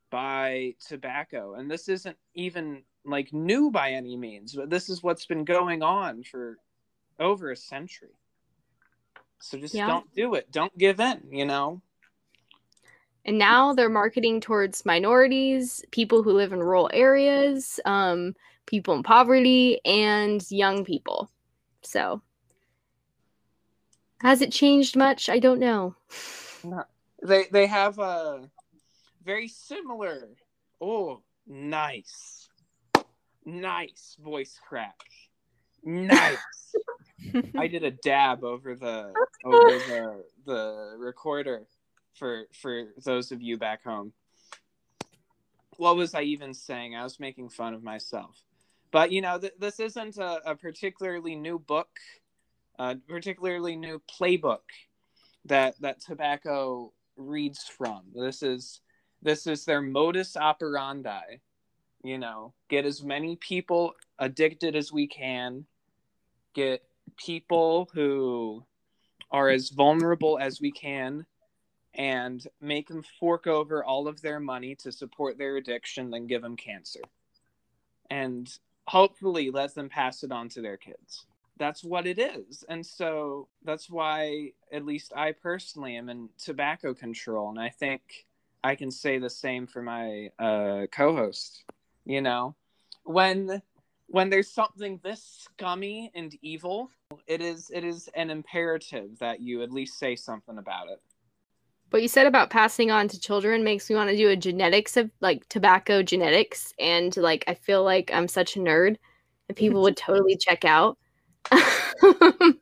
by 0.10 0.76
tobacco. 0.86 1.54
And 1.54 1.72
this 1.72 1.88
isn't 1.88 2.18
even 2.34 2.84
like 3.06 3.32
new 3.34 3.72
by 3.72 3.92
any 3.92 4.18
means, 4.18 4.54
but 4.54 4.70
this 4.70 4.90
is 4.90 5.02
what's 5.02 5.26
been 5.26 5.46
going 5.46 5.82
on 5.82 6.24
for 6.24 6.58
over 7.20 7.52
a 7.52 7.56
century. 7.56 8.10
So 9.42 9.58
just 9.58 9.76
Yeah. 9.76 9.88
don't 9.88 10.14
do 10.14 10.36
it. 10.36 10.52
Don't 10.52 10.76
give 10.78 11.00
in, 11.00 11.28
you 11.32 11.46
know? 11.46 11.82
And 13.26 13.38
now 13.38 13.74
they're 13.74 13.90
marketing 13.90 14.42
towards 14.42 14.86
minorities, 14.86 15.84
people 15.92 16.24
who 16.24 16.32
live 16.32 16.54
in 16.54 16.60
rural 16.60 16.90
areas, 16.92 17.80
um, 17.86 18.36
people 18.66 18.96
in 18.96 19.04
poverty, 19.04 19.80
and 19.86 20.44
young 20.50 20.84
people. 20.84 21.30
So, 21.84 22.22
has 24.22 24.42
it 24.42 24.52
changed 24.52 24.96
much? 24.96 25.30
I 25.30 25.40
don't 25.40 25.60
know. 25.60 25.96
They 27.24 27.46
they 27.52 27.68
have 27.68 28.00
a 28.00 28.50
very 29.24 29.48
similar. 29.48 30.30
Oh, 30.82 31.22
nice. 31.46 32.50
Nice 33.46 34.18
voice 34.20 34.60
crack. 34.68 34.98
Nice. 35.84 36.38
I 37.58 37.68
did 37.68 37.84
a 37.84 37.92
dab 37.92 38.44
over 38.44 38.76
the 38.76 39.14
over 39.46 39.78
the 39.88 40.26
the 40.46 40.96
recorder 40.98 41.68
for 42.14 42.46
for 42.54 42.86
those 43.04 43.32
of 43.32 43.42
you 43.42 43.58
back 43.58 43.84
home. 43.84 44.14
What 45.78 45.96
was 45.96 46.14
I 46.14 46.22
even 46.24 46.54
saying? 46.54 46.96
I 46.96 47.04
was 47.04 47.20
making 47.20 47.50
fun 47.50 47.74
of 47.74 47.84
myself. 47.84 48.44
But 48.92 49.12
you 49.12 49.22
know, 49.22 49.40
th- 49.40 49.54
this 49.58 49.80
isn't 49.80 50.18
a, 50.18 50.52
a 50.52 50.56
particularly 50.56 51.36
new 51.36 51.58
book, 51.58 51.90
a 52.78 52.96
particularly 53.08 53.76
new 53.76 54.02
playbook 54.20 54.60
that 55.46 55.80
that 55.82 56.02
tobacco 56.02 56.92
reads 57.16 57.64
from. 57.64 58.04
This 58.14 58.44
is 58.44 58.82
this 59.22 59.48
is 59.48 59.66
their 59.66 59.82
modus 59.82 60.36
operandi. 60.36 61.40
You 62.04 62.18
know, 62.18 62.54
get 62.70 62.86
as 62.86 63.04
many 63.04 63.36
people 63.38 63.94
addicted 64.20 64.76
as 64.76 64.92
we 64.92 65.08
can. 65.08 65.66
Get 66.54 66.84
people 67.18 67.90
who 67.94 68.64
are 69.32 69.50
as 69.50 69.70
vulnerable 69.70 70.38
as 70.40 70.60
we 70.60 70.72
can 70.72 71.26
and 71.94 72.46
make 72.62 72.88
them 72.88 73.04
fork 73.20 73.48
over 73.48 73.84
all 73.84 74.08
of 74.08 74.22
their 74.22 74.40
money 74.40 74.76
to 74.76 74.92
support 74.92 75.38
their 75.38 75.58
addiction 75.58 76.10
then 76.10 76.28
give 76.28 76.42
them 76.42 76.56
cancer. 76.56 77.02
And 78.10 78.50
hopefully 78.88 79.52
let 79.52 79.76
them 79.76 79.90
pass 79.90 80.24
it 80.24 80.32
on 80.32 80.50
to 80.50 80.62
their 80.62 80.78
kids. 80.78 81.26
That's 81.58 81.84
what 81.84 82.08
it 82.08 82.18
is. 82.18 82.64
And 82.68 82.86
so 82.86 83.48
that's 83.64 83.90
why 83.90 84.52
at 84.72 84.86
least 84.86 85.14
i 85.16 85.32
personally 85.32 85.96
am 85.96 86.10
in 86.10 86.30
tobacco 86.38 86.94
control. 86.94 87.50
And 87.50 87.60
i 87.60 87.70
think 87.70 88.02
i 88.64 88.76
can 88.76 88.92
say 88.92 89.18
the 89.18 89.30
same 89.30 89.68
for 89.68 89.82
my 89.82 90.30
uh, 90.40 90.88
co-host 90.92 91.64
you 92.06 92.22
know? 92.22 92.56
When 93.04 93.62
when 94.12 94.30
there's 94.30 94.52
something 94.52 95.00
this 95.04 95.24
scummy 95.46 96.12
and 96.14 96.36
evil, 96.42 96.92
it 97.28 97.42
is 97.42 97.72
it 97.74 97.84
is 97.84 98.10
an 98.14 98.30
imperative 98.30 99.18
that 99.20 99.40
you 99.40 99.64
at 99.64 99.72
least 99.72 99.98
say 99.98 100.16
something 100.16 100.58
about 100.58 100.90
it. 100.90 101.02
What 101.92 102.02
you 102.02 102.08
said 102.08 102.28
about 102.28 102.50
passing 102.50 102.92
on 102.92 103.08
to 103.08 103.20
children 103.20 103.64
makes 103.64 103.90
me 103.90 103.96
want 103.96 104.10
to 104.10 104.18
do 104.18 104.30
a 104.30 104.36
genetics 104.36 104.98
of 104.98 105.10
like 105.22 105.48
tobacco 105.50 106.04
genetics. 106.04 106.74
And 106.80 107.16
like, 107.18 107.44
I 107.48 107.54
feel 107.54 107.84
like 107.84 108.12
I'm 108.14 108.28
such 108.28 108.56
a 108.56 108.60
nerd 108.60 108.98
and 109.48 109.58
people 109.58 109.82
would 109.82 109.98
totally 109.98 110.38
check 110.38 110.66
out. 110.66 110.98
but 111.50 112.56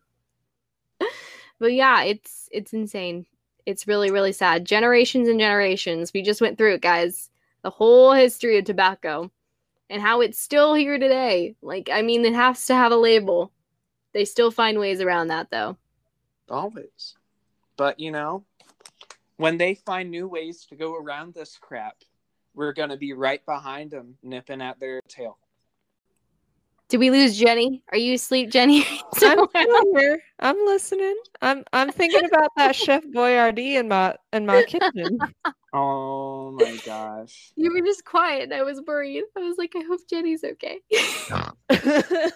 yeah, 1.74 2.04
it's 2.04 2.48
it's 2.52 2.74
insane. 2.74 3.26
It's 3.66 3.88
really 3.88 4.12
really 4.12 4.34
sad. 4.34 4.66
Generations 4.66 5.28
and 5.28 5.40
generations. 5.40 6.12
We 6.14 6.22
just 6.22 6.42
went 6.42 6.60
through 6.60 6.76
it, 6.76 6.82
guys. 6.82 7.30
The 7.64 7.70
whole 7.72 8.14
history 8.14 8.58
of 8.58 8.66
tobacco 8.66 9.32
and 9.90 10.02
how 10.02 10.22
it's 10.22 10.40
still 10.40 10.74
here 10.74 10.98
today. 10.98 11.56
Like, 11.62 11.90
I 11.92 12.02
mean, 12.02 12.26
it 12.26 12.34
has 12.34 12.66
to 12.68 12.76
have 12.76 12.92
a 12.92 12.98
label. 12.98 13.52
They 14.14 14.26
still 14.26 14.52
find 14.52 14.80
ways 14.80 15.02
around 15.02 15.28
that, 15.28 15.50
though. 15.52 15.78
Always. 16.50 17.16
But 17.78 18.00
you 18.00 18.12
know, 18.12 18.44
when 19.38 19.58
they 19.58 19.76
find 19.76 20.12
new 20.12 20.28
ways 20.28 20.66
to 20.66 20.76
go 20.76 20.96
around 20.96 21.34
this 21.34 21.58
crap, 21.60 21.96
we're 22.54 22.74
going 22.74 22.90
to 22.90 22.98
be 22.98 23.14
right 23.14 23.46
behind 23.46 23.92
them, 23.92 24.16
nipping 24.22 24.62
at 24.62 24.80
their 24.80 25.02
tail. 25.08 25.38
Did 26.90 26.98
we 26.98 27.12
lose 27.12 27.38
Jenny? 27.38 27.84
Are 27.92 27.98
you 27.98 28.16
asleep, 28.16 28.50
Jenny? 28.50 28.84
I'm 29.22 29.48
here. 29.96 30.20
I'm 30.40 30.58
listening. 30.66 31.16
I'm 31.42 31.64
I'm 31.72 31.92
thinking 31.92 32.26
about 32.26 32.50
that 32.58 32.76
Chef 32.76 33.04
Boyardee 33.06 33.80
in 33.80 33.88
my 33.88 34.16
in 34.34 34.46
my 34.46 34.64
kitchen. 34.64 35.20
Oh 35.72 36.19
my 36.52 36.78
gosh. 36.86 37.52
You 37.58 37.74
were 37.74 37.82
just 37.82 38.06
quiet. 38.06 38.44
and 38.44 38.54
I 38.54 38.64
was 38.64 38.82
worried. 38.86 39.24
I 39.36 39.42
was 39.42 39.58
like, 39.58 39.74
I 39.76 39.84
hope 39.88 40.02
Jenny's 40.10 40.44
okay. 40.44 40.80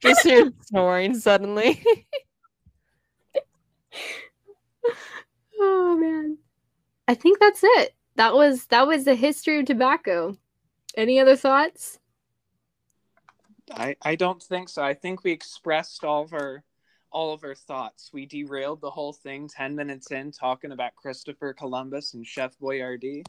just 0.00 0.22
hear 0.22 0.52
snoring 0.66 1.18
suddenly. 1.18 1.82
oh 5.60 5.96
man. 5.96 6.38
I 7.08 7.14
think 7.14 7.40
that's 7.40 7.60
it. 7.62 7.94
That 8.16 8.34
was 8.34 8.66
that 8.66 8.86
was 8.86 9.04
the 9.04 9.14
history 9.14 9.60
of 9.60 9.66
tobacco. 9.66 10.36
Any 10.96 11.20
other 11.20 11.36
thoughts? 11.36 11.98
I, 13.72 13.96
I 14.02 14.16
don't 14.16 14.42
think 14.42 14.68
so. 14.68 14.82
I 14.82 14.94
think 14.94 15.22
we 15.22 15.30
expressed 15.30 16.04
all 16.04 16.24
of 16.24 16.32
our 16.32 16.64
all 17.12 17.32
of 17.32 17.44
our 17.44 17.54
thoughts. 17.54 18.10
We 18.12 18.26
derailed 18.26 18.80
the 18.80 18.90
whole 18.90 19.12
thing 19.12 19.48
ten 19.48 19.74
minutes 19.74 20.10
in 20.10 20.32
talking 20.32 20.72
about 20.72 20.96
Christopher 20.96 21.52
Columbus 21.52 22.14
and 22.14 22.26
Chef 22.26 22.58
Boyardee. 22.58 23.24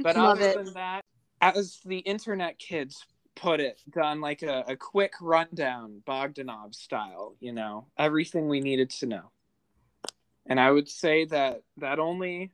But 0.00 0.16
other 0.16 0.48
it. 0.48 0.56
than 0.56 0.74
that, 0.74 1.04
as 1.40 1.80
the 1.84 1.98
internet 1.98 2.58
kids 2.58 3.06
put 3.34 3.60
it, 3.60 3.80
done 3.90 4.20
like 4.20 4.42
a, 4.42 4.64
a 4.68 4.76
quick 4.76 5.14
rundown, 5.20 6.02
Bogdanov 6.06 6.74
style, 6.74 7.36
you 7.40 7.52
know, 7.52 7.86
everything 7.98 8.48
we 8.48 8.60
needed 8.60 8.90
to 8.90 9.06
know. 9.06 9.30
And 10.46 10.60
I 10.60 10.70
would 10.70 10.88
say 10.88 11.24
that 11.26 11.62
that 11.78 11.98
only 11.98 12.52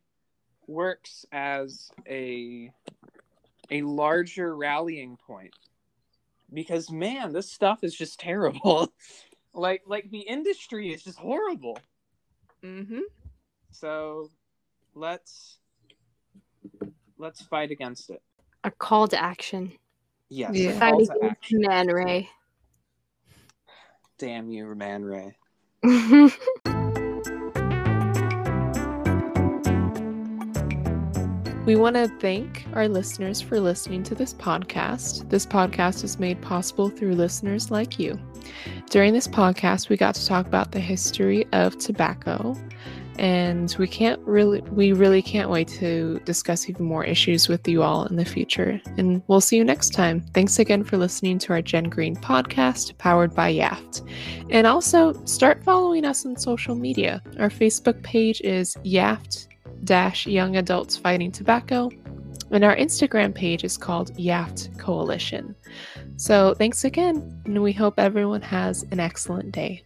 works 0.67 1.25
as 1.33 1.91
a 2.09 2.71
a 3.71 3.83
larger 3.83 4.57
rallying 4.57 5.17
point 5.27 5.55
because 6.53 6.91
man 6.91 7.33
this 7.33 7.51
stuff 7.51 7.83
is 7.83 7.95
just 7.95 8.21
terrible 8.21 8.93
like 9.57 9.83
like 9.87 10.11
the 10.11 10.21
industry 10.21 10.93
is 10.93 11.03
just 11.03 11.19
horrible 11.19 11.79
mm-hmm. 12.63 13.01
so 13.71 14.31
let's 14.95 15.59
let's 17.19 17.43
fight 17.43 17.71
against 17.71 18.11
it 18.11 18.23
A 18.65 18.71
call 18.71 19.09
to 19.09 19.21
action. 19.21 19.73
yes 20.29 20.51
Yeah. 20.55 20.79
Fight 20.79 20.91
call 20.93 21.07
to 21.07 21.13
against 21.13 21.25
action. 21.25 21.61
Man 21.63 21.87
Ray. 21.89 22.29
damn 24.19 24.51
you 24.51 24.75
man 24.75 25.05
ray 25.05 25.37
We 31.67 31.75
want 31.75 31.97
to 31.97 32.07
thank 32.07 32.65
our 32.75 32.87
listeners 32.87 33.41
for 33.41 33.59
listening 33.59 34.05
to 34.05 34.15
this 34.15 34.33
podcast. 34.33 35.29
This 35.29 35.45
podcast 35.45 36.05
is 36.05 36.17
made 36.17 36.41
possible 36.41 36.91
through 36.91 37.17
listeners 37.17 37.73
like 37.73 37.99
you. 37.99 38.17
During 38.89 39.13
this 39.13 39.27
podcast, 39.27 39.89
we 39.89 39.97
got 39.97 40.15
to 40.15 40.25
talk 40.25 40.47
about 40.47 40.71
the 40.71 40.79
history 40.79 41.45
of 41.53 41.77
tobacco, 41.77 42.57
and 43.19 43.75
we 43.81 43.89
can't 43.89 44.21
really 44.21 44.61
we 44.71 44.93
really 44.93 45.21
can't 45.21 45.51
wait 45.51 45.67
to 45.67 46.21
discuss 46.25 46.69
even 46.69 46.87
more 46.87 47.03
issues 47.03 47.49
with 47.49 47.67
you 47.67 47.83
all 47.83 48.07
in 48.07 48.15
the 48.15 48.25
future. 48.25 48.81
And 48.97 49.21
we'll 49.27 49.41
see 49.41 49.57
you 49.57 49.65
next 49.65 49.91
time. 49.91 50.21
Thanks 50.35 50.61
again 50.61 50.85
for 50.85 50.97
listening 50.97 51.41
to 51.41 51.53
our 51.53 51.63
Gen 51.63 51.91
Green 51.91 52.15
podcast 52.15 52.97
powered 52.99 53.35
by 53.35 53.53
Yaft. 53.53 54.09
And 54.51 54.69
also 54.69 55.15
start 55.25 55.65
following 55.65 56.05
us 56.05 56.25
on 56.25 56.37
social 56.37 56.77
media. 56.77 57.21
Our 57.41 57.51
Facebook 57.51 58.01
page 58.05 58.41
is 58.43 58.77
Yaft 58.85 59.49
dash 59.85 60.27
young 60.27 60.57
adults 60.57 60.97
fighting 60.97 61.33
tobacco. 61.33 61.91
And 62.51 62.65
our 62.65 62.77
instagram 62.77 63.35
page 63.35 63.65
is 63.65 63.77
called 63.77 64.15
yaft 64.15 64.79
coalition. 64.79 65.57
So 66.17 66.55
thanks 66.55 66.85
again 66.85 67.43
and 67.45 67.63
we 67.63 67.73
hope 67.73 67.99
everyone 67.99 68.43
has 68.43 68.85
an 68.91 69.01
excellent 69.01 69.53
day 69.53 69.83